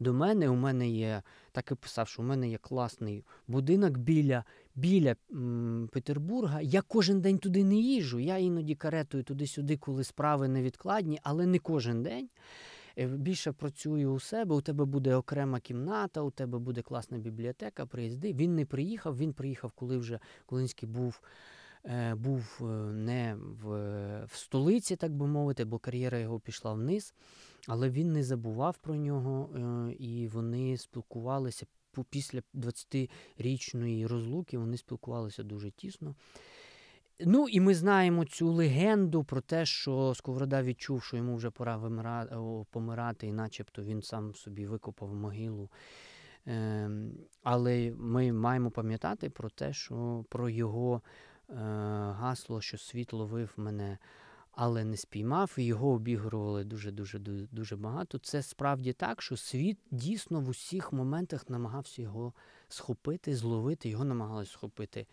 до 0.01 0.13
мене. 0.13 0.49
У 0.49 0.55
мене 0.55 0.89
є, 0.89 1.23
так 1.53 1.71
і 1.71 1.75
писав, 1.75 2.09
що 2.09 2.23
у 2.23 2.25
мене 2.25 2.51
є 2.51 2.59
класний 2.59 3.25
будинок 3.49 3.99
біля 3.99 4.45
біля 4.75 5.15
Петербурга. 5.91 6.61
Я 6.61 6.83
кожен 6.83 7.21
день 7.21 7.39
туди 7.39 7.65
не 7.65 7.77
їжу. 7.77 8.19
Я 8.19 8.37
іноді 8.37 8.75
каретую 8.75 9.25
туди-сюди, 9.25 9.77
коли 9.77 10.05
справи 10.05 10.49
невідкладні, 10.49 11.21
але 11.23 11.47
не 11.47 11.59
кожен 11.59 12.03
день. 12.03 12.29
Е, 12.99 13.07
більше 13.07 13.53
працюю 13.53 14.13
у 14.13 14.21
себе, 14.21 14.55
у 14.55 14.61
тебе 14.61 14.85
буде 14.85 15.15
окрема 15.15 15.61
кімната, 15.61 16.21
у 16.21 16.31
тебе 16.31 16.59
буде 16.59 16.83
класна 16.83 17.19
бібліотека, 17.19 17.87
приїзди. 17.87 18.33
Він 18.33 18.55
не 18.55 18.67
приїхав, 18.67 19.19
він 19.19 19.33
приїхав, 19.33 19.73
коли 19.73 19.99
вже 19.99 20.21
Колинський 20.47 20.89
був. 20.89 21.21
Е, 21.85 22.15
був 22.15 22.59
е, 22.61 22.65
не 22.93 23.35
в 23.35 23.67
в 24.25 24.37
столиці, 24.37 24.97
так 24.97 25.13
би 25.13 25.27
мовити, 25.27 25.65
бо 25.65 25.79
кар'єра 25.79 26.19
його 26.19 26.41
пішла 26.41 26.73
вниз, 26.73 27.15
але 27.69 27.91
він 27.91 28.13
не 28.13 28.25
забував 28.25 28.79
про 28.79 28.97
нього, 28.97 29.51
і 29.99 30.29
вони 30.29 30.77
спілкувалися 30.77 31.67
після 32.11 32.41
20-річної 32.55 34.07
розлуки. 34.07 34.59
Вони 34.59 34.77
спілкувалися 34.77 35.43
дуже 35.43 35.71
тісно. 35.71 36.15
Ну 37.21 37.49
і 37.49 37.61
ми 37.61 37.75
знаємо 37.75 38.25
цю 38.25 38.53
легенду 38.53 39.25
про 39.25 39.41
те, 39.41 39.67
що 39.67 40.15
Сковорода 40.17 40.63
відчув, 40.63 41.03
що 41.03 41.17
йому 41.17 41.37
вже 41.37 41.51
пора 41.51 41.77
вимирати, 41.77 42.37
помирати, 42.71 43.27
і 43.27 43.33
начебто 43.33 43.83
він 43.83 44.03
сам 44.03 44.35
собі 44.35 44.67
викопав 44.67 45.15
могилу. 45.15 45.71
Ем, 46.47 47.13
але 47.43 47.93
ми 47.99 48.33
маємо 48.33 48.71
пам'ятати 48.71 49.31
про 49.31 49.51
те, 49.51 49.73
що 49.73 50.25
про 50.29 50.49
його 50.49 51.03
е, 51.51 51.55
гасло, 52.13 52.61
що 52.61 52.79
світ 52.79 53.13
ловив 53.13 53.53
мене, 53.57 53.99
але 54.53 54.85
не 54.85 54.97
спіймав, 54.97 55.55
і 55.59 55.65
його 55.65 55.89
обігрували 55.89 56.65
дуже-дуже 56.65 57.19
дуже 57.53 57.77
багато. 57.77 58.19
Це 58.19 58.43
справді 58.43 58.93
так, 58.93 59.23
що 59.23 59.37
світ 59.37 59.79
дійсно 59.91 60.41
в 60.41 60.49
усіх 60.49 60.93
моментах 60.93 61.51
намагався 61.51 62.03
його 62.03 62.33
схопити, 62.69 63.37
зловити, 63.37 63.89
його 63.89 64.05
намагалися 64.05 64.53
схопити. 64.53 65.07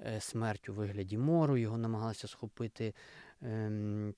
Е, 0.00 0.20
смерть 0.20 0.68
у 0.68 0.72
вигляді 0.72 1.18
мору, 1.18 1.56
його 1.56 1.78
намагалися 1.78 2.28
схопити. 2.28 2.94
Ем, 3.42 4.14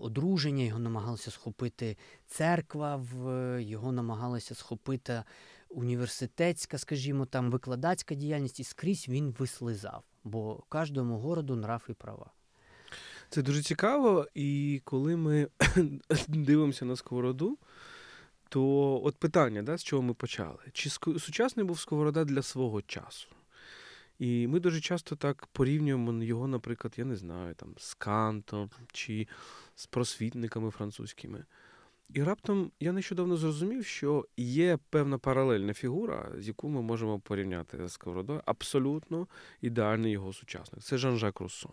одруження, 0.00 0.64
його 0.64 0.78
намагалися 0.78 1.30
схопити 1.30 1.96
церква, 2.26 2.96
в 2.96 3.62
його 3.62 3.92
намагалися 3.92 4.54
схопити 4.54 5.22
університетська, 5.68 6.78
скажімо, 6.78 7.26
там 7.26 7.50
викладацька 7.50 8.14
діяльність, 8.14 8.60
і 8.60 8.64
скрізь 8.64 9.08
він 9.08 9.34
вислизав, 9.38 10.04
бо 10.24 10.64
кожному 10.68 11.18
городу 11.18 11.56
нрав 11.56 11.86
і 11.88 11.92
права. 11.92 12.30
Це 13.28 13.42
дуже 13.42 13.62
цікаво, 13.62 14.26
і 14.34 14.80
коли 14.84 15.16
ми 15.16 15.48
дивимося 16.28 16.84
на 16.84 16.96
сковороду, 16.96 17.58
то 18.48 19.00
от 19.04 19.16
питання, 19.16 19.62
да, 19.62 19.78
з 19.78 19.84
чого 19.84 20.02
ми 20.02 20.14
почали? 20.14 20.58
Чи 20.72 20.90
сучасний 20.90 21.66
був 21.66 21.80
сковорода 21.80 22.24
для 22.24 22.42
свого 22.42 22.82
часу? 22.82 23.28
І 24.18 24.46
ми 24.46 24.60
дуже 24.60 24.80
часто 24.80 25.16
так 25.16 25.46
порівнюємо 25.46 26.24
його, 26.24 26.48
наприклад, 26.48 26.94
я 26.96 27.04
не 27.04 27.16
знаю, 27.16 27.54
там, 27.54 27.74
з 27.76 27.94
Кантом 27.94 28.70
чи 28.92 29.28
з 29.74 29.86
просвітниками 29.86 30.70
французькими. 30.70 31.44
І 32.08 32.22
раптом 32.22 32.70
я 32.80 32.92
нещодавно 32.92 33.36
зрозумів, 33.36 33.86
що 33.86 34.26
є 34.36 34.78
певна 34.90 35.18
паралельна 35.18 35.74
фігура, 35.74 36.32
з 36.38 36.48
яку 36.48 36.68
ми 36.68 36.82
можемо 36.82 37.20
порівняти 37.20 37.88
з 37.88 37.92
Сковородою, 37.92 38.42
абсолютно 38.44 39.28
ідеальний 39.60 40.12
його 40.12 40.32
сучасник. 40.32 40.82
Це 40.82 40.96
Жан-Жак 40.96 41.40
Руссо. 41.40 41.70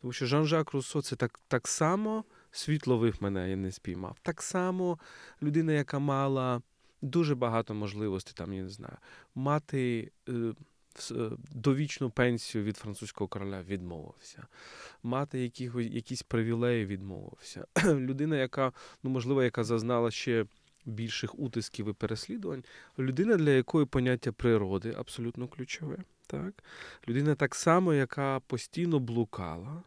Тому 0.00 0.12
що 0.12 0.26
Жан-Жак 0.26 0.72
Руссо 0.72 1.02
це 1.02 1.16
так 1.16 1.40
так 1.48 1.68
само 1.68 2.24
світ 2.50 2.86
ловив 2.86 3.16
мене, 3.20 3.50
я 3.50 3.56
не 3.56 3.72
спіймав. 3.72 4.16
Так 4.22 4.42
само 4.42 4.98
людина, 5.42 5.72
яка 5.72 5.98
мала 5.98 6.62
дуже 7.02 7.34
багато 7.34 7.74
можливостей, 7.74 8.34
там, 8.36 8.52
я 8.52 8.62
не 8.62 8.68
знаю, 8.68 8.96
мати. 9.34 10.12
Е, 10.28 10.54
довічну 11.50 12.10
пенсію 12.10 12.64
від 12.64 12.76
французького 12.76 13.28
короля 13.28 13.62
відмовився, 13.62 14.46
мати 15.02 15.40
якісь, 15.40 15.74
якісь 15.74 16.22
привілеї 16.22 16.86
відмовився. 16.86 17.66
Людина, 17.84 18.36
яка, 18.36 18.72
ну 19.02 19.10
можливо, 19.10 19.42
яка 19.42 19.64
зазнала 19.64 20.10
ще 20.10 20.46
більших 20.84 21.38
утисків 21.38 21.88
і 21.88 21.92
переслідувань, 21.92 22.64
людина, 22.98 23.36
для 23.36 23.50
якої 23.50 23.86
поняття 23.86 24.32
природи 24.32 24.94
абсолютно 24.98 25.48
ключове. 25.48 25.96
Так? 26.26 26.64
Людина 27.08 27.34
так 27.34 27.54
само, 27.54 27.94
яка 27.94 28.40
постійно 28.40 28.98
блукала, 28.98 29.82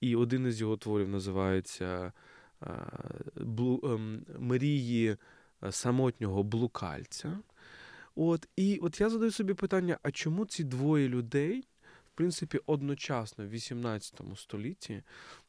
і 0.00 0.16
один 0.16 0.46
із 0.46 0.60
його 0.60 0.76
творів 0.76 1.08
називається 1.08 2.12
ем, 2.62 4.26
Мрії 4.38 5.16
самотнього 5.70 6.42
блукальця. 6.42 7.38
От, 8.16 8.48
І 8.56 8.78
от 8.82 9.00
я 9.00 9.10
задаю 9.10 9.30
собі 9.30 9.54
питання: 9.54 9.98
а 10.02 10.10
чому 10.10 10.46
ці 10.46 10.64
двоє 10.64 11.08
людей, 11.08 11.64
в 12.06 12.10
принципі, 12.14 12.60
одночасно 12.66 13.44
в 13.44 13.48
18 13.48 14.20
столітті 14.36 15.02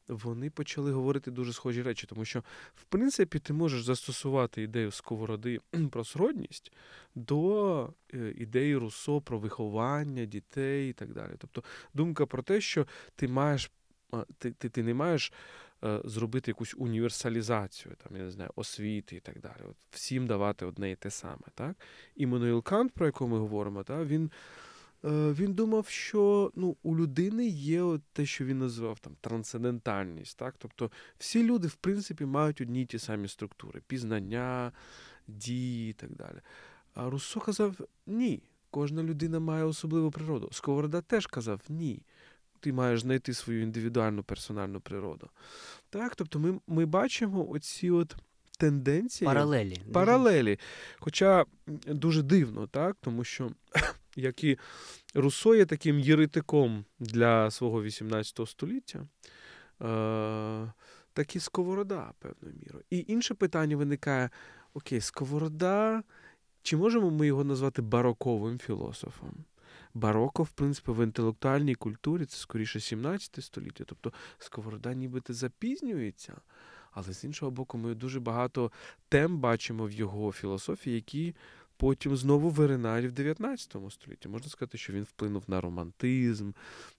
вони 0.08 0.50
почали 0.50 0.92
говорити 0.92 1.32
дуже 1.32 1.54
схожі 1.54 1.82
речі, 1.82 2.08
тому 2.08 2.26
що, 2.26 2.44
в 2.76 2.84
принципі, 2.84 3.40
ти 3.40 3.54
можеш 3.54 3.84
застосувати 3.84 4.62
ідею 4.62 4.92
сковороди 4.92 5.60
про 5.92 6.06
сродність 6.06 6.72
до 7.16 7.94
е, 8.14 8.34
ідеї 8.38 8.76
Руссо 8.76 9.22
про 9.22 9.40
виховання 9.40 10.26
дітей 10.26 10.90
і 10.90 10.94
так 10.94 11.14
далі. 11.14 11.32
Тобто 11.38 11.64
думка 11.94 12.26
про 12.26 12.44
те, 12.44 12.62
що 12.62 12.88
ти 13.16 13.28
маєш, 13.28 13.72
ти, 14.38 14.52
ти, 14.52 14.70
ти 14.70 14.84
не 14.84 14.94
маєш. 14.94 15.34
Е, 15.84 16.02
зробити 16.06 16.52
якусь 16.52 16.76
універсалізацію, 16.78 17.96
там, 18.04 18.18
я 18.18 18.24
не 18.24 18.32
знаю, 18.32 18.50
освіти 18.56 19.16
і 19.16 19.20
так 19.20 19.40
далі. 19.40 19.62
От 19.70 19.76
Всім 19.92 20.28
давати 20.28 20.66
одне 20.66 20.92
і 20.92 20.96
те 20.96 21.12
саме. 21.12 21.44
Так? 21.56 21.76
Іммануїл 22.16 22.64
Кант, 22.64 22.94
про 22.94 23.06
якого 23.06 23.30
ми 23.30 23.40
говоримо, 23.40 23.84
так, 23.84 24.08
він 24.08 24.32
Е, 25.06 25.32
він 25.32 25.54
думав, 25.54 25.88
що 25.88 26.52
ну, 26.56 26.78
у 26.84 26.98
людини 26.98 27.48
є 27.48 27.82
от 27.82 28.02
те, 28.14 28.26
що 28.26 28.46
він 28.46 28.60
назвав 28.60 29.00
там 29.00 29.16
трансцендентальність. 29.22 30.38
Так? 30.38 30.56
Тобто 30.58 30.92
всі 31.18 31.44
люди, 31.44 31.68
в 31.68 31.76
принципі, 31.76 32.26
мають 32.26 32.62
одні 32.62 32.82
й 32.82 32.86
ті 32.86 33.00
самі 33.00 33.28
структури: 33.28 33.82
пізнання, 33.88 34.72
дії 35.28 35.90
і 35.90 35.94
так 35.94 36.16
далі. 36.16 36.42
А 36.94 37.10
Руссо 37.10 37.40
казав 37.40 37.76
ні. 38.06 38.44
Кожна 38.70 39.04
людина 39.04 39.40
має 39.40 39.64
особливу 39.64 40.12
природу. 40.12 40.50
Сковорода 40.52 41.02
теж 41.02 41.28
казав 41.28 41.62
ні. 41.70 42.02
Ти 42.60 42.74
маєш 42.74 43.02
знайти 43.02 43.34
свою 43.34 43.62
індивідуальну 43.62 44.24
персональну 44.24 44.80
природу. 44.80 45.30
Так, 45.90 46.16
Тобто 46.16 46.40
ми 46.40 46.60
ми 46.68 46.86
бачимо 46.86 47.50
оці 47.50 47.90
от 47.90 48.16
тенденції 48.58 49.26
паралелі. 49.26 49.82
паралелі. 49.94 50.60
Хоча 51.00 51.46
дуже 51.88 52.24
дивно, 52.24 52.68
так? 52.68 52.98
тому 53.02 53.24
що 53.24 53.52
як 54.16 54.44
і 54.44 54.58
Руссо 55.16 55.56
є 55.56 55.66
таким 55.66 56.00
єретиком 56.00 56.86
для 57.00 57.52
свого 57.52 57.84
18 57.84 58.48
століття, 58.48 59.00
е, 59.82 60.74
так 61.14 61.36
і 61.36 61.40
Сковорода, 61.40 62.12
певною 62.20 62.56
мірою. 62.66 62.84
І 62.90 63.06
інше 63.08 63.34
питання 63.34 63.78
виникає: 63.78 64.30
окей, 64.74 65.02
Сковорода, 65.02 66.04
чи 66.62 66.78
можемо 66.78 67.12
ми 67.12 67.28
його 67.28 67.44
назвати 67.44 67.82
бароковим 67.82 68.60
філософом? 68.60 69.46
Бароко, 69.94 70.44
в 70.44 70.50
принципі, 70.50 70.92
в 70.92 71.04
інтелектуальній 71.04 71.76
культурі 71.76 72.26
це 72.26 72.38
скоріше 72.38 72.80
17 72.80 73.44
століття. 73.44 73.84
Тобто 73.88 74.14
Сковорода 74.38 74.94
нібито 74.94 75.34
запізнюється. 75.34 76.34
Але 76.92 77.14
з 77.14 77.24
іншого 77.24 77.52
боку, 77.52 77.78
ми 77.78 77.96
дуже 77.96 78.20
багато 78.20 78.72
тем 79.10 79.38
бачимо 79.38 79.86
в 79.86 79.92
його 79.92 80.32
філософії, 80.32 80.96
які 80.96 81.36
потім 81.78 82.18
знову 82.18 82.50
виринають 82.50 83.12
в 83.12 83.12
19 83.12 83.76
столітті. 83.90 84.30
Можна 84.30 84.50
сказати, 84.50 84.78
що 84.78 84.94
він 84.94 85.04
вплинув 85.04 85.44
на 85.48 85.62
романтизм 85.62 86.52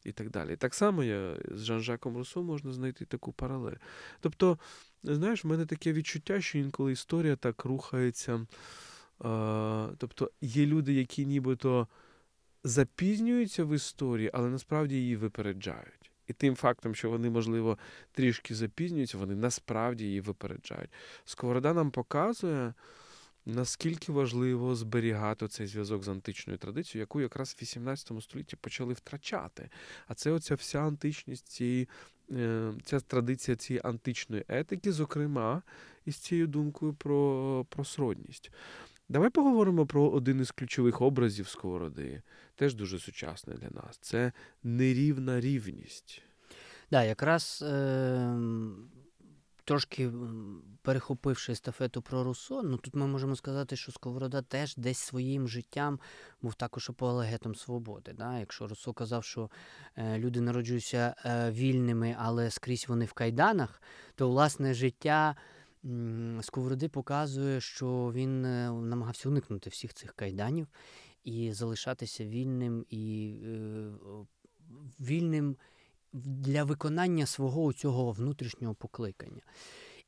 і 0.04 0.12
так 0.12 0.30
далі. 0.30 0.52
І 0.52 0.56
так 0.56 0.74
само 0.74 1.04
я 1.04 1.36
з 1.50 1.64
Жан-Жаком 1.64 2.16
Руссо 2.16 2.42
можна 2.42 2.72
знайти 2.72 3.04
таку 3.04 3.32
паралель. 3.32 3.76
Тобто, 4.20 4.58
знаєш, 5.02 5.44
в 5.44 5.48
мене 5.48 5.66
таке 5.66 5.92
відчуття, 5.92 6.40
що 6.40 6.58
інколи 6.58 6.92
історія 6.92 7.36
так 7.36 7.64
рухається. 7.64 8.46
Тобто 9.98 10.30
є 10.40 10.66
люди, 10.66 10.92
які 10.92 11.26
нібито 11.26 11.88
запізнюються 12.68 13.64
в 13.64 13.74
історії, 13.74 14.30
але 14.32 14.48
насправді 14.48 14.94
її 14.94 15.16
випереджають. 15.16 16.10
І 16.26 16.32
тим 16.32 16.56
фактом, 16.56 16.94
що 16.94 17.10
вони, 17.10 17.30
можливо, 17.30 17.78
трішки 18.12 18.54
запізнюються, 18.54 19.18
вони 19.18 19.34
насправді 19.34 20.04
її 20.04 20.20
випереджають. 20.20 20.90
Сковорода 21.24 21.74
нам 21.74 21.90
показує, 21.90 22.74
наскільки 23.46 24.12
важливо 24.12 24.74
зберігати 24.74 25.48
цей 25.48 25.66
зв'язок 25.66 26.04
з 26.04 26.08
античною 26.08 26.58
традицією, 26.58 27.02
яку 27.02 27.20
якраз 27.20 27.56
в 27.58 27.62
18 27.62 28.22
столітті 28.22 28.56
почали 28.56 28.94
втрачати. 28.94 29.70
А 30.06 30.14
це 30.14 30.30
оця 30.30 30.54
вся 30.54 30.78
античність, 30.78 31.48
цієї, 31.48 31.88
е, 32.30 32.72
ця 32.84 33.00
традиція 33.00 33.56
цієї 33.56 33.80
античної 33.84 34.44
етики, 34.48 34.92
зокрема, 34.92 35.62
із 36.04 36.16
цією 36.16 36.46
думкою 36.46 36.94
про, 36.94 37.66
про 37.68 37.84
сродність. 37.84 38.50
Давай 39.08 39.30
поговоримо 39.30 39.86
про 39.86 40.10
один 40.10 40.40
із 40.40 40.50
ключових 40.50 41.00
образів 41.00 41.48
сковороди, 41.48 42.22
теж 42.54 42.74
дуже 42.74 42.98
сучасний 42.98 43.56
для 43.56 43.82
нас. 43.82 43.98
Це 44.00 44.32
нерівна 44.62 45.40
рівність. 45.40 46.22
Да, 46.90 47.04
якраз 47.04 47.64
е, 47.66 48.38
трошки 49.64 50.10
перехопивши 50.82 51.52
естафету 51.52 52.02
про 52.02 52.24
Руссо, 52.24 52.62
ну 52.62 52.76
тут 52.76 52.94
ми 52.94 53.06
можемо 53.06 53.36
сказати, 53.36 53.76
що 53.76 53.92
Сковорода 53.92 54.42
теж 54.42 54.76
десь 54.76 54.98
своїм 54.98 55.48
життям 55.48 56.00
був 56.42 56.54
також 56.54 56.90
апологетом 56.90 57.54
свободи. 57.54 58.12
Да? 58.12 58.38
Якщо 58.38 58.66
Руссо 58.66 58.92
казав, 58.92 59.24
що 59.24 59.50
е, 59.96 60.18
люди 60.18 60.40
народжуються 60.40 61.14
е, 61.24 61.50
вільними, 61.50 62.16
але 62.18 62.50
скрізь 62.50 62.88
вони 62.88 63.04
в 63.04 63.12
кайданах, 63.12 63.82
то 64.14 64.28
власне 64.28 64.74
життя. 64.74 65.36
Сковороди 66.42 66.88
показує, 66.88 67.60
що 67.60 68.12
він 68.14 68.44
е, 68.44 68.70
намагався 68.70 69.28
уникнути 69.28 69.70
всіх 69.70 69.94
цих 69.94 70.12
кайданів 70.12 70.66
і 71.24 71.52
залишатися 71.52 72.24
вільним 72.24 72.86
і 72.90 73.34
е, 73.44 73.90
вільним 75.00 75.56
для 76.12 76.64
виконання 76.64 77.26
свого 77.26 77.72
цього 77.72 78.12
внутрішнього 78.12 78.74
покликання. 78.74 79.42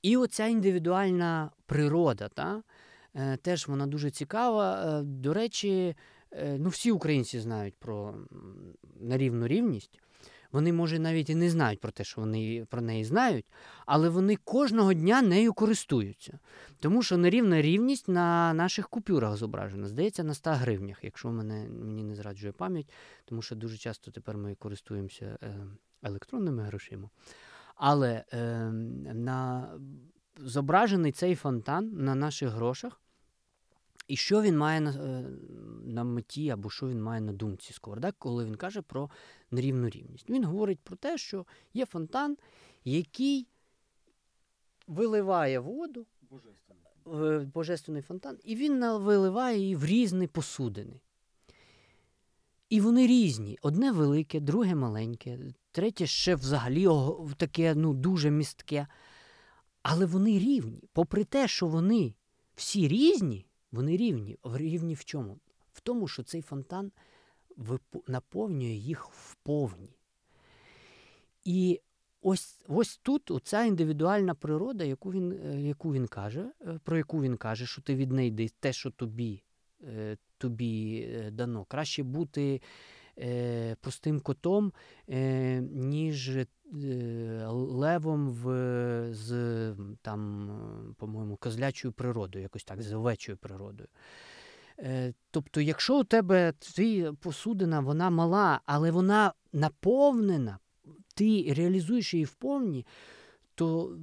І 0.03 0.17
оця 0.17 0.47
індивідуальна 0.47 1.51
природа, 1.67 2.29
та, 2.29 2.63
е, 3.15 3.37
теж 3.37 3.69
вона 3.69 3.87
дуже 3.87 4.11
цікава. 4.11 5.01
До 5.03 5.35
речі, 5.35 5.97
ну 6.59 6.69
всі 6.69 6.93
українці 6.93 7.41
знають 7.41 7.75
про 7.79 8.15
нарівну 9.01 9.47
рівність. 9.47 10.01
Вони, 10.53 10.73
може, 10.73 10.99
навіть 10.99 11.31
і 11.31 11.35
не 11.35 11.51
знають 11.51 11.81
про 11.81 11.91
те, 11.91 12.05
що 12.05 12.21
вони 12.21 12.67
про 12.71 12.81
неї 12.81 13.05
знають, 13.05 13.47
але 13.87 14.09
вони 14.09 14.37
кожного 14.37 14.95
дня 14.95 15.23
нею 15.23 15.53
користуються. 15.53 16.39
Тому 16.81 17.03
що 17.03 17.17
нерівна 17.17 17.63
рівність 17.63 18.09
на 18.09 18.55
наших 18.55 18.89
купюрах 18.89 19.37
зображена. 19.37 19.89
Здається, 19.89 20.25
на 20.25 20.35
100 20.35 20.51
гривнях, 20.51 20.99
якщо 21.03 21.31
мене, 21.31 21.69
мені 21.69 22.03
не 22.03 22.15
зраджує 22.15 22.53
пам'ять, 22.53 22.93
тому 23.25 23.43
що 23.43 23.57
дуже 23.57 23.77
часто 23.77 24.11
тепер 24.11 24.37
ми 24.37 24.55
користуємося 24.55 25.39
електронними 26.03 26.63
грошима. 26.63 27.11
Але 27.77 28.25
е, 28.33 28.71
на 29.15 29.69
зображений 30.39 31.13
цей 31.13 31.35
фонтан 31.35 31.91
на 31.93 32.15
наших 32.15 32.51
грошах. 32.51 33.01
І 34.11 34.17
що 34.17 34.43
він 34.43 34.59
має 34.59 34.81
на 34.81 34.91
е, 34.91 35.25
на 35.85 36.05
меті, 36.05 36.51
або 36.51 36.71
що 36.71 36.89
він 36.89 37.03
має 37.03 37.21
на 37.21 37.33
думці 37.33 37.73
Сковорода, 37.73 38.13
коли 38.13 38.45
він 38.45 38.55
каже 38.55 38.83
про 38.83 39.11
нерівну 39.51 39.89
рівність? 39.89 40.31
Він 40.31 40.45
говорить 40.45 40.81
про 40.81 40.97
те, 40.97 41.19
що 41.19 41.47
є 41.75 41.87
фонтан, 41.87 42.37
який 42.85 43.47
виливає 44.87 45.59
воду, 45.59 46.07
божественний, 46.31 47.47
божественний 47.47 48.03
фонтан, 48.03 48.39
і 48.45 48.57
він 48.57 48.93
виливає 48.99 49.59
її 49.59 49.77
в 49.77 49.85
різні 49.85 50.27
посудини. 50.27 51.01
І 52.69 52.81
вони 52.81 53.07
різні. 53.07 53.59
Одне 53.63 53.93
велике, 53.93 54.41
друге 54.41 54.75
маленьке, 54.75 55.39
третє 55.73 56.07
ще 56.07 56.35
взагалі 56.35 56.89
таке 57.37 57.75
ну, 57.75 57.95
дуже 57.95 58.31
містке. 58.31 58.87
Але 59.83 60.07
вони 60.07 60.39
рівні. 60.39 60.89
Попри 60.93 61.25
те, 61.25 61.49
що 61.49 61.67
вони 61.67 62.15
всі 62.55 62.89
різні, 62.89 63.47
вони 63.73 63.97
рівні. 63.97 64.39
Рівні 64.45 64.95
в 64.95 65.05
чому? 65.05 65.39
В 65.73 65.81
тому, 65.81 66.09
що 66.09 66.23
цей 66.23 66.43
фонтан 66.43 66.93
наповнює 68.07 68.73
їх 68.73 69.09
вповні. 69.11 69.97
І 71.45 71.81
ось 72.23 72.59
ось 72.69 72.97
тут 72.97 73.31
оця 73.31 73.65
індивідуальна 73.65 74.35
природа, 74.35 74.85
яку 74.85 75.13
він 75.13 75.33
е, 75.33 75.61
яку 75.61 75.93
він 75.93 76.07
каже, 76.07 76.53
е, 76.61 76.81
про 76.85 76.97
яку 76.97 77.23
він 77.23 77.37
каже, 77.37 77.67
що 77.67 77.83
ти 77.83 77.95
віднайди 77.95 78.49
те, 78.61 78.73
що 78.73 78.91
тобі 78.91 79.43
е, 79.85 80.17
тобі 80.39 81.07
дано. 81.33 81.65
Краще 81.65 82.03
бути 82.03 82.61
простим 83.81 84.21
котом, 84.21 84.73
ніж 85.71 86.39
левом 86.73 88.31
в, 88.31 88.45
з 89.15 89.75
там, 90.03 90.95
по-моєму, 90.99 91.37
козлячою 91.37 91.93
природою, 91.93 92.43
якось 92.43 92.65
так, 92.65 92.83
з 92.83 92.93
овечою 92.93 93.39
природою. 93.39 93.89
Е, 94.79 95.15
тобто, 95.31 95.61
якщо 95.61 96.01
у 96.01 96.05
тебе 96.05 96.53
твій 96.59 97.13
посудина, 97.21 97.81
вона 97.81 98.11
мала, 98.11 98.61
але 98.67 98.91
вона 98.91 99.33
наповнена, 99.53 100.59
ти 101.15 101.55
реалізуєш 101.57 102.15
її 102.15 102.25
вповні, 102.25 102.87
то 103.55 103.97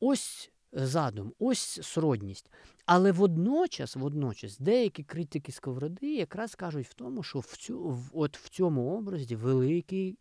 ось 0.00 0.52
задум, 0.72 1.32
ось 1.38 1.80
сродність. 1.82 2.50
Але 2.86 3.12
водночас, 3.12 3.96
водночас, 3.96 4.58
деякі 4.58 5.02
критики 5.02 5.52
сковороди 5.52 6.14
якраз 6.14 6.54
кажуть 6.54 6.86
в 6.86 6.94
тому, 6.94 7.22
що 7.22 7.38
в 7.38 7.56
цю, 7.56 7.80
в, 7.80 8.10
от 8.12 8.36
в 8.36 8.48
цьому 8.48 8.98
образі 8.98 9.36
великий 9.36 10.18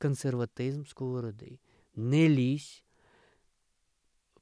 консерватизм 0.00 0.84
сковороди. 0.84 1.58
Не 1.96 2.28
лізь 2.28 2.82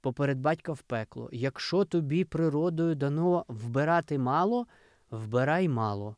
поперед 0.01 0.39
батька 0.39 0.73
в 0.73 0.83
пекло. 0.83 1.29
Якщо 1.33 1.85
тобі 1.85 2.25
природою 2.25 2.95
дано 2.95 3.45
вбирати 3.49 4.19
мало, 4.19 4.67
вбирай 5.11 5.69
мало. 5.69 6.17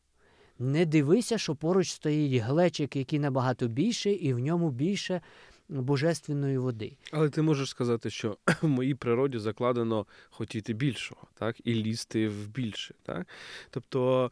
Не 0.59 0.85
дивися, 0.85 1.37
що 1.37 1.55
поруч 1.55 1.91
стоїть 1.91 2.43
глечик, 2.43 2.95
який 2.95 3.19
набагато 3.19 3.67
більший, 3.67 4.13
і 4.13 4.33
в 4.33 4.39
ньому 4.39 4.71
більше 4.71 5.21
божественної 5.69 6.57
води. 6.57 6.97
Але 7.11 7.29
ти 7.29 7.41
можеш 7.41 7.69
сказати, 7.69 8.09
що 8.09 8.37
в 8.61 8.67
моїй 8.67 8.95
природі 8.95 9.39
закладено 9.39 10.05
хотіти 10.29 10.73
більшого, 10.73 11.27
так, 11.33 11.55
і 11.63 11.73
лізти 11.73 12.29
в 12.29 12.47
більше. 12.47 12.95
Так? 13.03 13.27
Тобто, 13.69 14.31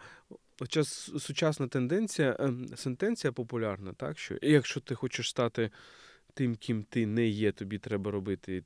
оця 0.62 0.84
сучасна 1.20 1.68
тенденція, 1.68 2.36
ем, 2.40 2.68
сентенція 2.76 3.32
популярна, 3.32 3.94
так, 3.94 4.20
що 4.20 4.36
якщо 4.42 4.80
ти 4.80 4.96
хочеш 4.96 5.30
стати 5.30 5.72
тим, 6.34 6.56
ким 6.56 6.84
ти 6.84 7.06
не 7.06 7.28
є, 7.28 7.52
тобі 7.52 7.78
треба 7.78 8.12
робити 8.12 8.64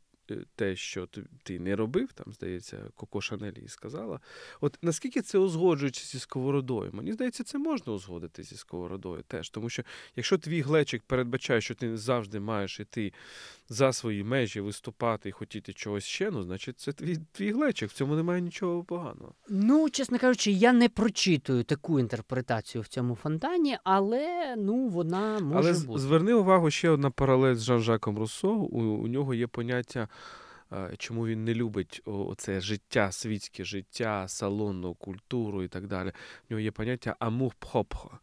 те, 0.55 0.75
що 0.75 1.07
ти 1.43 1.59
не 1.59 1.75
робив, 1.75 2.13
там, 2.13 2.33
здається, 2.33 2.77
Коко 2.95 3.21
Шанелі 3.21 3.67
сказала. 3.67 4.19
От 4.61 4.77
наскільки 4.81 5.21
це 5.21 5.37
узгоджується 5.37 6.05
зі 6.05 6.19
сковородою? 6.19 6.89
Мені 6.93 7.13
здається, 7.13 7.43
це 7.43 7.57
можна 7.57 7.93
узгодити 7.93 8.43
зі 8.43 8.55
сковородою 8.55 9.23
теж. 9.27 9.49
Тому 9.49 9.69
що 9.69 9.83
якщо 10.15 10.37
твій 10.37 10.61
глечик 10.61 11.03
передбачає, 11.03 11.61
що 11.61 11.75
ти 11.75 11.97
завжди 11.97 12.39
маєш 12.39 12.79
іти 12.79 13.13
за 13.69 13.93
свої 13.93 14.23
межі, 14.23 14.59
виступати 14.61 15.29
і 15.29 15.31
хотіти 15.31 15.73
чогось 15.73 16.03
ще, 16.03 16.31
ну, 16.31 16.43
значить, 16.43 16.79
це 16.79 16.91
твій 16.91 17.17
твій 17.31 17.51
глечик. 17.51 17.89
В 17.89 17.93
цьому 17.93 18.15
немає 18.15 18.41
нічого 18.41 18.83
поганого. 18.83 19.33
Ну, 19.49 19.89
чесно 19.89 20.19
кажучи, 20.19 20.51
я 20.51 20.73
не 20.73 20.89
прочитую 20.89 21.63
таку 21.63 21.99
інтерпретацію 21.99 22.81
в 22.81 22.87
цьому 22.87 23.15
фонтані, 23.15 23.77
але 23.83 24.55
ну, 24.57 24.87
вона 24.87 25.39
може 25.39 25.69
але 25.69 25.85
бути. 25.85 25.99
зверни 25.99 26.33
увагу 26.33 26.71
ще 26.71 26.89
одна 26.89 27.11
паралель 27.11 27.55
з 27.55 27.63
Жан-Жаком 27.63 28.17
Руссо. 28.17 28.49
У, 28.49 28.81
у 28.81 29.07
нього 29.07 29.33
є 29.33 29.47
поняття. 29.47 30.07
Чому 30.97 31.27
він 31.27 31.43
не 31.43 31.53
любить 31.53 32.01
оце 32.05 32.61
життя, 32.61 33.11
світське 33.11 33.65
життя, 33.65 34.27
салонну 34.27 34.93
культуру 34.93 35.63
і 35.63 35.67
так 35.67 35.87
далі. 35.87 36.09
В 36.09 36.51
нього 36.51 36.59
є 36.59 36.71
поняття 36.71 37.15
амур 37.19 37.53
пропre. 37.59 38.17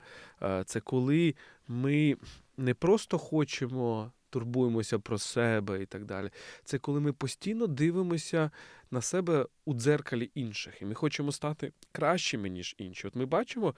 Це 0.65 0.81
коли 0.81 1.35
ми 1.69 2.17
не 2.57 2.75
просто 2.75 3.19
хочемо, 3.19 4.13
турбуємося 4.31 4.99
про 4.99 5.19
себе 5.19 5.83
і 5.83 5.87
так 5.87 6.05
далі. 6.05 6.31
Це 6.65 6.79
коли 6.79 7.01
ми 7.01 7.13
постійно 7.13 7.67
дивимося 7.67 8.51
на 8.91 9.01
себе 9.01 9.47
у 9.65 9.75
дзеркалі 9.75 10.31
інших, 10.35 10.83
і 10.83 10.85
ми 10.85 10.95
хочемо 10.95 11.33
стати 11.33 11.73
кращими, 11.93 12.49
ніж 12.49 12.75
інші. 12.79 13.07
От 13.07 13.17
ми 13.17 13.27
бачимо 13.27 13.75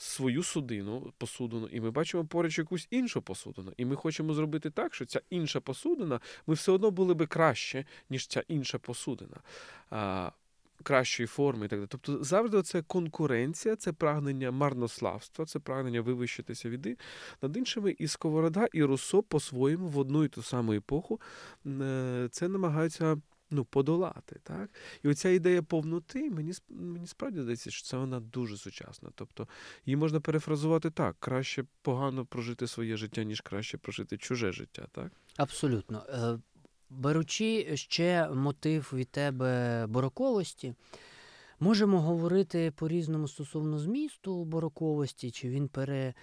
свою 0.00 0.42
судину, 0.42 1.12
посудину, 1.18 1.66
і 1.66 1.80
ми 1.80 1.90
бачимо 1.90 2.24
поруч 2.24 2.58
якусь 2.58 2.88
іншу 2.90 3.22
посудину. 3.22 3.72
І 3.76 3.84
ми 3.84 3.96
хочемо 3.96 4.34
зробити 4.34 4.70
так, 4.70 4.94
що 4.94 5.04
ця 5.04 5.20
інша 5.30 5.60
посудина, 5.60 6.20
ми 6.46 6.54
все 6.54 6.72
одно 6.72 6.90
були 6.90 7.14
би 7.14 7.26
краще, 7.26 7.84
ніж 8.10 8.26
ця 8.26 8.42
інша 8.48 8.78
посудина. 8.78 9.36
Кращої 10.82 11.26
форми 11.26 11.66
і 11.66 11.68
так 11.68 11.78
далі. 11.78 11.88
Тобто 11.90 12.24
завжди 12.24 12.62
це 12.62 12.82
конкуренція, 12.82 13.76
це 13.76 13.92
прагнення 13.92 14.50
марнославства, 14.50 15.44
це 15.44 15.58
прагнення 15.58 16.00
вивищитися 16.00 16.68
від 16.68 16.98
над 17.42 17.56
іншими. 17.56 17.96
І 17.98 18.08
Сковорода, 18.08 18.66
і 18.72 18.84
Руссо 18.84 19.22
по-своєму 19.22 19.88
в 19.88 19.98
одну 19.98 20.24
і 20.24 20.28
ту 20.28 20.42
саму 20.42 20.72
епоху 20.72 21.20
е, 21.66 22.28
це 22.30 22.48
намагаються 22.48 23.16
ну, 23.50 23.64
подолати. 23.64 24.40
Так? 24.42 24.70
І 25.02 25.08
оця 25.08 25.28
ідея 25.28 25.62
повноти, 25.62 26.30
мені 26.30 26.52
мені 26.68 27.06
справді 27.06 27.40
здається, 27.42 27.70
що 27.70 27.86
це 27.86 27.96
вона 27.96 28.20
дуже 28.20 28.56
сучасна. 28.56 29.10
Тобто 29.14 29.48
її 29.86 29.96
можна 29.96 30.20
перефразувати 30.20 30.90
так: 30.90 31.16
краще 31.20 31.64
погано 31.82 32.26
прожити 32.26 32.66
своє 32.66 32.96
життя, 32.96 33.22
ніж 33.22 33.40
краще 33.40 33.78
прожити 33.78 34.18
чуже 34.18 34.52
життя. 34.52 34.86
так? 34.92 35.12
Абсолютно. 35.36 36.06
Е, 36.08 36.38
беручи 36.90 37.76
ще 37.76 38.28
мотив 38.28 38.90
від 38.92 39.08
тебе 39.08 39.86
бороковості, 39.86 40.74
можемо 41.60 42.00
говорити 42.00 42.72
по-різному 42.76 43.28
стосовно 43.28 43.78
змісту 43.78 44.44
бороковості, 44.44 45.30
чи 45.30 45.48
він 45.48 45.68
пере, 45.68 46.14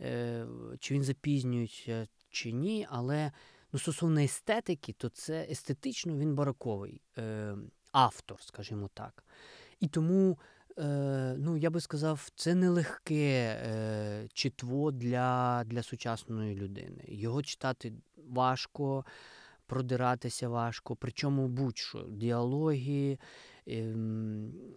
е, 0.00 0.46
чи 0.80 0.94
він 0.94 1.02
запізнюється, 1.02 2.08
чи 2.30 2.52
ні, 2.52 2.86
але 2.90 3.32
Ну, 3.76 3.80
стосовно 3.80 4.20
естетики, 4.20 4.92
то 4.92 5.08
це 5.08 5.46
естетично 5.50 6.16
він 6.16 6.34
бароковий 6.34 7.00
е, 7.18 7.54
автор, 7.92 8.42
скажімо 8.42 8.90
так. 8.94 9.24
І 9.80 9.88
тому, 9.88 10.38
е, 10.78 11.34
ну, 11.38 11.56
я 11.56 11.70
би 11.70 11.80
сказав, 11.80 12.28
це 12.36 12.54
нелегке 12.54 13.60
е, 13.66 14.28
читво 14.32 14.90
для, 14.90 15.62
для 15.66 15.82
сучасної 15.82 16.54
людини. 16.54 17.04
Його 17.08 17.42
читати 17.42 17.92
важко. 18.28 19.04
Продиратися 19.66 20.48
важко, 20.48 20.96
причому 20.96 21.48
будь-що 21.48 22.06
діалоги, 22.08 23.18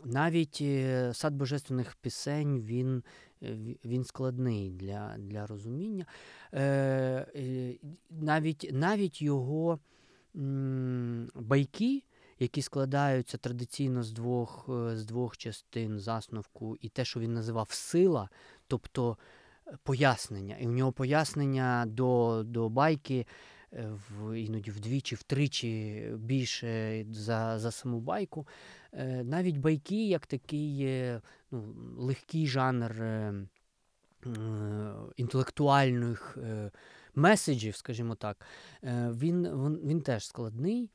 навіть 0.03 0.57
е, 0.61 1.11
сад 1.13 1.33
божественних 1.33 1.95
пісень 1.95 2.59
він 2.59 3.03
Е, 3.43 3.57
він 3.85 4.03
складний 4.03 4.69
для 4.71 5.15
для 5.17 5.47
розуміння. 5.47 6.05
Е, 6.53 7.75
Навіть 8.09 8.69
навіть 8.73 9.21
його 9.21 9.79
байки, 11.35 12.03
які 12.39 12.61
складаються 12.61 13.37
традиційно 13.37 14.03
з 14.03 14.11
двох 14.11 14.69
з 14.93 15.05
двох 15.05 15.37
частин 15.37 15.99
засновку, 15.99 16.77
і 16.81 16.89
те, 16.89 17.05
що 17.05 17.19
він 17.19 17.33
називав 17.33 17.71
сила, 17.71 18.29
тобто 18.67 19.17
пояснення. 19.83 20.57
І 20.59 20.67
у 20.67 20.71
нього 20.71 20.91
пояснення 20.91 21.85
до, 21.87 22.43
до 22.45 22.69
байки. 22.69 23.25
В 24.19 24.39
іноді 24.39 24.71
вдвічі, 24.71 25.15
втричі 25.15 26.03
більше 26.17 27.05
за 27.11 27.59
за 27.59 27.71
саму 27.71 27.99
байку. 27.99 28.47
Навіть 29.23 29.57
байки, 29.57 30.07
як 30.07 30.27
такий 30.27 30.87
ну, 31.51 31.75
легкий 31.97 32.47
жанр 32.47 33.01
е, 33.01 33.33
е, 34.25 34.93
інтелектуальних 35.15 36.37
е, 36.37 36.71
меседжів, 37.15 37.75
скажімо 37.75 38.15
так, 38.15 38.45
е, 38.83 39.11
він, 39.11 39.47
він, 39.47 39.79
він 39.83 40.01
теж 40.01 40.27
складний. 40.27 40.89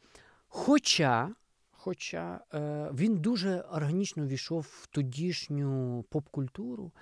Хоча. 0.48 1.34
Хоча 1.70 2.40
е, 2.54 2.90
він 2.94 3.18
дуже 3.18 3.60
органічно 3.60 4.26
війшов 4.26 4.66
в 4.70 4.86
тодішню 4.86 6.04
поп-культуру. 6.10 6.92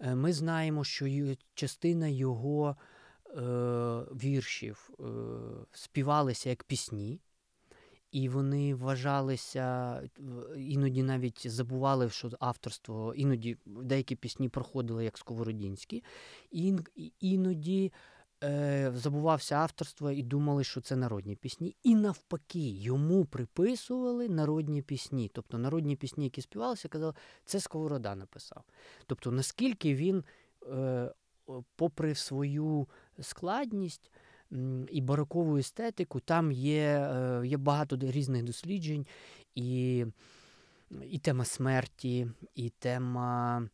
Е, 0.00 0.14
ми 0.14 0.32
знаємо, 0.32 0.84
що 0.84 1.34
частина 1.54 2.08
його 2.08 2.76
е, 3.26 3.40
віршів 4.14 4.90
е, 5.00 5.04
співалися 5.72 6.48
як 6.48 6.64
пісні 6.64 7.20
і 8.10 8.28
вони 8.28 8.74
вважалися, 8.74 10.02
іноді 10.56 11.02
навіть 11.02 11.50
забували, 11.50 12.10
що 12.10 12.30
авторство, 12.40 13.14
іноді 13.14 13.56
деякі 13.66 14.16
пісні 14.16 14.48
проходили 14.48 15.04
як 15.04 15.18
сковородінські, 15.18 16.04
і 16.50 16.74
іноді 17.20 17.92
е, 18.44 18.92
забувався 18.94 19.54
авторство 19.54 20.10
і 20.10 20.22
думали, 20.22 20.64
що 20.64 20.80
це 20.80 20.96
народні 20.96 21.36
пісні. 21.36 21.76
І 21.82 21.94
навпаки, 21.94 22.70
йому 22.70 23.24
приписували 23.24 24.28
народні 24.28 24.82
пісні. 24.82 25.30
Тобто 25.34 25.58
народні 25.58 25.96
пісні, 25.96 26.24
які 26.24 26.40
співалися, 26.42 26.88
казали, 26.88 27.12
це 27.44 27.60
Сковорода 27.60 28.14
написав. 28.14 28.64
Тобто, 29.06 29.30
наскільки 29.30 29.94
він, 29.94 30.24
е, 30.68 31.12
попри 31.76 32.14
свою 32.14 32.88
складність, 33.20 34.10
і 34.90 35.00
барокову 35.00 35.56
естетику. 35.56 36.20
Там 36.20 36.52
є 36.52 36.82
е, 36.82 37.46
є 37.46 37.56
багато 37.56 37.98
різних 38.00 38.42
досліджень, 38.42 39.06
і 39.54 40.04
і 41.10 41.18
тема 41.18 41.44
смерті, 41.44 42.26
і 42.54 42.68
тема. 42.68 43.68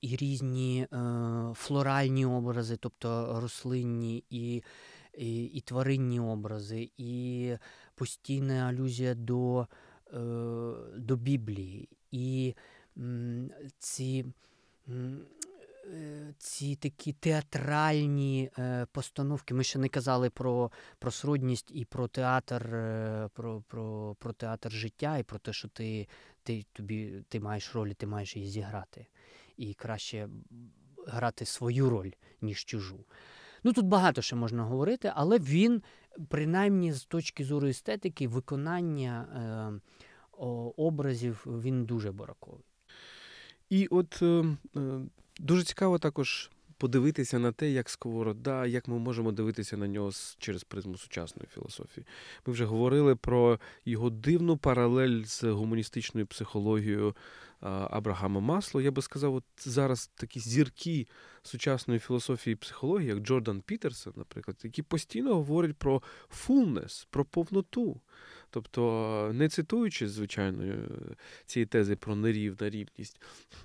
І 0.00 0.16
різні 0.16 0.86
е, 0.92 0.96
флоральні 1.54 2.26
образи, 2.26 2.76
тобто 2.76 3.40
рослинні 3.40 4.24
і 4.30 4.62
і, 5.18 5.44
і 5.44 5.60
тваринні 5.60 6.20
образи, 6.20 6.90
і 6.96 7.52
постійна 7.94 8.54
алюзія 8.54 9.14
до 9.14 9.60
е, 9.60 10.16
до 10.96 11.16
Біблії. 11.16 11.88
І 12.10 12.54
м, 12.96 13.50
ці 13.78 14.24
Е, 14.88 14.92
ці 16.38 16.76
такі 16.76 17.12
театральні 17.12 18.50
е, 18.58 18.86
постановки. 18.92 19.54
Ми 19.54 19.64
ще 19.64 19.78
не 19.78 19.88
казали 19.88 20.30
про 20.30 20.70
про 20.98 21.10
сродність 21.10 21.70
і 21.74 21.84
про 21.84 22.08
театр, 22.08 22.74
е, 22.74 23.28
про 23.34 23.62
про, 23.68 24.16
про 24.18 24.32
театр 24.32 24.70
життя, 24.70 25.18
і 25.18 25.22
про 25.22 25.38
те, 25.38 25.52
що 25.52 25.68
ти 25.68 26.08
ти, 26.42 26.64
тобі, 26.72 27.24
ти 27.28 27.40
маєш 27.40 27.74
роль, 27.74 27.88
і 27.88 27.94
ти 27.94 28.06
маєш 28.06 28.36
її 28.36 28.48
зіграти. 28.48 29.06
І 29.56 29.74
краще 29.74 30.28
грати 31.06 31.46
свою 31.46 31.90
роль, 31.90 32.10
ніж 32.40 32.64
чужу. 32.64 33.04
Ну 33.64 33.72
тут 33.72 33.86
багато 33.86 34.22
ще 34.22 34.36
можна 34.36 34.64
говорити, 34.64 35.12
але 35.14 35.38
він 35.38 35.82
принаймні 36.28 36.92
з 36.92 37.04
точки 37.04 37.44
зору 37.44 37.68
естетики, 37.68 38.28
виконання 38.28 39.26
е, 39.26 40.44
образів 40.76 41.46
він 41.46 41.84
дуже 41.84 42.12
бараковий. 42.12 42.64
І 43.70 43.86
от 43.86 44.22
е, 44.22 44.56
дуже 45.40 45.62
цікаво 45.62 45.98
також 45.98 46.50
подивитися 46.78 47.38
на 47.38 47.52
те, 47.52 47.70
як 47.70 47.90
Сковорода, 47.90 48.66
як 48.66 48.88
ми 48.88 48.98
можемо 48.98 49.32
дивитися 49.32 49.76
на 49.76 49.88
нього 49.88 50.10
через 50.38 50.64
призму 50.64 50.96
сучасної 50.98 51.48
філософії. 51.54 52.06
Ми 52.46 52.52
вже 52.52 52.64
говорили 52.64 53.16
про 53.16 53.60
його 53.84 54.10
дивну 54.10 54.56
паралель 54.56 55.24
з 55.24 55.44
гуманістичною 55.44 56.26
психологією 56.26 57.16
Абрагама 57.60 58.40
Масло. 58.40 58.80
Я 58.80 58.90
би 58.90 59.02
сказав, 59.02 59.34
от 59.34 59.44
зараз 59.58 60.10
такі 60.14 60.40
зірки 60.40 61.06
сучасної 61.42 62.00
філософії 62.00 62.52
і 62.52 62.56
психології, 62.56 63.08
як 63.08 63.18
Джордан 63.18 63.60
Пітерсон, 63.60 64.12
наприклад, 64.16 64.56
які 64.62 64.82
постійно 64.82 65.34
говорять 65.34 65.76
про 65.76 66.02
fullness, 66.28 67.06
про 67.10 67.24
повноту. 67.24 68.00
Тобто, 68.54 69.30
не 69.34 69.48
цитуючи, 69.48 70.08
звичайно, 70.08 70.74
цієї 71.46 71.66
тези 71.66 71.96
про 71.96 72.16
нерівна 72.16 72.70
рівність, 72.70 73.20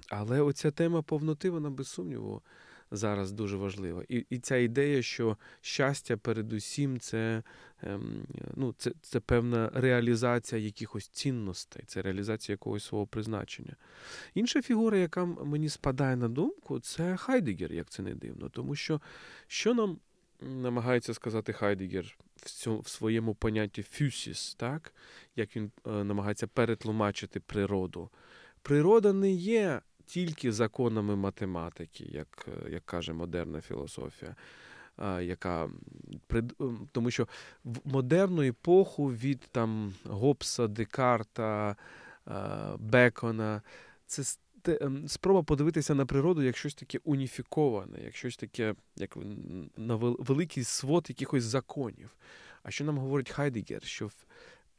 але 0.10 0.42
оця 0.42 0.72
тема 0.72 1.02
повноти, 1.02 1.50
вона 1.50 1.70
без 1.70 1.88
сумніву 1.88 2.42
зараз 2.92 3.32
дуже 3.32 3.58
важлива. 3.58 4.04
І 4.10 4.26
і 4.30 4.40
ця 4.40 4.58
ідея, 4.58 5.02
що 5.02 5.38
щастя 5.62 6.18
передусім 6.18 7.00
це 7.00 7.44
ем, 7.84 8.28
ну, 8.56 8.76
це, 8.78 8.92
це 9.02 9.20
певна 9.20 9.72
реалізація 9.74 10.62
якихось 10.62 11.08
цінностей, 11.08 11.84
це 11.88 12.02
реалізація 12.02 12.54
якогось 12.54 12.84
свого 12.84 13.08
призначення. 13.08 13.76
Інша 14.34 14.62
фігура, 14.62 14.98
яка 14.98 15.26
мені 15.26 15.70
спадає 15.70 16.16
на 16.16 16.30
думку, 16.30 16.80
це 16.80 17.18
Хайдегер, 17.18 17.74
як 17.74 17.90
це 17.90 18.04
не 18.04 18.16
дивно. 18.16 18.50
Тому 18.50 18.76
що 18.76 19.02
що 19.48 19.74
нам 19.74 20.00
намагається 20.42 21.14
сказати 21.14 21.54
Хайдегер 21.54 22.18
в 22.46 22.50
цьому, 22.50 22.80
в 22.80 22.88
своєму 22.88 23.36
понятті 23.36 23.84
фюсіс, 23.84 24.56
так? 24.56 24.94
як 25.36 25.56
він 25.56 25.72
е, 25.88 25.90
намагається 25.90 26.48
перетлумачити 26.48 27.40
природу. 27.40 28.10
Природа 28.62 29.14
не 29.14 29.32
є 29.32 29.82
тільки 30.06 30.52
законами 30.52 31.16
математики, 31.16 32.06
як 32.12 32.48
як 32.70 32.86
каже 32.86 33.14
модерна 33.14 33.62
філософія, 33.62 34.36
яка 35.22 35.70
тому 36.92 37.12
що 37.12 37.28
в 37.64 37.78
модерну 37.86 38.42
епоху 38.42 39.12
від 39.12 39.40
там 39.52 39.94
Гоббса, 40.04 40.68
Декарта, 40.68 41.76
Бекона 42.80 43.62
це 44.06 44.24
ем, 44.82 45.08
спроба 45.08 45.44
подивитися 45.44 45.96
на 45.96 46.06
природу 46.06 46.42
як 46.42 46.58
щось 46.58 46.76
таке 46.76 47.00
уніфіковане, 47.04 48.00
як 48.04 48.16
щось 48.16 48.38
таке, 48.38 48.76
як 48.96 49.18
на 49.78 49.96
великий 49.96 50.64
свод 50.64 51.06
якихось 51.10 51.44
законів. 51.44 52.10
А 52.64 52.72
що 52.72 52.84
нам 52.84 52.98
говорить 52.98 53.30
Хайдегер? 53.30 53.84
Що 53.84 54.10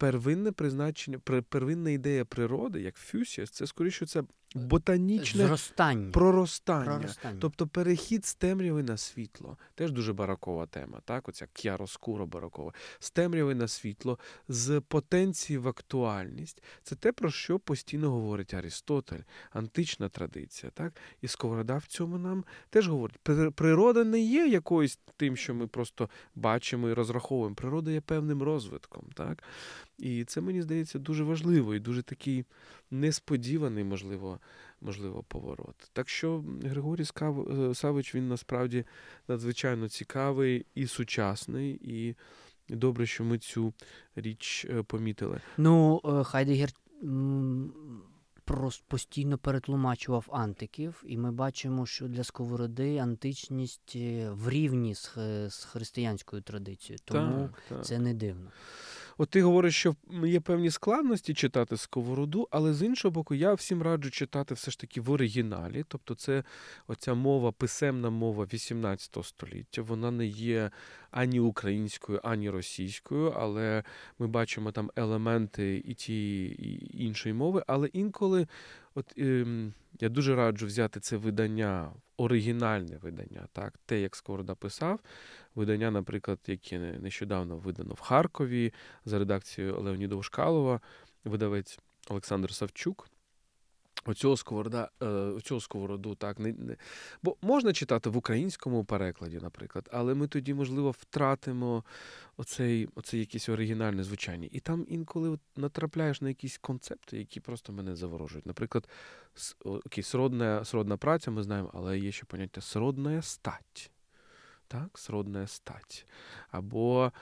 первинне 0.00 0.52
призначення, 0.52 1.18
первинна 1.48 1.90
ідея 1.90 2.24
природи, 2.24 2.80
як 2.80 2.96
фюсіс, 2.96 3.50
це 3.50 3.66
скоріше 3.66 4.06
це 4.06 4.22
ботанічне 4.54 5.46
Зростання. 5.46 6.10
Проростання. 6.10 6.84
проростання. 6.84 7.38
Тобто 7.40 7.66
перехід 7.66 8.26
з 8.26 8.34
темряви 8.34 8.82
на 8.82 8.96
світло. 8.96 9.56
Теж 9.74 9.92
дуже 9.92 10.12
баракова 10.12 10.66
тема, 10.66 11.00
так? 11.04 11.28
Оця 11.28 11.46
к'яроскуро 11.52 12.26
баракова. 12.26 12.72
З 12.98 13.10
темряви 13.10 13.54
на 13.54 13.68
світло, 13.68 14.18
з 14.48 14.80
потенції 14.80 15.58
в 15.58 15.68
актуальність. 15.68 16.62
Це 16.82 16.94
те, 16.94 17.12
про 17.12 17.30
що 17.30 17.58
постійно 17.58 18.10
говорить 18.10 18.54
Арістотель, 18.54 19.20
антична 19.50 20.08
традиція. 20.08 20.72
так? 20.74 20.92
І 21.22 21.28
Сковорода 21.28 21.76
в 21.76 21.86
цьому 21.86 22.18
нам 22.18 22.44
теж 22.70 22.88
говорить. 22.88 23.18
Природа 23.54 24.04
не 24.04 24.20
є 24.20 24.46
якоюсь 24.46 24.98
тим, 25.16 25.36
що 25.36 25.54
ми 25.54 25.66
просто 25.66 26.08
бачимо 26.34 26.88
і 26.88 26.92
розраховуємо. 26.92 27.54
Природа 27.54 27.90
є 27.90 28.00
певним 28.00 28.42
розвитком. 28.42 29.04
так? 29.14 29.42
І 30.00 30.24
це 30.24 30.40
мені 30.40 30.62
здається 30.62 30.98
дуже 30.98 31.24
важливо 31.24 31.74
і 31.74 31.80
дуже 31.80 32.02
такий 32.02 32.44
несподіваний, 32.90 33.84
можливо, 33.84 34.38
можливо, 34.80 35.22
поворот. 35.22 35.90
Так 35.92 36.08
що 36.08 36.44
Григорій 36.64 37.02
е, 37.02 37.74
Савич 37.74 38.14
він 38.14 38.28
насправді 38.28 38.84
надзвичайно 39.28 39.88
цікавий 39.88 40.66
і 40.74 40.86
сучасний, 40.86 41.80
і 41.82 42.14
добре, 42.68 43.06
що 43.06 43.24
ми 43.24 43.38
цю 43.38 43.72
річ 44.16 44.66
е, 44.70 44.82
помітили. 44.82 45.40
Ну, 45.56 46.00
е, 46.04 46.24
Хайдегер 46.24 46.70
просто 48.44 48.84
постійно 48.88 49.38
перетлумачував 49.38 50.26
антиків, 50.32 51.04
і 51.06 51.16
ми 51.16 51.32
бачимо, 51.32 51.86
що 51.86 52.08
для 52.08 52.24
сковороди 52.24 52.96
античність 52.96 53.96
в 54.30 54.48
рівні 54.48 54.94
з 55.48 55.66
християнською 55.70 56.42
традицією, 56.42 56.98
тому 57.04 57.42
так, 57.42 57.62
так. 57.68 57.86
це 57.86 57.98
не 57.98 58.14
дивно. 58.14 58.50
От 59.20 59.30
ти 59.30 59.42
говориш, 59.42 59.76
що 59.76 59.94
є 60.24 60.40
певні 60.40 60.70
складності 60.70 61.34
читати 61.34 61.76
сковороду, 61.76 62.48
але 62.50 62.74
з 62.74 62.82
іншого 62.82 63.12
боку, 63.12 63.34
я 63.34 63.54
всім 63.54 63.82
раджу 63.82 64.10
читати 64.10 64.54
все 64.54 64.70
ж 64.70 64.80
таки 64.80 65.00
в 65.00 65.10
оригіналі. 65.10 65.84
Тобто, 65.88 66.14
це 66.14 66.44
оця 66.88 67.14
мова, 67.14 67.52
писемна 67.52 68.10
мова 68.10 68.46
18 68.52 69.16
століття. 69.22 69.82
Вона 69.82 70.10
не 70.10 70.26
є 70.26 70.70
ані 71.10 71.40
українською, 71.40 72.20
ані 72.24 72.50
російською, 72.50 73.34
але 73.36 73.84
ми 74.18 74.26
бачимо 74.26 74.72
там 74.72 74.90
елементи 74.96 75.82
і 75.84 75.94
тієї 75.94 76.66
і 76.68 77.04
іншої 77.04 77.32
мови. 77.32 77.64
Але 77.66 77.88
інколи, 77.88 78.46
от 78.94 79.14
ем, 79.18 79.74
я 80.00 80.08
дуже 80.08 80.36
раджу 80.36 80.66
взяти 80.66 81.00
це 81.00 81.16
видання, 81.16 81.92
оригінальне 82.16 82.96
видання, 82.96 83.46
так, 83.52 83.74
те, 83.86 84.00
як 84.00 84.16
Скорода 84.16 84.54
писав 84.54 85.00
видання, 85.54 85.90
наприклад, 85.90 86.38
яке 86.46 86.78
нещодавно 86.78 87.56
видано 87.56 87.94
в 87.94 88.00
Харкові 88.00 88.72
за 89.04 89.18
редакцією 89.18 89.80
Леоніда 89.80 90.14
Ушкалова, 90.14 90.80
видавець 91.24 91.78
Олександр 92.08 92.54
Савчук. 92.54 93.09
Оцього 94.04 94.36
сковорода, 94.36 94.90
е, 95.02 95.06
оцього 95.06 95.60
сковороду, 95.60 96.14
так 96.14 96.38
не, 96.38 96.52
не 96.52 96.76
бо 97.22 97.36
можна 97.42 97.72
читати 97.72 98.10
в 98.10 98.16
українському 98.16 98.84
перекладі, 98.84 99.38
наприклад, 99.42 99.88
але 99.92 100.14
ми 100.14 100.28
тоді, 100.28 100.54
можливо, 100.54 100.90
втратимо 100.90 101.84
оцей, 102.36 102.88
оцей 102.94 103.20
якесь 103.20 103.48
оригінальне 103.48 104.04
звучання. 104.04 104.48
І 104.52 104.60
там 104.60 104.86
інколи 104.88 105.38
натрапляєш 105.56 106.20
на 106.20 106.28
якісь 106.28 106.58
концепти, 106.58 107.18
які 107.18 107.40
просто 107.40 107.72
мене 107.72 107.96
заворожують. 107.96 108.46
Наприклад, 108.46 108.88
окей, 109.64 110.04
сродна, 110.04 110.64
сродна 110.64 110.96
праця, 110.96 111.30
ми 111.30 111.42
знаємо, 111.42 111.70
але 111.74 111.98
є 111.98 112.12
ще 112.12 112.24
поняття 112.24 112.60
сродна 112.60 113.22
стать 113.22 113.90
так, 114.70 114.98
сродна 114.98 115.46
стать. 115.46 116.06
Або 116.50 117.12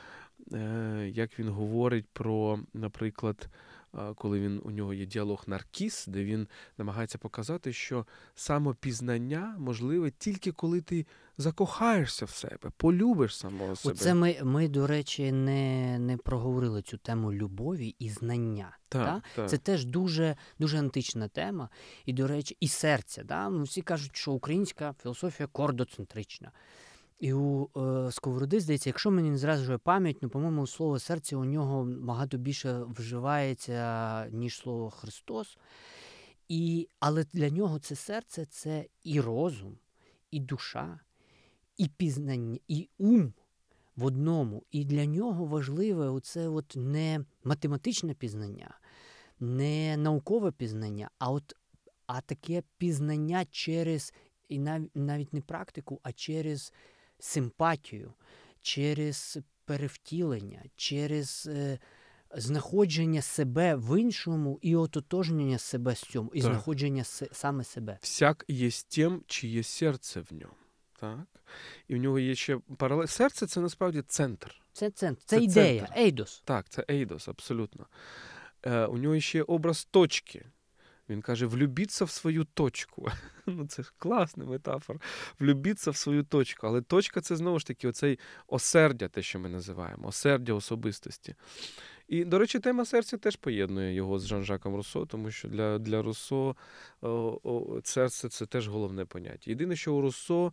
е, 0.53 1.11
як 1.15 1.39
він 1.39 1.49
говорить 1.49 2.07
про, 2.13 2.61
наприклад, 2.75 3.49
коли 4.17 4.41
він 4.41 4.61
у 4.65 4.71
нього 4.71 4.95
є 4.95 5.07
діалог 5.07 5.45
Наркіс, 5.47 6.07
де 6.07 6.25
він 6.25 6.49
намагається 6.79 7.19
показати, 7.19 7.73
що 7.73 8.07
самопізнання 8.35 9.57
можливе 9.59 10.11
тільки 10.11 10.53
коли 10.53 10.81
ти 10.81 11.07
закохаєшся 11.39 12.25
в 12.25 12.31
себе, 12.31 12.71
полюбиш 12.77 13.37
самого 13.37 13.77
себе. 13.77 13.95
Оце 13.95 14.15
ми, 14.15 14.37
ми 14.43 14.69
до 14.69 14.87
речі, 14.87 15.33
не 15.33 15.99
не 15.99 16.17
проговорили 16.17 16.83
цю 16.83 16.97
тему 16.97 17.33
любові 17.33 17.95
і 17.99 18.09
знання. 18.09 18.77
Так, 18.89 19.07
та? 19.07 19.23
так. 19.37 19.51
Це 19.51 19.59
теж 19.59 19.85
дуже 19.85 20.37
дуже 20.59 20.79
антична 20.79 21.29
тема, 21.29 21.69
і, 22.07 22.13
до 22.13 22.27
речі, 22.27 22.57
і 22.61 22.69
серця. 22.69 23.25
Да? 23.25 23.49
Всі 23.49 23.83
кажуть, 23.83 24.17
що 24.17 24.33
українська 24.33 24.95
філософія 25.03 25.47
кордоцентрична. 25.47 26.53
І 27.19 27.33
у 27.33 27.71
е, 27.77 28.13
Сковороди, 28.13 28.61
здається, 28.61 28.89
якщо 28.89 29.11
мені 29.11 29.31
не 29.31 29.39
зраджує 29.39 29.79
пам'ять, 29.79 30.17
ну, 30.23 30.29
по-моєму, 30.29 30.67
слово 30.67 30.99
серце 30.99 31.37
у 31.37 31.45
нього 31.45 31.85
багато 31.85 32.39
більше 32.39 32.83
вживається, 32.85 34.27
ніж 34.33 34.57
слово 34.57 34.91
Христос. 34.91 35.59
І, 36.49 36.89
Але 37.01 37.25
для 37.33 37.51
нього 37.51 37.79
це 37.79 37.95
серце 37.95 38.47
це 38.47 38.87
і 39.05 39.21
розум, 39.21 39.79
і 40.31 40.41
душа, 40.41 41.01
і 41.77 41.89
пізнання, 41.89 42.59
і 42.69 42.89
ум 42.99 43.33
в 43.97 44.05
одному. 44.05 44.63
І 44.71 44.85
для 44.85 45.05
нього 45.05 45.45
важливе 45.45 46.09
оце 46.09 46.49
от 46.49 46.73
не 46.77 47.25
математичне 47.45 48.15
пізнання, 48.15 48.79
не 49.41 49.97
наукове 49.97 50.53
пізнання, 50.53 51.11
а 51.19 51.31
от 51.31 51.55
а 52.07 52.21
таке 52.21 52.63
пізнання 52.77 53.45
через 53.51 54.15
і 54.49 54.59
навіть 54.59 54.97
навіть 54.97 55.33
не 55.33 55.41
практику, 55.41 56.01
а 56.03 56.13
через 56.13 56.73
симпатію, 57.19 58.13
через 58.63 59.39
перевтілення, 59.65 60.63
через 60.77 61.49
е, 61.51 61.79
знаходження 62.35 63.23
себе 63.23 63.75
в 63.75 64.01
іншому 64.01 64.59
і 64.63 64.77
ототожнення 64.77 65.59
себе 65.59 65.95
з 65.95 66.01
цьому, 66.01 66.31
і 66.35 66.41
так. 66.43 66.51
знаходження 66.51 67.05
с, 67.05 67.29
саме 67.33 67.65
себе. 67.65 67.99
Всяк 68.03 68.45
є 68.49 68.71
тим, 68.89 69.23
чиє 69.27 69.63
серце 69.63 70.21
в 70.21 70.33
ньому. 70.33 70.55
Так? 71.01 71.27
І 71.89 71.95
в 71.95 71.99
нього 71.99 72.19
є 72.19 72.35
ще 72.35 72.59
паралель. 72.77 73.07
Серце 73.07 73.47
це 73.47 73.61
насправді 73.61 74.03
центр. 74.03 74.61
Це 74.73 74.91
центр, 74.91 75.23
це, 75.25 75.37
це 75.37 75.45
ідея, 75.45 75.81
центр. 75.81 75.99
ейдос. 76.01 76.43
Так, 76.45 76.69
це 76.69 76.85
ейдос, 76.91 77.29
абсолютно. 77.29 77.87
Е, 78.63 78.87
У 78.87 78.99
нього 78.99 79.21
ще 79.21 79.43
образ 79.43 79.85
точки. 79.85 80.47
Він 81.09 81.23
каже: 81.23 81.47
влюбіться 81.47 82.05
в 82.05 82.11
свою 82.11 82.45
точку. 82.45 83.09
Ну, 83.51 83.67
це 83.67 83.83
ж 83.83 83.93
класна 83.99 84.45
метафора. 84.45 84.99
Влюбіться 85.41 85.91
в 85.91 85.97
свою 85.97 86.23
точку. 86.23 86.67
Але 86.67 86.83
точка 86.83 87.21
це 87.21 87.37
знову 87.37 87.59
ж 87.59 87.67
таки 87.67 87.89
оцей 87.89 88.19
осердя, 88.47 89.09
те, 89.09 89.23
що 89.23 89.39
ми 89.39 89.49
називаємо, 89.49 90.09
осердя 90.09 90.53
особистості. 90.53 91.35
І, 92.09 92.25
до 92.25 92.39
речі, 92.39 92.59
тема 92.59 92.85
серця 92.85 93.17
теж 93.17 93.37
поєднує 93.37 93.95
його 93.95 94.19
з 94.19 94.27
Жан-Жаком 94.27 94.77
Руссо, 94.77 95.07
тому 95.07 95.31
що 95.31 95.49
для 95.49 95.79
для 95.79 96.03
Руссо 96.03 96.57
серце 97.85 98.29
це 98.29 98.47
теж 98.47 98.69
головне 98.69 99.05
поняття. 99.05 99.51
Єдине, 99.51 99.77
що 99.77 99.95
у 99.95 100.01
Руссо 100.01 100.53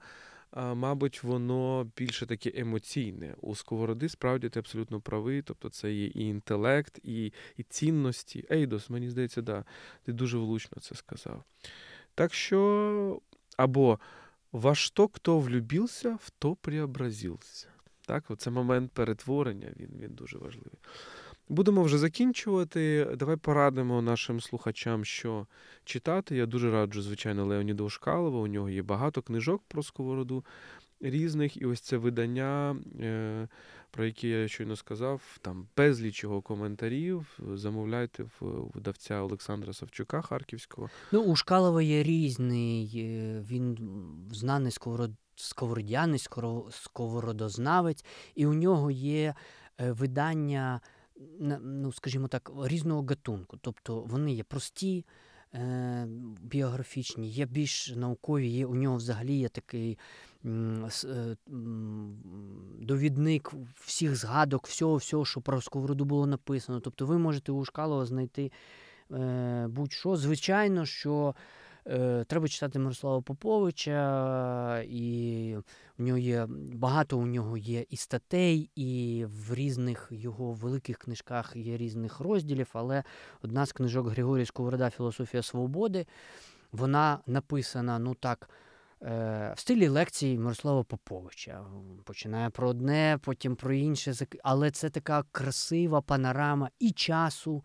мабуть, 0.56 1.24
воно 1.24 1.92
більше 1.98 2.26
таке 2.26 2.52
емоційне. 2.56 3.36
У 3.42 3.56
сковороди 3.56 4.10
справді 4.10 4.50
ти 4.50 4.60
абсолютно 4.60 5.02
правий. 5.02 5.42
Тобто 5.42 5.70
це 5.70 5.94
є 5.94 6.06
і 6.06 6.26
інтелект, 6.28 7.00
і 7.04 7.34
і 7.58 7.64
цінності. 7.64 8.46
Ейдос, 8.52 8.90
мені 8.90 9.10
здається, 9.10 9.42
да, 9.42 9.66
ти 10.04 10.14
дуже 10.14 10.38
влучно 10.38 10.82
це 10.82 10.96
сказав. 10.96 11.44
Так 12.16 12.34
що, 12.34 13.22
або 13.58 14.00
во 14.52 14.76
що 14.76 15.08
хто 15.08 15.40
влюбився, 15.40 16.18
в 16.22 16.30
то 16.30 16.56
преобразився. 16.56 17.68
Так, 18.06 18.24
Це 18.38 18.52
момент 18.52 18.92
перетворення, 18.92 19.74
він, 19.80 19.90
він 20.00 20.14
дуже 20.14 20.38
важливий. 20.38 20.80
Будемо 21.50 21.84
вже 21.84 21.98
закінчувати. 21.98 23.08
Давай 23.20 23.36
порадимо 23.36 24.02
нашим 24.02 24.42
слухачам, 24.42 25.06
що 25.06 25.48
читати. 25.84 26.36
Я 26.36 26.46
дуже 26.46 26.72
раджу, 26.72 27.02
звичайно, 27.02 27.46
Леоніда 27.46 27.84
Ушкалова. 27.84 28.40
У 28.40 28.48
нього 28.48 28.70
є 28.70 28.84
багато 28.84 29.22
книжок 29.22 29.64
про 29.68 29.84
сковороду 29.84 30.46
різних. 31.00 31.58
І 31.58 31.66
ось 31.66 31.82
це 31.82 31.98
видання, 31.98 32.76
е, 33.02 33.48
про 33.92 34.06
яке 34.06 34.28
я 34.28 34.48
щойно 34.48 34.76
сказав, 34.76 35.22
там 35.42 35.68
безліч 35.78 36.24
його 36.24 36.42
коментарів. 36.42 37.40
Замовляйте 37.54 38.24
в 38.24 38.32
видавця 38.74 39.22
Олександра 39.22 39.74
Савчука 39.74 40.22
Харківського. 40.22 40.90
Ну, 41.12 41.22
у 41.24 41.36
Шкалова 41.36 41.82
є 41.82 42.04
різний, 42.04 42.92
е, 42.96 43.44
він 43.50 43.78
знаний 44.32 44.72
сковород... 44.72 45.12
сковородяний, 45.36 46.20
сковородознавець, 46.70 48.06
і 48.36 48.46
у 48.46 48.54
нього 48.54 48.92
є 48.92 49.36
е, 49.82 49.92
видання 49.92 50.82
ну, 51.62 51.92
скажімо 51.92 52.28
так, 52.28 52.52
різного 52.64 53.02
гатунку. 53.02 53.58
Тобто 53.62 54.02
вони 54.02 54.34
є 54.34 54.44
прості, 54.44 55.06
е, 55.54 56.08
біографічні, 56.42 57.30
є 57.30 57.46
більш 57.46 57.96
наукові, 57.96 58.48
є 58.48 58.66
у 58.66 58.76
нього 58.76 58.96
взагалі 58.96 59.34
є 59.38 59.50
такий 59.50 59.98
е, 60.46 61.38
довідник 62.80 63.54
всіх 63.80 64.16
згадок, 64.16 64.68
всього, 64.68 64.96
всього, 64.96 65.26
що 65.26 65.42
про 65.42 65.62
сковороду 65.62 66.06
було 66.06 66.28
написано. 66.28 66.80
Тобто 66.80 67.06
ви 67.06 67.18
можете 67.18 67.52
у 67.52 67.66
Шкалова 67.66 68.06
знайти 68.06 68.52
е, 69.12 69.68
будь-що. 69.70 70.16
Звичайно, 70.16 70.86
що 70.86 71.36
Е, 71.36 71.36
треба 72.28 72.48
читати 72.48 72.80
Мирослава 72.80 73.22
Поповича, 73.22 74.84
і 74.90 75.56
в 75.98 76.04
нього 76.04 76.18
є 76.18 76.48
багато 76.74 77.18
у 77.18 77.26
нього 77.26 77.58
є 77.58 77.86
і 77.90 77.98
статей, 77.98 78.70
і 78.76 79.26
в 79.28 79.54
різних 79.54 80.08
його 80.12 80.54
великих 80.54 80.98
книжках 80.98 81.56
є 81.56 81.78
різних 81.78 82.20
розділів. 82.20 82.70
Але 82.74 83.04
одна 83.42 83.66
з 83.66 83.72
книжок 83.72 84.08
Григорія 84.08 84.46
Сковорода 84.46 84.90
Філософія 84.90 85.44
свободи, 85.44 86.06
вона 86.72 87.20
написана, 87.28 88.00
ну 88.00 88.16
так. 88.16 88.50
Е, 89.04 89.54
в 89.56 89.60
стилі 89.60 89.88
лекцій 89.88 90.38
Мирослава 90.38 90.84
Поповича 90.84 91.66
починає 92.04 92.50
про 92.50 92.70
одне, 92.70 93.20
потім 93.22 93.56
про 93.56 93.74
інше, 93.74 94.14
але 94.44 94.72
це 94.72 94.90
така 94.90 95.24
красива 95.32 96.02
панорама 96.02 96.70
і 96.80 96.92
часу, 96.92 97.64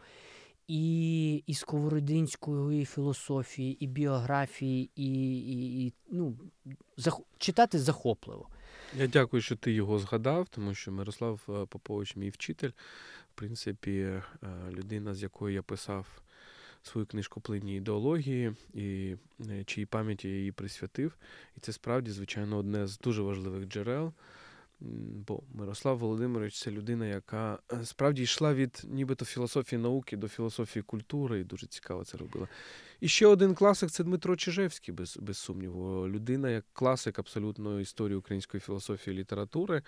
і 0.70 1.34
і 1.46 1.54
сковородинської 1.54 2.84
філософії, 2.84 3.84
і 3.84 3.86
біографії, 3.86 4.90
і 4.96 5.38
і, 5.40 5.86
і 5.86 5.92
ну, 6.10 6.36
зах... 6.96 7.20
читати 7.38 7.78
захопливо. 7.78 8.48
Я 8.96 9.06
дякую, 9.06 9.42
що 9.42 9.56
ти 9.56 9.72
його 9.72 9.98
згадав, 9.98 10.48
тому 10.48 10.74
що 10.74 10.92
Мирослав 10.92 11.40
е, 11.48 11.66
Попович, 11.66 12.16
мій 12.16 12.30
вчитель, 12.30 12.70
в 13.34 13.34
принципі, 13.34 13.92
е, 13.92 14.22
людина, 14.70 15.14
з 15.14 15.22
якою 15.22 15.54
я 15.54 15.62
писав 15.62 16.06
свою 16.82 17.06
книжку 17.06 17.40
плинні 17.40 17.76
ідеології, 17.76 18.52
і 18.74 19.16
е, 19.50 19.64
чиїй 19.64 19.86
пам'яті 19.86 20.28
я 20.28 20.34
її 20.34 20.52
присвятив. 20.52 21.16
І 21.56 21.60
це 21.60 21.72
справді, 21.72 22.10
звичайно, 22.10 22.56
одне 22.58 22.86
з 22.86 22.98
дуже 22.98 23.22
важливих 23.22 23.68
джерел. 23.68 24.12
Бо 25.26 25.42
Мирослав 25.54 25.98
Володимирович 25.98 26.60
це 26.60 26.70
людина, 26.70 27.06
яка 27.06 27.58
е, 27.72 27.84
справді 27.84 28.22
йшла 28.22 28.54
від 28.54 28.82
нібито 28.84 29.24
філософії 29.24 29.82
науки 29.82 30.16
до 30.16 30.28
філософії 30.28 30.82
культури, 30.82 31.40
і 31.40 31.44
дуже 31.44 31.66
цікаво 31.66 32.04
це 32.04 32.18
робила. 32.18 32.48
І 33.00 33.08
ще 33.08 33.26
один 33.26 33.54
класик 33.54 33.90
це 33.90 34.04
Дмитро 34.04 34.36
Чижевський, 34.36 34.94
без 34.94 35.16
без 35.16 35.38
сумніву. 35.38 36.08
Людина, 36.08 36.50
як 36.50 36.64
класик 36.72 37.18
абсолютно 37.18 37.80
історії 37.80 38.16
української 38.16 38.60
філософії 38.60 39.16
і 39.16 39.20
літератури, 39.20 39.82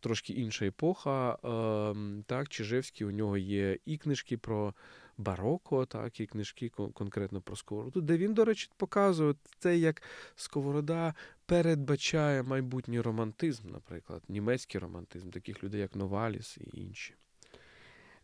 трошки 0.00 0.32
інша 0.32 0.66
епоха. 0.66 1.38
Ем, 1.44 2.24
так, 2.26 2.48
Чижевський 2.48 3.06
у 3.06 3.10
нього 3.10 3.36
є 3.36 3.78
і 3.84 3.96
книжки 3.98 4.38
про 4.38 4.74
бароко, 5.18 5.86
так, 5.86 6.20
і 6.20 6.26
книжки 6.26 6.68
конкретно 6.68 7.40
про 7.40 7.56
сковороду, 7.56 8.00
де 8.00 8.16
він, 8.16 8.34
до 8.34 8.44
речі, 8.44 8.70
показує 8.76 9.34
те, 9.58 9.78
як 9.78 10.02
сковорода 10.36 11.14
передбачає 11.46 12.42
майбутній 12.42 13.00
романтизм, 13.00 13.70
наприклад, 13.70 14.22
німецький 14.28 14.80
романтизм, 14.80 15.30
таких 15.30 15.64
людей, 15.64 15.80
як 15.80 15.96
Новаліс 15.96 16.58
і 16.58 16.80
інші. 16.80 17.14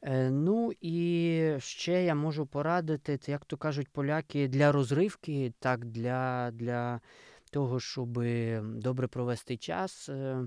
Е, 0.03 0.31
ну 0.31 0.73
і 0.81 1.57
ще 1.59 2.05
я 2.05 2.15
можу 2.15 2.47
порадити, 2.47 3.19
як 3.27 3.45
то 3.45 3.57
кажуть 3.57 3.89
поляки, 3.89 4.49
для 4.49 4.73
розривки, 4.73 5.53
так, 5.59 5.85
для 5.85 6.51
для 6.51 7.01
того, 7.51 7.81
щоб 7.81 8.13
добре 8.61 9.09
провести 9.09 9.57
час. 9.57 10.09
Е, 10.09 10.47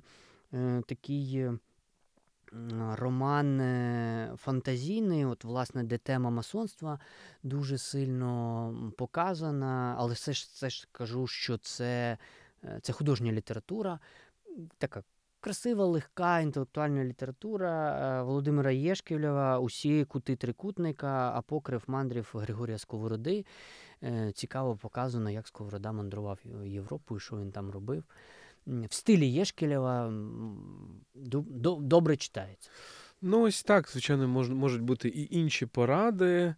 е, 0.54 0.82
такий 0.88 1.50
роман 2.95 3.62
фантазійний, 4.38 5.26
от, 5.26 5.43
власне, 5.43 5.84
де 5.84 5.98
тема 5.98 6.30
масонства 6.30 7.00
дуже 7.43 7.78
сильно 7.78 8.91
показана, 8.98 9.95
але 9.98 10.14
все 10.14 10.34
ж 10.34 10.50
все 10.54 10.70
ж 10.70 10.88
кажу, 10.91 11.28
що 11.28 11.58
це, 11.58 12.18
е, 12.64 12.80
це 12.82 12.93
художня 12.93 13.32
література, 13.32 14.00
така. 14.78 15.04
Красива, 15.39 15.86
легка 15.86 16.39
інтелектуальна 16.39 17.04
література 17.04 18.00
е, 18.20 18.24
Володимира 18.24 18.72
Єшківлєва, 18.72 19.60
усі 19.60 20.06
кути 20.06 20.36
трикутника, 20.36 21.32
апокрив 21.36 21.84
мандрів 21.88 22.32
Григорія 22.34 22.78
Сковороди. 22.78 23.45
Е, 24.04 24.32
цікаво 24.36 24.76
показано, 24.76 25.30
як 25.30 25.48
Сковорода 25.48 25.91
мандрував 25.91 26.39
Європу 26.66 27.18
і 27.18 27.20
що 27.20 27.38
він 27.38 27.52
там 27.52 27.72
робив 27.72 28.04
в 28.68 28.93
стилі 28.93 29.28
Єшкелєва 29.28 30.13
добре 31.80 32.18
читається. 32.18 32.70
Ну, 33.22 33.41
ось 33.41 33.63
так, 33.63 33.89
звичайно, 33.89 34.28
мож, 34.28 34.49
можуть 34.49 34.82
бути 34.82 35.09
і 35.09 35.38
інші 35.38 35.65
поради. 35.65 36.55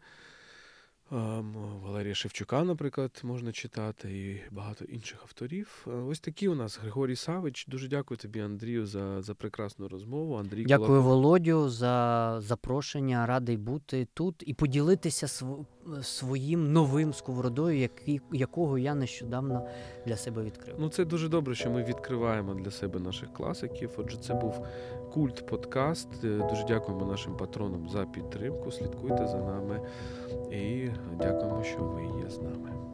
Ем, 1.12 1.55
Валерія 1.84 2.16
Шевчука, 2.16 2.64
наприклад, 2.64 3.22
можна 3.24 3.51
читати, 3.51 4.18
і 4.18 4.41
багато 4.55 4.86
інших 4.86 5.20
авторів. 5.24 5.88
Е, 5.88 5.91
ось 5.91 6.20
такі 6.20 6.47
у 6.47 6.55
нас 6.55 6.80
Григорій 6.80 7.16
Савич. 7.16 7.68
Дуже 7.68 7.88
дякую 7.88 8.18
тобі, 8.18 8.39
Андрію, 8.39 8.86
за 8.86 9.22
за 9.22 9.34
прекрасну 9.34 9.88
розмову. 9.88 10.36
Андрій 10.36 10.66
Дякую, 10.66 10.88
Кулаков. 10.88 11.05
Володю, 11.05 11.70
за 11.70 12.36
запрошення. 12.41 13.26
Радий 13.26 13.57
бути 13.57 14.07
тут 14.14 14.43
і 14.47 14.53
поділитися 14.53 15.28
св... 15.28 15.66
своїм 16.01 16.72
новим 16.72 17.14
сковородою, 17.14 17.78
який, 17.80 18.22
якого 18.32 18.78
я 18.78 18.95
нещодавно 18.95 19.68
для 20.05 20.18
себе 20.18 20.43
відкрив. 20.43 20.76
Ну, 20.80 20.89
це 20.89 21.05
дуже 21.05 21.30
добре, 21.30 21.55
що 21.55 21.70
ми 21.70 21.84
відкриваємо 21.84 22.53
для 22.53 22.72
себе 22.72 22.99
наших 22.99 23.34
класиків. 23.34 23.89
Отже, 23.97 24.18
це 24.18 24.34
був 24.34 24.66
культ 25.14 25.45
подкаст. 25.45 26.24
Е, 26.24 26.28
дуже 26.49 26.64
дякуємо 26.64 27.05
нашим 27.05 27.38
патронам 27.38 27.89
за 27.89 28.05
підтримку. 28.05 28.72
Слідкуйте 28.72 29.28
за 29.28 29.38
нами 29.38 29.82
і 30.51 30.89
дякуємо, 31.18 31.64
що 31.64 31.80
ви 31.80 32.01
є 32.24 32.30
з 32.30 32.41
нами. 32.41 32.89